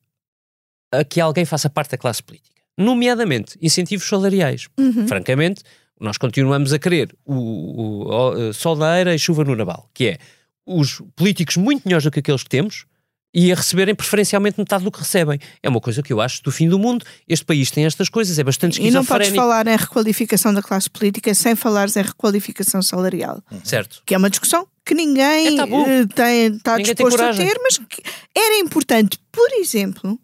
a 0.93 1.05
que 1.05 1.21
alguém 1.21 1.45
faça 1.45 1.69
parte 1.71 1.91
da 1.91 1.99
classe 1.99 2.23
política 2.23 2.52
nomeadamente 2.77 3.59
incentivos 3.61 4.09
salariais. 4.09 4.69
Uhum. 4.79 5.07
Francamente, 5.07 5.63
nós 6.01 6.19
continuamos 6.19 6.73
a 6.73 6.79
querer 6.79 7.15
o, 7.25 7.35
o, 7.35 8.49
o, 8.49 8.53
sol 8.53 8.77
na 8.77 8.99
eira 8.99 9.15
e 9.15 9.19
chuva 9.19 9.45
no 9.45 9.55
naval, 9.55 9.89
que 9.95 10.09
é 10.09 10.19
os 10.67 11.03
políticos 11.17 11.57
muito 11.57 11.83
melhores 11.85 12.05
do 12.05 12.11
que 12.11 12.21
aqueles 12.21 12.43
que 12.43 12.49
temos 12.49 12.87
e 13.35 13.51
a 13.51 13.55
receberem 13.55 13.95
preferencialmente 13.95 14.59
metade 14.59 14.85
do 14.85 14.91
que 14.91 14.99
recebem. 14.99 15.39
É 15.63 15.69
uma 15.69 15.81
coisa 15.81 16.03
que 16.03 16.13
eu 16.13 16.21
acho 16.21 16.43
do 16.43 16.51
fim 16.51 16.69
do 16.69 16.79
mundo. 16.79 17.05
Este 17.27 17.45
país 17.45 17.71
tem 17.71 17.87
estas 17.87 18.09
coisas, 18.09 18.39
é 18.39 18.45
bastante 18.45 18.73
esquizofrénico. 18.73 19.13
E 19.13 19.15
não 19.15 19.19
podes 19.19 19.35
falar 19.35 19.67
em 19.67 19.77
requalificação 19.77 20.53
da 20.53 20.63
classe 20.63 20.91
política 20.91 21.35
sem 21.35 21.57
falares 21.57 21.97
em 21.97 22.03
requalificação 22.03 22.83
salarial. 22.83 23.43
Uhum. 23.51 23.61
Certo. 23.65 24.03
Que 24.05 24.15
é 24.15 24.19
uma 24.19 24.29
discussão 24.29 24.67
que 24.85 24.95
ninguém 24.95 25.59
é 25.59 25.65
uh, 25.65 26.07
tem, 26.09 26.57
está 26.57 26.77
ninguém 26.77 26.95
disposto 26.95 27.23
a 27.23 27.33
ter, 27.33 27.59
mas 27.63 27.79
que 27.79 28.03
era 28.37 28.59
importante, 28.59 29.19
por 29.31 29.51
exemplo, 29.53 30.19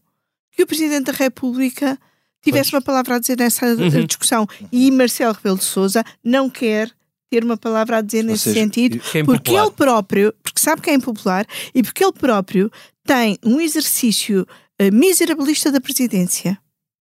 que 0.52 0.62
o 0.62 0.66
Presidente 0.66 1.04
da 1.04 1.12
República 1.12 1.98
tivesse 2.42 2.70
pois. 2.70 2.80
uma 2.80 2.84
palavra 2.84 3.16
a 3.16 3.18
dizer 3.18 3.38
nessa 3.38 3.66
uhum. 3.66 4.06
discussão. 4.06 4.46
E 4.70 4.90
Marcelo 4.90 5.34
Rebelo 5.34 5.58
de 5.58 5.64
Souza 5.64 6.04
não 6.22 6.48
quer 6.48 6.90
ter 7.30 7.44
uma 7.44 7.56
palavra 7.56 7.98
a 7.98 8.00
dizer 8.00 8.24
Ou 8.24 8.30
nesse 8.30 8.44
seja, 8.44 8.60
sentido, 8.60 9.00
é 9.14 9.22
porque 9.22 9.52
ele 9.52 9.70
próprio, 9.70 10.34
porque 10.42 10.60
sabe 10.60 10.80
que 10.80 10.90
é 10.90 10.94
impopular 10.94 11.46
e 11.74 11.82
porque 11.82 12.02
ele 12.02 12.12
próprio 12.12 12.70
tem 13.04 13.38
um 13.44 13.60
exercício 13.60 14.46
uh, 14.80 14.94
miserabilista 14.94 15.70
da 15.70 15.80
presidência. 15.80 16.58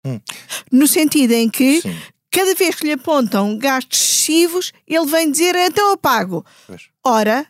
Hum. 0.07 0.21
No 0.73 0.87
sentido 0.87 1.33
em 1.33 1.49
que 1.51 1.83
Sim. 1.83 1.97
cada 2.31 2.55
vez 2.55 2.77
que 2.77 2.87
lhe 2.87 2.93
apontam 2.93 3.59
gastos 3.59 4.17
excessivos, 4.27 4.73
ele 4.87 5.07
vem 5.07 5.31
dizer 5.31 5.55
então 5.55 5.91
eu 5.91 5.97
pago. 5.97 6.45
Pois. 6.67 6.89
Ora, 7.05 7.47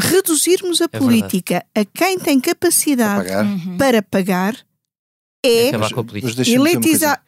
reduzirmos 0.00 0.80
a 0.80 0.84
é 0.84 0.88
política 0.88 1.64
verdade. 1.64 1.68
a 1.74 1.84
quem 1.84 2.18
tem 2.18 2.40
capacidade 2.40 3.24
para 3.24 3.36
pagar, 3.36 3.44
uhum. 3.44 3.76
para 3.78 4.02
pagar 4.02 4.66
é, 5.46 5.68
acabar 5.68 5.92
com 5.92 6.00
a 6.00 6.04
política. 6.04 6.50
Elitizar. 6.50 7.22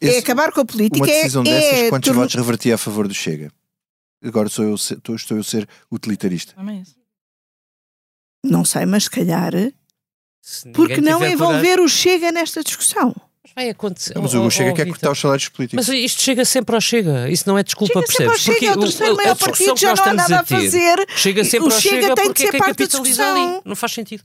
É 0.00 0.18
acabar 0.18 0.52
com 0.52 0.60
a 0.60 0.64
política. 0.64 0.98
Uma 0.98 1.06
decisão 1.06 1.42
é, 1.42 1.44
dessas, 1.44 1.78
é 1.78 1.88
quantos 1.88 2.14
votos 2.14 2.34
revertia 2.34 2.74
a 2.74 2.78
favor 2.78 3.08
do 3.08 3.14
Chega? 3.14 3.50
Agora 4.22 4.48
sou 4.48 4.64
eu, 4.64 4.74
estou, 4.74 5.14
estou 5.14 5.36
eu 5.36 5.40
a 5.40 5.44
ser 5.44 5.68
utilitarista. 5.90 6.54
Não 8.44 8.64
sei, 8.64 8.86
mas 8.86 9.04
se 9.04 9.10
calhar. 9.10 9.52
Se 10.40 10.70
porque 10.70 11.00
não 11.00 11.24
envolver 11.26 11.80
o 11.80 11.88
Chega 11.88 12.30
nesta 12.30 12.62
discussão? 12.62 13.14
vai 13.56 13.70
acontecer. 13.70 14.12
Mas 14.20 14.34
o 14.34 14.50
Chega 14.50 14.74
quer 14.74 14.86
cortar 14.86 15.10
os 15.10 15.18
salários 15.18 15.48
políticos. 15.48 15.88
Mas 15.88 15.96
isto 15.96 16.22
chega 16.22 16.44
sempre 16.44 16.74
ao 16.74 16.80
Chega. 16.80 17.30
Isso 17.30 17.44
não 17.46 17.56
é 17.56 17.62
desculpa, 17.62 17.94
chega 17.94 18.06
percebes? 18.06 18.42
Sempre 18.42 18.54
porque 18.54 18.66
ao 18.66 18.72
chega, 18.74 18.78
o 18.78 18.82
terceiro 18.82 19.16
maior 19.16 19.36
partido 19.36 19.76
já 19.78 19.94
não 19.94 20.04
há 20.04 20.14
nada 20.14 20.40
a, 20.40 20.44
fazer. 20.44 21.06
Chega 21.16 21.42
sempre 21.42 21.68
o 21.68 21.72
ao 21.72 21.80
Chega, 21.80 22.02
chega 22.02 22.14
tem 22.14 22.24
porque 22.26 22.44
de 22.44 22.50
ser 22.50 22.56
é 22.56 22.58
parte 22.58 22.76
capitaliza 22.76 23.24
ali. 23.24 23.60
Não 23.64 23.74
faz 23.74 23.92
sentido. 23.92 24.22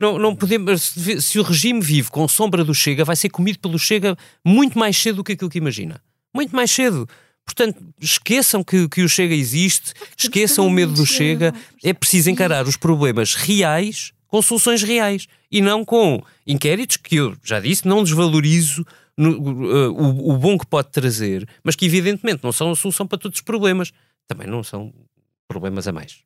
Não, 0.00 0.18
não 0.18 0.34
podemos, 0.34 0.82
se, 0.82 1.20
se 1.20 1.38
o 1.38 1.42
regime 1.42 1.80
vive 1.80 2.10
com 2.10 2.26
sombra 2.26 2.64
do 2.64 2.74
Chega, 2.74 3.04
vai 3.04 3.14
ser 3.14 3.28
comido 3.28 3.58
pelo 3.58 3.78
Chega 3.78 4.16
muito 4.42 4.78
mais 4.78 4.96
cedo 4.96 5.16
do 5.16 5.24
que 5.24 5.32
aquilo 5.32 5.50
que 5.50 5.58
imagina. 5.58 6.00
Muito 6.34 6.56
mais 6.56 6.70
cedo. 6.70 7.06
Portanto, 7.44 7.82
esqueçam 8.00 8.64
que, 8.64 8.88
que 8.88 9.02
o 9.02 9.08
Chega 9.08 9.34
existe, 9.34 9.92
esqueçam 10.16 10.66
o 10.66 10.70
medo 10.70 10.92
do 10.92 11.04
Chega. 11.04 11.52
É 11.84 11.92
preciso 11.92 12.30
encarar 12.30 12.66
os 12.66 12.76
problemas 12.76 13.34
reais 13.34 14.12
com 14.26 14.40
soluções 14.40 14.82
reais 14.82 15.26
e 15.50 15.60
não 15.60 15.84
com 15.84 16.22
inquéritos 16.46 16.96
que 16.96 17.16
eu 17.16 17.36
já 17.42 17.58
disse, 17.58 17.86
não 17.86 18.04
desvalorizo 18.04 18.86
no, 19.18 19.32
uh, 19.32 19.92
o, 19.92 20.30
o, 20.30 20.38
bom 20.38 20.56
que 20.56 20.64
pode 20.64 20.90
trazer, 20.92 21.46
mas 21.62 21.74
que 21.74 21.84
evidentemente 21.84 22.42
não 22.42 22.52
são 22.52 22.70
a 22.70 22.76
solução 22.76 23.06
para 23.06 23.18
todos 23.18 23.38
os 23.38 23.42
problemas. 23.42 23.92
Também 24.26 24.46
não 24.46 24.62
são 24.62 24.94
problemas 25.48 25.88
a 25.88 25.92
mais. 25.92 26.18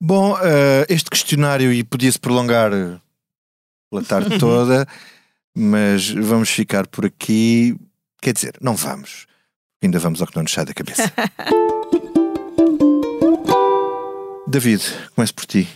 Bom, 0.00 0.34
uh, 0.34 0.86
este 0.88 1.10
questionário 1.10 1.72
e 1.72 1.82
podia-se 1.82 2.18
prolongar 2.18 2.70
pela 3.90 4.02
tarde 4.02 4.38
toda, 4.38 4.86
mas 5.54 6.10
vamos 6.10 6.50
ficar 6.50 6.86
por 6.86 7.06
aqui. 7.06 7.76
Quer 8.20 8.32
dizer, 8.32 8.54
não 8.60 8.74
vamos. 8.74 9.26
Ainda 9.82 9.98
vamos 9.98 10.20
ao 10.20 10.26
que 10.26 10.36
não 10.36 10.42
nos 10.42 10.52
sai 10.52 10.64
da 10.64 10.74
cabeça. 10.74 11.12
David, 14.48 14.82
comece 15.14 15.32
por 15.32 15.44
ti. 15.46 15.68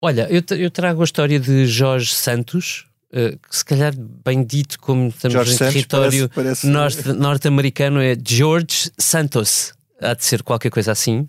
Olha, 0.00 0.26
eu, 0.28 0.42
eu, 0.56 0.70
trago 0.70 1.00
a 1.00 1.04
história 1.04 1.38
de 1.38 1.64
Jorge 1.66 2.12
Santos, 2.12 2.86
uh, 3.12 3.38
que 3.38 3.56
se 3.56 3.64
calhar 3.64 3.94
bem 3.96 4.42
dito, 4.42 4.80
como 4.80 5.08
estamos 5.08 5.32
Jorge 5.32 5.52
em 5.52 5.56
Santos 5.56 5.74
território 5.74 6.28
parece, 6.28 6.72
parece... 6.72 7.12
norte-americano, 7.12 8.00
é 8.00 8.16
George 8.26 8.90
Santos. 8.98 9.72
Há 10.00 10.14
de 10.14 10.24
ser 10.24 10.42
qualquer 10.42 10.70
coisa 10.70 10.90
assim 10.90 11.28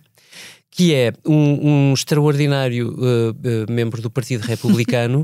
que 0.73 0.91
é 0.91 1.13
um, 1.23 1.91
um 1.91 1.93
extraordinário 1.93 2.89
uh, 2.93 3.29
uh, 3.29 3.71
membro 3.71 4.01
do 4.01 4.09
Partido 4.09 4.41
Republicano 4.41 5.21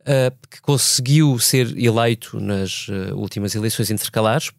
uh, 0.00 0.36
que 0.50 0.60
conseguiu 0.60 1.38
ser 1.38 1.72
eleito 1.78 2.40
nas 2.40 2.88
últimas 3.14 3.54
eleições 3.54 3.92
intercalares, 3.92 4.50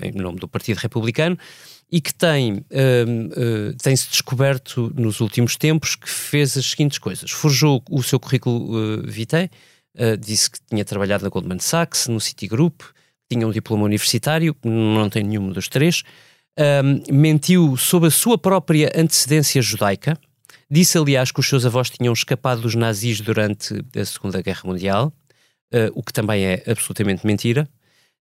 em 0.00 0.12
nome 0.12 0.38
do 0.38 0.48
Partido 0.48 0.78
Republicano, 0.78 1.38
e 1.90 2.00
que 2.00 2.14
tem, 2.14 2.64
tem-se 3.82 4.08
descoberto 4.08 4.90
nos 4.96 5.20
últimos 5.20 5.56
tempos 5.56 5.94
que 5.94 6.08
fez 6.08 6.56
as 6.56 6.64
seguintes 6.64 6.96
coisas. 6.96 7.30
Forjou 7.30 7.82
o 7.90 8.02
seu 8.02 8.18
currículo 8.18 9.02
vitae, 9.02 9.50
disse 10.18 10.50
que 10.50 10.58
tinha 10.70 10.86
trabalhado 10.86 11.22
na 11.22 11.28
Goldman 11.28 11.58
Sachs, 11.58 12.08
no 12.08 12.18
Citigroup, 12.18 12.80
tinha 13.30 13.46
um 13.46 13.50
diploma 13.50 13.84
universitário, 13.84 14.56
não 14.64 15.10
tem 15.10 15.22
nenhum 15.22 15.52
dos 15.52 15.68
três, 15.68 16.02
um, 16.58 17.14
mentiu 17.14 17.76
sobre 17.76 18.08
a 18.08 18.10
sua 18.10 18.36
própria 18.36 18.92
antecedência 18.94 19.60
judaica. 19.62 20.18
Disse, 20.70 20.96
aliás, 20.96 21.30
que 21.30 21.40
os 21.40 21.48
seus 21.48 21.66
avós 21.66 21.90
tinham 21.90 22.12
escapado 22.12 22.62
dos 22.62 22.74
nazis 22.74 23.20
durante 23.20 23.84
a 23.94 24.04
Segunda 24.04 24.40
Guerra 24.40 24.62
Mundial, 24.64 25.12
uh, 25.72 25.92
o 25.94 26.02
que 26.02 26.12
também 26.12 26.44
é 26.44 26.62
absolutamente 26.66 27.26
mentira. 27.26 27.68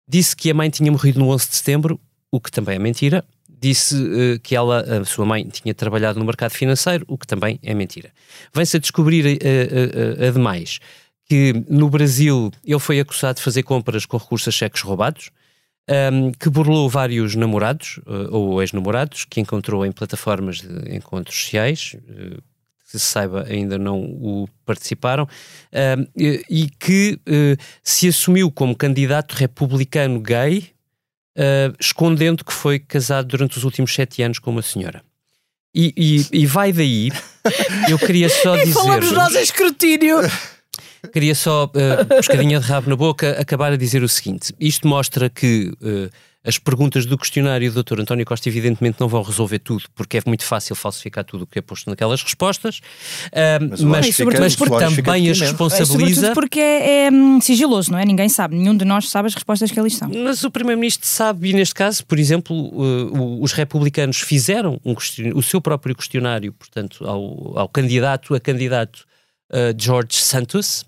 Disse 0.08 0.36
que 0.36 0.52
a 0.52 0.54
mãe 0.54 0.70
tinha 0.70 0.92
morrido 0.92 1.20
no 1.20 1.30
11 1.30 1.50
de 1.50 1.56
setembro, 1.56 2.00
o 2.30 2.42
que 2.42 2.52
também 2.52 2.76
é 2.76 2.80
mentira. 2.80 3.24
Disse 3.48 3.96
uh, 3.96 4.40
que 4.42 4.56
ela, 4.56 4.82
a 4.82 5.06
sua 5.06 5.26
mãe, 5.26 5.48
tinha 5.48 5.74
trabalhado 5.74 6.20
no 6.20 6.26
mercado 6.26 6.52
financeiro, 6.52 7.06
o 7.08 7.18
que 7.18 7.28
também 7.28 7.58
é 7.64 7.74
mentira. 7.74 8.12
Vem-se 8.54 8.78
a 8.78 8.80
descobrir, 8.80 9.26
uh, 9.26 10.28
ademais, 10.28 10.80
que 11.30 11.54
no 11.70 11.90
Brasil 11.90 12.52
ele 12.66 12.80
foi 12.80 13.00
acusado 13.00 13.38
de 13.38 13.44
fazer 13.44 13.64
compras 13.64 14.06
com 14.06 14.18
recursos 14.18 14.50
a 14.50 14.52
cheques 14.52 14.82
roubados 14.82 15.32
um, 15.90 16.32
que 16.32 16.50
burlou 16.50 16.90
vários 16.90 17.36
namorados 17.36 18.00
uh, 18.06 18.36
ou 18.36 18.62
ex-namorados 18.62 19.26
que 19.26 19.42
encontrou 19.42 19.86
em 19.86 19.92
plataformas 19.92 20.62
de 20.62 20.96
encontros 20.96 21.36
sociais. 21.36 21.96
Uh, 22.08 22.42
que 22.84 23.00
se 23.00 23.00
saiba, 23.00 23.46
ainda 23.48 23.78
não 23.78 24.02
o 24.02 24.50
participaram, 24.66 25.26
e, 26.14 26.44
e, 26.50 26.70
que 26.72 27.18
uh, 27.26 27.64
se 27.82 28.10
assumiu 28.10 28.52
como 28.52 28.76
candidato 28.76 29.34
republicano 29.34 30.20
gay, 30.20 30.72
escondendo 31.80 32.44
que 32.44 32.52
foi 32.52 32.80
casado 32.80 33.30
durante 33.30 33.58
os 33.58 33.64
últimos 33.64 33.94
sete 33.94 34.22
anos 34.22 34.40
com 34.40 34.52
uma 34.52 34.62
senhora. 34.62 35.02
E, 35.74 35.94
e, 35.96 36.42
e 36.42 36.46
vai 36.46 36.74
daí, 36.74 37.12
eu 37.90 37.98
queria 37.98 38.28
só 38.28 38.58
dizer. 38.58 38.74
Falamos 38.76 39.12
nós 39.14 39.34
em 39.36 39.42
escrutínio. 39.42 40.18
Queria 41.12 41.34
só, 41.34 41.66
uh, 41.66 42.06
pescadinha 42.08 42.60
de 42.60 42.66
rabo 42.66 42.89
na 42.89 42.95
boca, 42.95 43.32
acabar 43.39 43.72
a 43.72 43.76
dizer 43.76 44.04
o 44.04 44.10
seguinte: 44.10 44.54
isto 44.60 44.88
mostra 44.88 45.30
que 45.30 45.74
uh, 45.82 46.10
as 46.43 46.58
perguntas 46.58 47.06
do 47.06 47.18
questionário 47.18 47.72
do 47.72 47.84
Dr. 47.84 48.02
António 48.02 48.26
Costa, 48.26 48.49
evidentemente, 48.49 48.99
não 48.99 49.08
vão 49.08 49.22
resolver 49.22 49.60
tudo, 49.60 49.84
porque 49.93 50.18
é 50.18 50.22
muito 50.26 50.43
fácil 50.43 50.76
falsificar 50.76 51.24
tudo 51.24 51.43
o 51.43 51.47
que 51.47 51.60
é 51.60 51.62
posto 51.62 51.89
naquelas 51.89 52.22
respostas, 52.22 52.80
uh, 53.28 53.70
mas, 53.70 53.82
mas, 54.20 54.39
mas 54.39 54.56
porque 54.56 54.78
também 54.78 55.30
as 55.30 55.39
responsabiliza. 55.39 56.28
É, 56.30 56.34
porque 56.34 56.60
é, 56.60 57.06
é, 57.06 57.12
hum, 57.12 57.39
sigiloso, 57.39 57.91
não 57.91 57.99
é? 57.99 58.06
Ninguém 58.06 58.28
sabe, 58.28 58.56
nenhum 58.56 58.76
de 58.76 58.86
nós 58.86 59.10
sabe 59.10 59.28
as 59.28 59.36
respostas 59.36 59.72
que 59.72 59.80
eles 59.80 59.95
são. 59.95 60.10
Mas 60.10 60.43
o 60.43 60.49
Primeiro-Ministro 60.49 61.08
sabe, 61.08 61.49
e 61.49 61.54
neste 61.54 61.76
caso, 61.76 62.06
por 62.06 62.18
exemplo, 62.18 62.56
uh, 62.56 63.41
os 63.41 63.54
republicanos 63.54 64.20
fizeram 64.20 64.80
um 64.84 64.95
o 65.36 65.41
seu 65.43 65.62
próprio 65.62 65.95
questionário, 65.95 66.54
portanto, 66.54 67.06
ao, 67.06 67.58
ao 67.58 67.70
candidato 67.70 68.34
a 68.34 68.39
candidato 68.39 69.06
uh, 69.52 69.76
George 69.78 70.16
Santos 70.16 70.86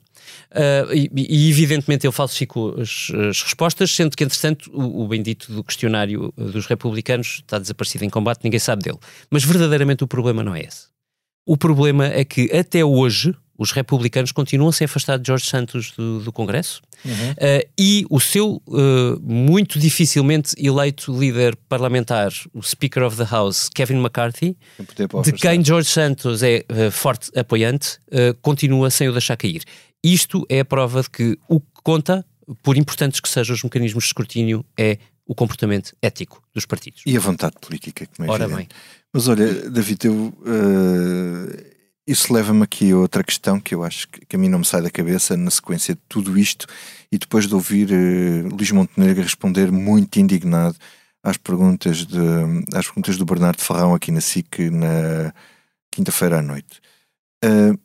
Uh, 0.53 0.93
e, 0.93 1.09
e, 1.15 1.49
evidentemente 1.49 2.05
ele 2.05 2.13
falsificou 2.13 2.79
as, 2.79 3.09
as, 3.29 3.41
respostas, 3.41 3.89
sendo 3.89 4.15
que, 4.15 4.23
entretanto, 4.23 4.69
o, 4.71 5.03
o 5.03 5.07
bendito 5.07 5.51
do 5.51 5.63
questionário 5.63 6.31
dos 6.37 6.67
republicanos 6.67 7.41
está 7.41 7.57
desaparecido 7.57 8.05
em 8.05 8.09
combate, 8.09 8.43
ninguém 8.43 8.59
sabe 8.59 8.83
dele. 8.83 8.99
Mas 9.31 9.43
verdadeiramente 9.43 10.03
o 10.03 10.07
problema 10.07 10.43
não 10.43 10.53
é 10.53 10.61
esse. 10.61 10.87
O 11.45 11.57
problema 11.57 12.05
é 12.05 12.23
que 12.23 12.55
até 12.55 12.85
hoje 12.85 13.35
os 13.57 13.71
republicanos 13.71 14.31
continuam 14.31 14.69
a 14.69 14.73
se 14.73 14.83
afastar 14.83 15.17
de 15.17 15.27
Jorge 15.27 15.45
Santos 15.45 15.91
do, 15.91 16.19
do 16.19 16.31
Congresso 16.31 16.81
uh, 17.05 17.69
e 17.77 18.05
o 18.09 18.19
seu 18.19 18.61
uh, 18.67 19.19
muito 19.21 19.79
dificilmente 19.79 20.55
eleito 20.57 21.17
líder 21.17 21.55
parlamentar, 21.69 22.31
o 22.53 22.63
Speaker 22.63 23.03
of 23.03 23.17
the 23.17 23.25
House, 23.29 23.69
Kevin 23.69 23.99
McCarthy, 23.99 24.57
de 25.23 25.31
quem 25.33 25.63
Jorge 25.63 25.89
Santos 25.89 26.41
é 26.41 26.65
uh, 26.69 26.91
forte 26.91 27.29
apoiante, 27.37 27.99
continua 28.41 28.89
sem 28.89 29.07
o 29.07 29.11
deixar 29.11 29.37
cair. 29.37 29.63
Isto 30.03 30.45
é 30.49 30.59
a 30.59 30.65
prova 30.65 31.01
de 31.01 31.09
que 31.09 31.37
o 31.47 31.59
que 31.59 31.67
conta, 31.83 32.25
por 32.61 32.77
importantes 32.77 33.19
que 33.19 33.29
sejam 33.29 33.55
os 33.55 33.63
mecanismos 33.63 34.03
de 34.03 34.07
escrutínio, 34.07 34.65
é 34.77 34.97
o 35.25 35.33
comportamento 35.33 35.95
ético 36.01 36.43
dos 36.53 36.65
partidos. 36.65 37.01
E 37.05 37.15
a 37.15 37.19
vontade 37.19 37.55
política, 37.61 38.05
como 38.15 38.27
é 38.27 38.31
Ora 38.31 38.47
bem. 38.47 38.67
Mas 39.13 39.27
olha, 39.27 39.69
David, 39.69 40.05
eu, 40.05 40.33
isso 42.05 42.33
leva-me 42.33 42.63
aqui 42.63 42.91
a 42.91 42.97
outra 42.97 43.23
questão 43.23 43.59
que 43.59 43.73
eu 43.73 43.83
acho 43.83 44.07
que, 44.09 44.25
que, 44.25 44.35
a 44.35 44.39
mim 44.39 44.49
não 44.49 44.59
me 44.59 44.65
sai 44.65 44.81
da 44.81 44.91
cabeça 44.91 45.37
na 45.37 45.49
sequência 45.49 45.95
de 45.95 46.01
tudo 46.09 46.37
isto 46.37 46.67
e 47.11 47.17
depois 47.17 47.47
de 47.47 47.55
ouvir 47.55 47.89
uh, 47.91 48.55
Luís 48.55 48.71
Montenegro 48.71 49.23
responder 49.23 49.71
muito 49.71 50.19
indignado 50.19 50.77
às 51.23 51.37
perguntas, 51.37 52.05
de, 52.05 52.17
às 52.73 52.85
perguntas 52.85 53.17
do 53.17 53.25
Bernardo 53.25 53.61
Ferrão 53.61 53.95
aqui 53.95 54.11
na 54.11 54.19
SIC 54.19 54.69
na 54.69 55.33
quinta-feira 55.89 56.39
à 56.39 56.41
noite. 56.41 56.81
Uh, 57.43 57.79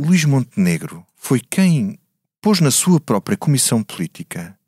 Luís 0.00 0.24
Montenegro 0.24 1.06
foi 1.14 1.40
quem 1.40 1.98
pôs 2.40 2.60
na 2.60 2.70
sua 2.70 3.00
própria 3.00 3.36
comissão 3.36 3.82
política 3.82 4.58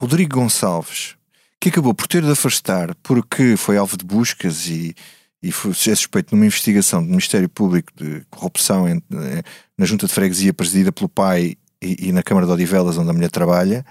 Rodrigo 0.00 0.38
Gonçalves, 0.38 1.16
que 1.60 1.68
acabou 1.68 1.94
por 1.94 2.06
ter 2.06 2.22
de 2.22 2.30
afastar 2.30 2.94
porque 2.96 3.56
foi 3.56 3.76
alvo 3.76 3.96
de 3.96 4.04
buscas 4.04 4.66
e, 4.68 4.94
e 5.42 5.48
é 5.48 5.94
suspeito 5.94 6.34
numa 6.34 6.46
investigação 6.46 7.02
do 7.02 7.08
Ministério 7.08 7.48
Público 7.48 7.92
de 7.94 8.24
corrupção 8.30 8.88
em, 8.88 8.96
eh, 8.96 9.42
na 9.76 9.84
junta 9.84 10.06
de 10.06 10.12
freguesia 10.12 10.52
presidida 10.52 10.90
pelo 10.90 11.08
pai 11.08 11.56
e, 11.80 12.08
e, 12.08 12.12
na 12.12 12.22
Câmara 12.22 12.46
de 12.46 12.52
Odivelas, 12.52 12.96
onde 12.96 13.10
a 13.10 13.12
mulher 13.12 13.30
trabalha, 13.30 13.84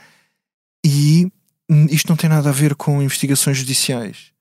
e 0.86 1.32
isto 1.90 2.10
não 2.10 2.16
tem 2.16 2.30
nada 2.30 2.50
a 2.50 2.54
ver 2.54 2.76
com 2.76 3.02
investigações 3.02 3.58
judiciais. 3.58 4.32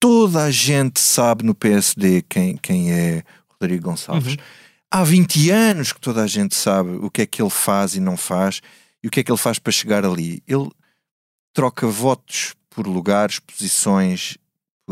Toda 0.00 0.44
a 0.44 0.50
gente 0.50 1.00
sabe 1.00 1.44
no 1.44 1.54
PSD 1.54 2.22
quem, 2.22 2.56
quem 2.56 2.92
é 2.92 3.22
Rodrigo 3.48 3.84
Gonçalves. 3.84 4.34
Uhum. 4.34 4.42
Há 4.90 5.04
20 5.04 5.50
anos 5.50 5.92
que 5.92 6.00
toda 6.00 6.22
a 6.22 6.26
gente 6.26 6.54
sabe 6.54 6.90
o 6.96 7.10
que 7.10 7.22
é 7.22 7.26
que 7.26 7.40
ele 7.40 7.50
faz 7.50 7.94
e 7.94 8.00
não 8.00 8.16
faz 8.16 8.60
e 9.02 9.08
o 9.08 9.10
que 9.10 9.20
é 9.20 9.22
que 9.22 9.30
ele 9.30 9.38
faz 9.38 9.58
para 9.58 9.72
chegar 9.72 10.04
ali. 10.04 10.42
Ele 10.46 10.68
troca 11.54 11.86
votos 11.86 12.54
por 12.68 12.86
lugares, 12.86 13.38
posições, 13.38 14.36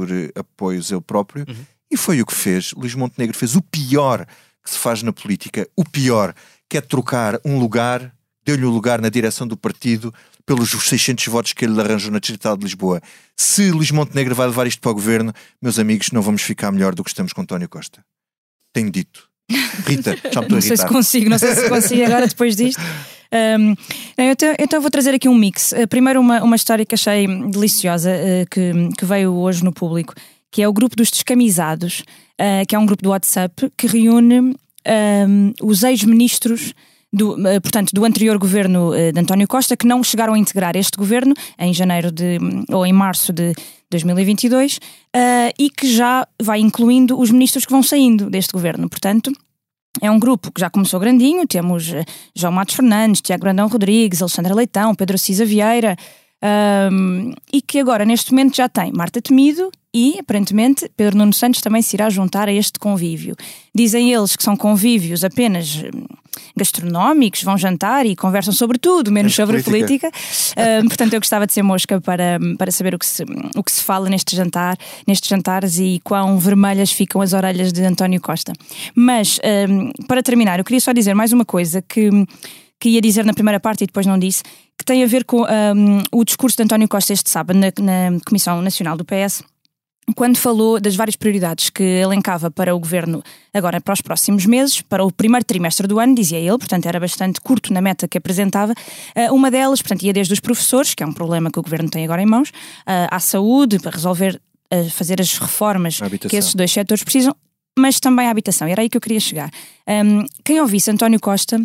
por 0.01 0.11
uh, 0.11 0.31
apoios 0.35 0.91
ele 0.91 1.01
próprio, 1.03 1.45
uhum. 1.47 1.67
e 1.91 1.97
foi 1.97 2.23
o 2.23 2.27
que 2.27 2.35
fez. 2.35 2.73
Luís 2.73 2.95
Montenegro 2.95 3.37
fez 3.37 3.55
o 3.55 3.61
pior 3.61 4.27
que 4.65 4.71
se 4.71 4.79
faz 4.79 5.03
na 5.03 5.13
política, 5.13 5.69
o 5.77 5.85
pior, 5.85 6.35
que 6.69 6.79
é 6.79 6.81
trocar 6.81 7.39
um 7.45 7.59
lugar, 7.59 8.15
deu-lhe 8.43 8.65
o 8.65 8.71
um 8.71 8.73
lugar 8.73 9.01
na 9.01 9.11
direção 9.11 9.47
do 9.47 9.57
partido 9.57 10.13
pelos 10.47 10.71
600 10.71 11.27
votos 11.27 11.53
que 11.53 11.65
ele 11.65 11.79
arranjou 11.81 12.11
na 12.11 12.19
Distrital 12.19 12.57
de 12.57 12.65
Lisboa. 12.65 13.01
Se 13.37 13.71
Luís 13.71 13.91
Montenegro 13.91 14.35
vai 14.35 14.47
levar 14.47 14.67
isto 14.67 14.81
para 14.81 14.91
o 14.91 14.95
governo, 14.95 15.33
meus 15.61 15.79
amigos, 15.79 16.11
não 16.13 16.23
vamos 16.23 16.43
ficar 16.43 16.73
melhor 16.73 16.95
do 16.95 17.05
que 17.05 17.11
estamos 17.11 17.33
com 17.33 17.43
António 17.43 17.69
Costa. 17.69 18.05
Tenho 18.73 18.91
dito. 18.91 19.30
Rita, 19.87 20.17
já 20.17 20.41
me 20.41 20.47
estou 20.47 20.49
Não 20.51 20.61
sei 20.61 20.77
se 20.77 20.87
consigo, 20.87 21.31
não 21.31 21.39
sei 21.39 21.55
se 21.55 21.69
consigo 21.69 22.05
agora 22.05 22.27
depois 22.27 22.57
disto. 22.57 22.81
Um, 23.33 23.75
então, 24.19 24.55
então 24.59 24.81
vou 24.81 24.91
trazer 24.91 25.15
aqui 25.15 25.29
um 25.29 25.35
mix. 25.35 25.73
Uh, 25.73 25.87
primeiro, 25.89 26.21
uma, 26.21 26.43
uma 26.43 26.57
história 26.57 26.85
que 26.85 26.95
achei 26.95 27.27
deliciosa, 27.49 28.11
uh, 28.11 28.51
que, 28.51 28.73
que 28.99 29.05
veio 29.05 29.35
hoje 29.35 29.65
no 29.65 29.73
público, 29.73 30.15
que 30.51 30.63
é 30.63 30.69
o 30.69 30.73
grupo 30.73 30.97
dos 30.97 31.11
descamisados, 31.11 32.01
uh, 32.41 32.67
que 32.67 32.75
é 32.75 32.79
um 32.79 32.87
grupo 32.87 33.03
do 33.03 33.11
WhatsApp 33.11 33.71
que 33.77 33.87
reúne 33.87 34.41
um, 34.41 35.53
os 35.63 35.83
ex-ministros. 35.83 36.75
Do, 37.13 37.37
portanto, 37.61 37.91
do 37.93 38.05
anterior 38.05 38.39
governo 38.39 38.93
de 38.93 39.19
António 39.19 39.49
Costa, 39.49 39.77
que 39.77 39.85
não 39.85 40.01
chegaram 40.05 40.35
a 40.35 40.39
integrar 40.39 40.77
este 40.77 40.97
governo 40.97 41.35
em 41.59 41.75
janeiro 41.75 42.13
de, 42.13 42.39
ou 42.71 42.87
em 42.87 42.93
março 42.93 43.33
de 43.33 43.53
2022, 43.91 44.79
e 45.59 45.71
que 45.71 45.93
já 45.93 46.25
vai 46.41 46.61
incluindo 46.61 47.19
os 47.19 47.33
ministros 47.33 47.65
que 47.65 47.73
vão 47.73 47.83
saindo 47.83 48.31
deste 48.31 48.53
governo. 48.53 48.89
Portanto, 48.89 49.33
é 50.01 50.11
um 50.11 50.19
grupo 50.19 50.53
que 50.53 50.61
já 50.61 50.71
começou 50.71 51.01
grandinho, 51.01 51.47
temos 51.47 51.93
eh, 51.93 52.05
João 52.35 52.53
Matos 52.53 52.77
Fernandes, 52.77 53.21
Tiago 53.21 53.43
Brandão 53.43 53.67
Rodrigues, 53.67 54.23
Alexandra 54.23 54.55
Leitão, 54.55 54.95
Pedro 54.95 55.19
Cisa 55.19 55.45
Vieira, 55.45 55.97
um, 56.93 57.33
e 57.53 57.61
que 57.61 57.81
agora 57.81 58.05
neste 58.05 58.31
momento 58.31 58.57
já 58.57 58.69
tem 58.69 58.93
Marta 58.93 59.21
Temido 59.21 59.71
e, 59.93 60.19
aparentemente, 60.19 60.91
Pedro 60.97 61.19
Nuno 61.19 61.33
Santos 61.33 61.61
também 61.61 61.83
se 61.83 61.97
irá 61.97 62.09
juntar 62.09 62.49
a 62.49 62.53
este 62.53 62.79
convívio. 62.79 63.35
Dizem 63.75 64.13
eles 64.13 64.37
que 64.37 64.43
são 64.43 64.57
convívios 64.57 65.25
apenas 65.25 65.83
hum, 65.83 66.05
gastronómicos, 66.57 67.43
vão 67.43 67.57
jantar 67.57 68.07
e 68.07 68.15
conversam 68.17 68.53
sobre 68.53 68.79
tudo, 68.79 69.11
menos 69.11 69.35
sobre 69.35 69.63
política. 69.63 70.11
política. 70.11 70.83
Uh, 70.83 70.89
portanto, 70.89 71.15
eu 71.15 71.21
gostava 71.21 71.47
de 71.47 71.53
ser 71.53 71.63
mosca 71.63 72.01
para, 72.01 72.39
para 72.59 72.71
saber 72.71 72.95
o 72.95 72.99
que, 72.99 73.07
se, 73.07 73.25
o 73.57 73.63
que 73.63 73.73
se 73.73 73.83
fala 73.83 74.09
neste 74.09 74.37
jantar, 74.37 74.77
nestes 75.07 75.29
jantares 75.29 75.79
e 75.79 76.01
quão 76.05 76.39
vermelhas 76.39 76.91
ficam 76.91 77.21
as 77.21 77.33
orelhas 77.33 77.73
de 77.73 77.83
António 77.85 78.21
Costa. 78.21 78.53
Mas, 78.95 79.39
uh, 79.39 80.07
para 80.07 80.23
terminar, 80.23 80.59
eu 80.59 80.65
queria 80.65 80.81
só 80.81 80.93
dizer 80.93 81.15
mais 81.15 81.33
uma 81.33 81.45
coisa 81.45 81.83
que, 81.83 82.11
que 82.79 82.91
ia 82.91 83.01
dizer 83.01 83.25
na 83.25 83.33
primeira 83.33 83.61
parte 83.61 83.85
e 83.85 83.87
depois 83.87 84.07
não 84.07 84.19
disse, 84.19 84.43
que 84.79 84.85
tem 84.85 85.05
a 85.05 85.07
ver 85.07 85.25
com 85.25 85.43
um, 85.43 86.03
o 86.11 86.25
discurso 86.25 86.57
de 86.57 86.63
António 86.63 86.89
Costa 86.89 87.13
este 87.13 87.29
sábado 87.29 87.59
na, 87.59 87.67
na 87.67 88.19
Comissão 88.25 88.63
Nacional 88.63 88.97
do 88.97 89.05
PS 89.05 89.43
quando 90.13 90.37
falou 90.37 90.81
das 90.81 90.97
várias 90.97 91.17
prioridades 91.17 91.71
que 91.71 91.83
elencava 91.83 92.51
para 92.51 92.75
o 92.75 92.79
governo 92.79 93.23
agora 93.53 93.81
para 93.81 93.93
os 93.93 94.01
próximos 94.01 94.47
meses, 94.47 94.81
para 94.81 95.05
o 95.05 95.13
primeiro 95.13 95.45
trimestre 95.45 95.87
do 95.87 95.99
ano, 95.99 96.15
dizia 96.15 96.39
ele, 96.39 96.59
portanto 96.59 96.87
era 96.87 96.99
bastante 96.99 97.41
curto 97.41 97.73
na 97.73 97.81
meta 97.81 98.07
que 98.09 98.19
apresentava. 98.19 98.73
Uh, 98.73 99.35
uma 99.35 99.51
delas, 99.51 99.83
portanto, 99.83 100.03
ia 100.03 100.13
desde 100.13 100.33
os 100.33 100.41
professores, 100.41 100.95
que 100.95 101.03
é 101.03 101.07
um 101.07 101.13
problema 101.13 101.51
que 101.51 101.59
o 101.59 101.63
governo 101.63 101.91
tem 101.91 102.05
agora 102.05 102.23
em 102.23 102.27
mãos, 102.27 102.51
uh, 102.51 103.09
à 103.11 103.21
saúde, 103.21 103.79
para 103.79 103.91
resolver, 103.91 104.41
uh, 104.73 104.91
fazer 104.91 105.21
as 105.21 105.37
reformas 105.39 106.01
que 106.29 106.37
esses 106.37 106.55
dois 106.55 106.71
setores 106.71 107.03
precisam, 107.03 107.35
mas 107.79 108.01
também 108.01 108.27
à 108.27 108.31
habitação. 108.31 108.69
Era 108.69 108.83
aí 108.83 108.89
que 108.89 108.97
eu 108.97 109.01
queria 109.01 109.21
chegar. 109.21 109.51
Um, 109.89 110.25
quem 110.45 110.61
ouvisse 110.61 110.91
António 110.91 111.21
Costa 111.21 111.61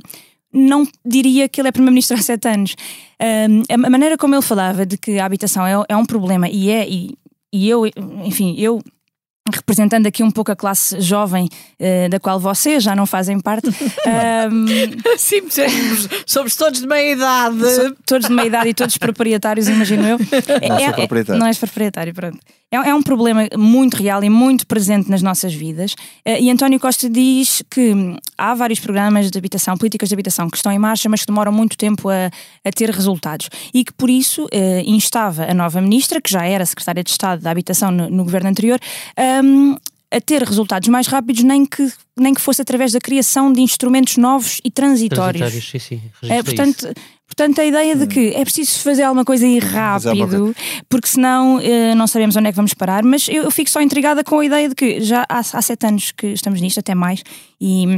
não 0.54 0.88
diria 1.06 1.50
que 1.50 1.60
ele 1.60 1.68
é 1.68 1.72
primeiro-ministro 1.72 2.18
há 2.18 2.22
sete 2.22 2.48
anos. 2.48 2.76
Um, 3.22 3.86
a 3.86 3.90
maneira 3.90 4.18
como 4.18 4.36
ele 4.36 4.42
falava 4.42 4.86
de 4.86 4.98
que 4.98 5.20
a 5.20 5.26
habitação 5.26 5.66
é, 5.66 5.74
é 5.90 5.98
um 5.98 6.06
problema 6.06 6.48
e 6.48 6.70
é, 6.70 6.88
e 6.90 7.18
e 7.54 7.70
eu, 7.70 7.86
enfim, 8.26 8.56
eu 8.58 8.82
representando 9.54 10.08
aqui 10.08 10.24
um 10.24 10.32
pouco 10.32 10.52
a 10.52 10.56
classe 10.56 11.00
jovem 11.00 11.48
uh, 11.80 12.10
da 12.10 12.20
qual 12.20 12.40
vocês 12.40 12.84
já 12.84 12.96
não 12.96 13.06
fazem 13.06 13.40
parte. 13.40 13.68
um, 13.68 14.66
Sim, 15.18 15.44
somos 16.26 16.56
todos 16.56 16.82
de 16.82 16.88
meia 16.88 17.12
idade. 17.14 17.58
todos 18.06 18.28
de 18.28 18.34
meia 18.34 18.48
idade 18.48 18.70
e 18.70 18.74
todos 18.74 18.98
proprietários, 18.98 19.68
imagino 19.68 20.08
eu. 20.08 20.18
Não, 20.18 20.78
é, 20.78 20.92
proprietário. 20.94 21.38
É, 21.38 21.40
não 21.40 21.48
és 21.48 21.58
proprietário, 21.58 22.14
pronto. 22.14 22.40
É, 22.72 22.90
é, 22.90 22.96
um 22.96 23.02
problema 23.02 23.48
muito 23.58 23.96
real 23.96 24.24
e 24.24 24.30
muito 24.30 24.66
presente 24.66 25.10
nas 25.10 25.22
nossas 25.22 25.54
vidas. 25.54 25.94
Uh, 26.26 26.42
e 26.42 26.50
António 26.50 26.80
Costa 26.80 27.10
diz 27.10 27.64
que 27.70 27.94
há 28.38 28.54
vários 28.54 28.80
programas 28.80 29.30
de 29.30 29.38
habitação, 29.38 29.78
políticas 29.78 30.10
de 30.10 30.16
habitação 30.16 30.50
que 30.50 30.58
estão 30.58 30.72
em 30.72 30.80
marcha, 30.80 31.08
mas 31.08 31.22
que 31.22 31.28
demoram 31.28 31.52
muito 31.52 31.78
tempo 31.78 32.10
a, 32.10 32.30
a 32.64 32.72
ter 32.72 32.90
resultados. 32.90 33.50
E 33.74 33.84
que 33.84 33.94
por 33.94 34.10
isso 34.10 34.46
uh, 34.46 34.50
instava 34.86 35.46
a 35.46 35.54
nova 35.54 35.80
ministra, 35.82 36.20
que 36.20 36.30
já 36.30 36.46
era 36.46 36.66
secretária 36.66 37.04
de 37.04 37.12
Estado 37.12 37.42
da 37.42 37.52
Habitação 37.52 37.92
no, 37.92 38.10
no 38.10 38.24
governo 38.24 38.50
anterior, 38.50 38.80
um, 39.44 39.76
a 40.12 40.22
ter 40.22 40.42
resultados 40.44 40.88
mais 40.88 41.08
rápidos, 41.08 41.44
nem 41.44 41.66
que, 41.66 41.92
nem 42.18 42.34
que 42.34 42.40
fosse 42.40 42.62
através 42.62 42.92
da 42.94 43.00
criação 43.00 43.52
de 43.52 43.62
instrumentos 43.62 44.18
novos 44.18 44.62
e 44.64 44.72
transitórios. 44.72 45.42
transitórios 45.42 45.70
sim, 45.70 45.80
sim. 45.80 46.02
É, 46.30 46.42
portanto, 46.42 46.94
portanto, 47.26 47.60
a 47.60 47.66
ideia 47.66 47.96
de 47.96 48.08
que 48.08 48.34
é 48.34 48.44
preciso 48.44 48.80
fazer 48.80 49.04
alguma 49.04 49.26
coisa 49.26 49.46
e 49.46 49.60
rápido, 49.60 50.56
porque 50.90 51.08
senão 51.08 51.58
uh, 51.58 51.96
não 51.96 52.08
sabemos 52.08 52.36
onde 52.36 52.48
é 52.48 52.52
que 52.52 52.56
vamos 52.56 52.74
parar. 52.74 53.04
Mas 53.04 53.28
eu, 53.28 53.44
eu, 53.44 53.52
fico 53.52 53.70
só 53.70 53.82
intrigada 53.82 54.24
com 54.24 54.40
a 54.40 54.46
ideia 54.46 54.70
de 54.70 54.76
que 54.76 55.02
já 55.02 55.26
há, 55.30 55.40
há 55.40 55.62
sete 55.62 55.86
anos 55.86 56.12
que 56.12 56.28
estamos 56.28 56.62
nisto, 56.62 56.80
até 56.80 56.96
mais, 56.96 57.22
e 57.60 57.98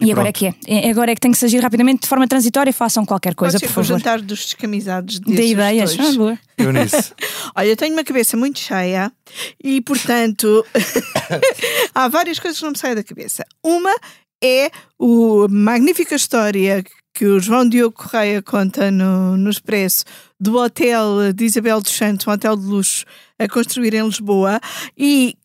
e, 0.00 0.10
agora 0.12 0.28
é 0.28 0.32
que 0.32 0.46
é. 0.46 0.54
é. 0.66 0.90
Agora 0.90 1.12
é 1.12 1.14
que 1.14 1.20
tem 1.20 1.30
que 1.30 1.38
se 1.38 1.44
agir 1.44 1.60
rapidamente 1.60 2.02
de 2.02 2.08
forma 2.08 2.26
transitória. 2.26 2.72
Façam 2.72 3.04
qualquer 3.04 3.34
coisa, 3.34 3.58
Pode 3.58 3.66
por 3.66 3.74
favor. 3.74 3.98
jantar 3.98 4.20
dos 4.20 4.44
descamisados 4.44 5.20
de 5.20 5.42
ideias. 5.42 5.96
Ah, 5.98 6.12
boa. 6.16 6.38
Olha, 7.54 7.66
eu 7.66 7.76
tenho 7.76 7.94
uma 7.94 8.04
cabeça 8.04 8.36
muito 8.36 8.58
cheia 8.58 9.12
e, 9.62 9.80
portanto, 9.80 10.64
há 11.94 12.08
várias 12.08 12.38
coisas 12.38 12.58
que 12.58 12.64
não 12.64 12.72
me 12.72 12.78
saem 12.78 12.94
da 12.94 13.04
cabeça. 13.04 13.44
Uma 13.62 13.94
é 14.42 14.66
a 14.66 15.48
magnífica 15.48 16.14
história 16.14 16.84
que 17.14 17.24
o 17.26 17.38
João 17.38 17.68
Diogo 17.68 17.96
Correia 17.96 18.42
conta 18.42 18.90
no, 18.90 19.36
no 19.36 19.48
Expresso 19.48 20.04
do 20.38 20.58
hotel 20.58 21.32
de 21.32 21.44
Isabel 21.44 21.80
dos 21.80 21.92
Santos, 21.92 22.26
um 22.26 22.32
hotel 22.32 22.56
de 22.56 22.66
luxo 22.66 23.04
a 23.38 23.48
construir 23.48 23.94
em 23.94 24.04
Lisboa 24.04 24.60
e 24.98 25.36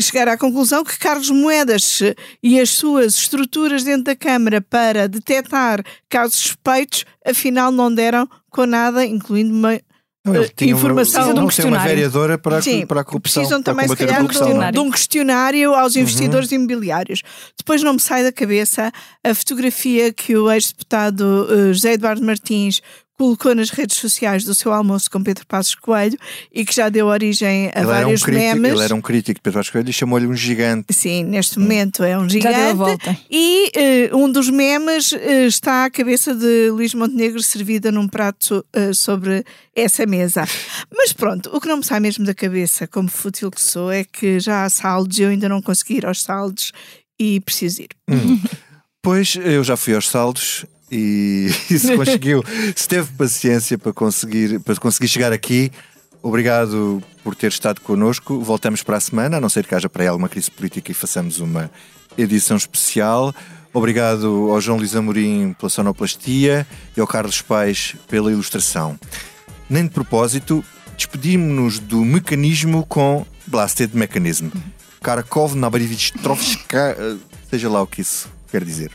chegar 0.00 0.28
à 0.28 0.38
conclusão 0.38 0.84
que 0.84 0.98
Carlos 0.98 1.30
Moedas 1.30 2.00
e 2.42 2.60
as 2.60 2.70
suas 2.70 3.16
estruturas 3.16 3.82
dentro 3.82 4.04
da 4.04 4.16
Câmara 4.16 4.60
para 4.60 5.08
detectar 5.08 5.84
casos 6.08 6.36
suspeitos, 6.36 7.04
afinal 7.26 7.72
não 7.72 7.92
deram 7.92 8.28
com 8.50 8.64
nada, 8.64 9.04
incluindo 9.04 9.52
uma 9.52 9.80
Não, 10.24 10.34
ele 10.36 10.44
eh, 10.44 10.50
tinha 10.56 10.74
uma- 10.74 10.78
informação. 10.78 11.12
Precisa 11.22 11.22
de 11.22 11.22
um 11.22 11.26
não, 11.28 11.34
tem 11.34 11.42
uma 11.42 11.48
questionário. 11.48 11.88
vereadora 11.94 12.38
para, 12.38 12.56
a- 12.58 12.62
Sim, 12.62 12.86
para 12.86 13.00
a 13.00 13.04
corrupção. 13.04 13.42
precisam 13.42 13.62
também, 13.62 13.86
se 13.88 13.92
a 13.92 13.96
calhar, 13.96 14.24
de, 14.26 14.38
um- 14.38 14.70
de 14.70 14.78
um 14.78 14.90
questionário 14.90 15.74
aos 15.74 15.96
investidores 15.96 16.48
Uhum. 16.50 16.58
imobiliários. 16.58 17.22
Depois 17.58 17.82
não 17.82 17.94
me 17.94 18.00
sai 18.00 18.22
da 18.22 18.30
cabeça 18.32 18.92
a 19.24 19.34
fotografia 19.34 20.12
que 20.12 20.36
o 20.36 20.50
ex-deputado 20.50 21.48
eh, 21.50 21.72
José 21.72 21.94
Eduardo 21.94 22.22
Martins 22.24 22.80
colocou 23.22 23.54
nas 23.54 23.70
redes 23.70 23.98
sociais 23.98 24.42
do 24.42 24.52
seu 24.52 24.72
almoço 24.72 25.08
com 25.08 25.22
Pedro 25.22 25.46
Passos 25.46 25.76
Coelho 25.76 26.18
e 26.52 26.64
que 26.64 26.74
já 26.74 26.88
deu 26.88 27.06
origem 27.06 27.70
a 27.72 27.78
Ele 27.78 27.78
era, 27.78 27.82
um 27.82 27.86
vários 27.86 28.22
crítico, 28.24 28.44
memes. 28.56 28.72
ele 28.72 28.82
era 28.82 28.94
um 28.96 29.00
crítico 29.00 29.38
de 29.38 29.42
Pedro 29.42 29.60
Vasco 29.60 29.72
Coelho 29.72 29.90
e 29.90 29.92
chamou-lhe 29.92 30.26
um 30.26 30.34
gigante. 30.34 30.92
Sim, 30.92 31.22
neste 31.22 31.56
momento 31.60 32.02
é 32.02 32.18
um 32.18 32.28
Já 32.28 32.40
deu 32.40 32.50
a 32.50 32.54
gigante. 32.54 32.74
volta. 32.76 33.16
E 33.30 33.70
eh, 33.76 34.10
um 34.12 34.30
dos 34.30 34.50
memes 34.50 35.12
eh, 35.12 35.46
está 35.46 35.84
a 35.84 35.90
cabeça 35.90 36.34
de 36.34 36.70
Luís 36.70 36.94
Montenegro 36.94 37.40
servida 37.42 37.92
num 37.92 38.08
prato 38.08 38.64
eh, 38.72 38.92
sobre 38.92 39.44
essa 39.76 40.04
mesa. 40.04 40.44
Mas 40.92 41.12
pronto, 41.12 41.48
o 41.54 41.60
que 41.60 41.68
não 41.68 41.76
me 41.76 41.84
sai 41.84 42.00
mesmo 42.00 42.24
da 42.24 42.34
cabeça, 42.34 42.88
como 42.88 43.08
fútil 43.08 43.52
que 43.52 43.62
sou, 43.62 43.92
é 43.92 44.02
que 44.02 44.40
já 44.40 44.64
há 44.64 44.68
saldos 44.68 45.16
e 45.18 45.22
eu 45.22 45.28
ainda 45.28 45.48
não 45.48 45.62
consegui 45.62 45.98
ir 45.98 46.06
aos 46.06 46.22
saldos 46.22 46.72
e 47.20 47.38
preciso 47.40 47.82
ir. 47.82 47.90
Pois 49.04 49.34
eu 49.34 49.64
já 49.64 49.76
fui 49.76 49.96
aos 49.96 50.08
saldos 50.08 50.64
e, 50.92 51.50
e 51.70 51.78
se 51.78 51.96
conseguiu, 51.96 52.44
se 52.76 52.86
teve 52.86 53.10
paciência 53.12 53.78
para 53.78 53.92
conseguir, 53.94 54.60
para 54.60 54.76
conseguir 54.76 55.08
chegar 55.08 55.32
aqui. 55.32 55.72
Obrigado 56.22 57.02
por 57.24 57.34
ter 57.34 57.48
estado 57.48 57.80
connosco. 57.80 58.40
Voltamos 58.40 58.82
para 58.82 58.98
a 58.98 59.00
semana, 59.00 59.38
a 59.38 59.40
não 59.40 59.48
ser 59.48 59.66
que 59.66 59.74
haja 59.74 59.88
para 59.88 60.04
aí 60.04 60.08
alguma 60.08 60.28
crise 60.28 60.50
política 60.50 60.92
e 60.92 60.94
façamos 60.94 61.40
uma 61.40 61.70
edição 62.16 62.56
especial. 62.56 63.34
Obrigado 63.72 64.50
ao 64.50 64.60
João 64.60 64.76
Luís 64.76 64.94
Amorim 64.94 65.54
pela 65.54 65.70
sonoplastia 65.70 66.66
e 66.96 67.00
ao 67.00 67.06
Carlos 67.06 67.40
Pais 67.40 67.96
pela 68.06 68.30
ilustração. 68.30 69.00
Nem 69.68 69.84
de 69.84 69.90
propósito, 69.90 70.62
despedimos-nos 70.96 71.78
do 71.78 72.04
mecanismo 72.04 72.84
com 72.86 73.24
Blasted 73.46 73.96
Mechanism. 73.96 74.48
Karakov 75.02 75.56
Nabarivich 75.56 76.12
Trovska, 76.18 77.18
seja 77.50 77.68
lá 77.68 77.82
o 77.82 77.86
que 77.86 78.02
isso 78.02 78.30
quer 78.50 78.62
dizer. 78.62 78.92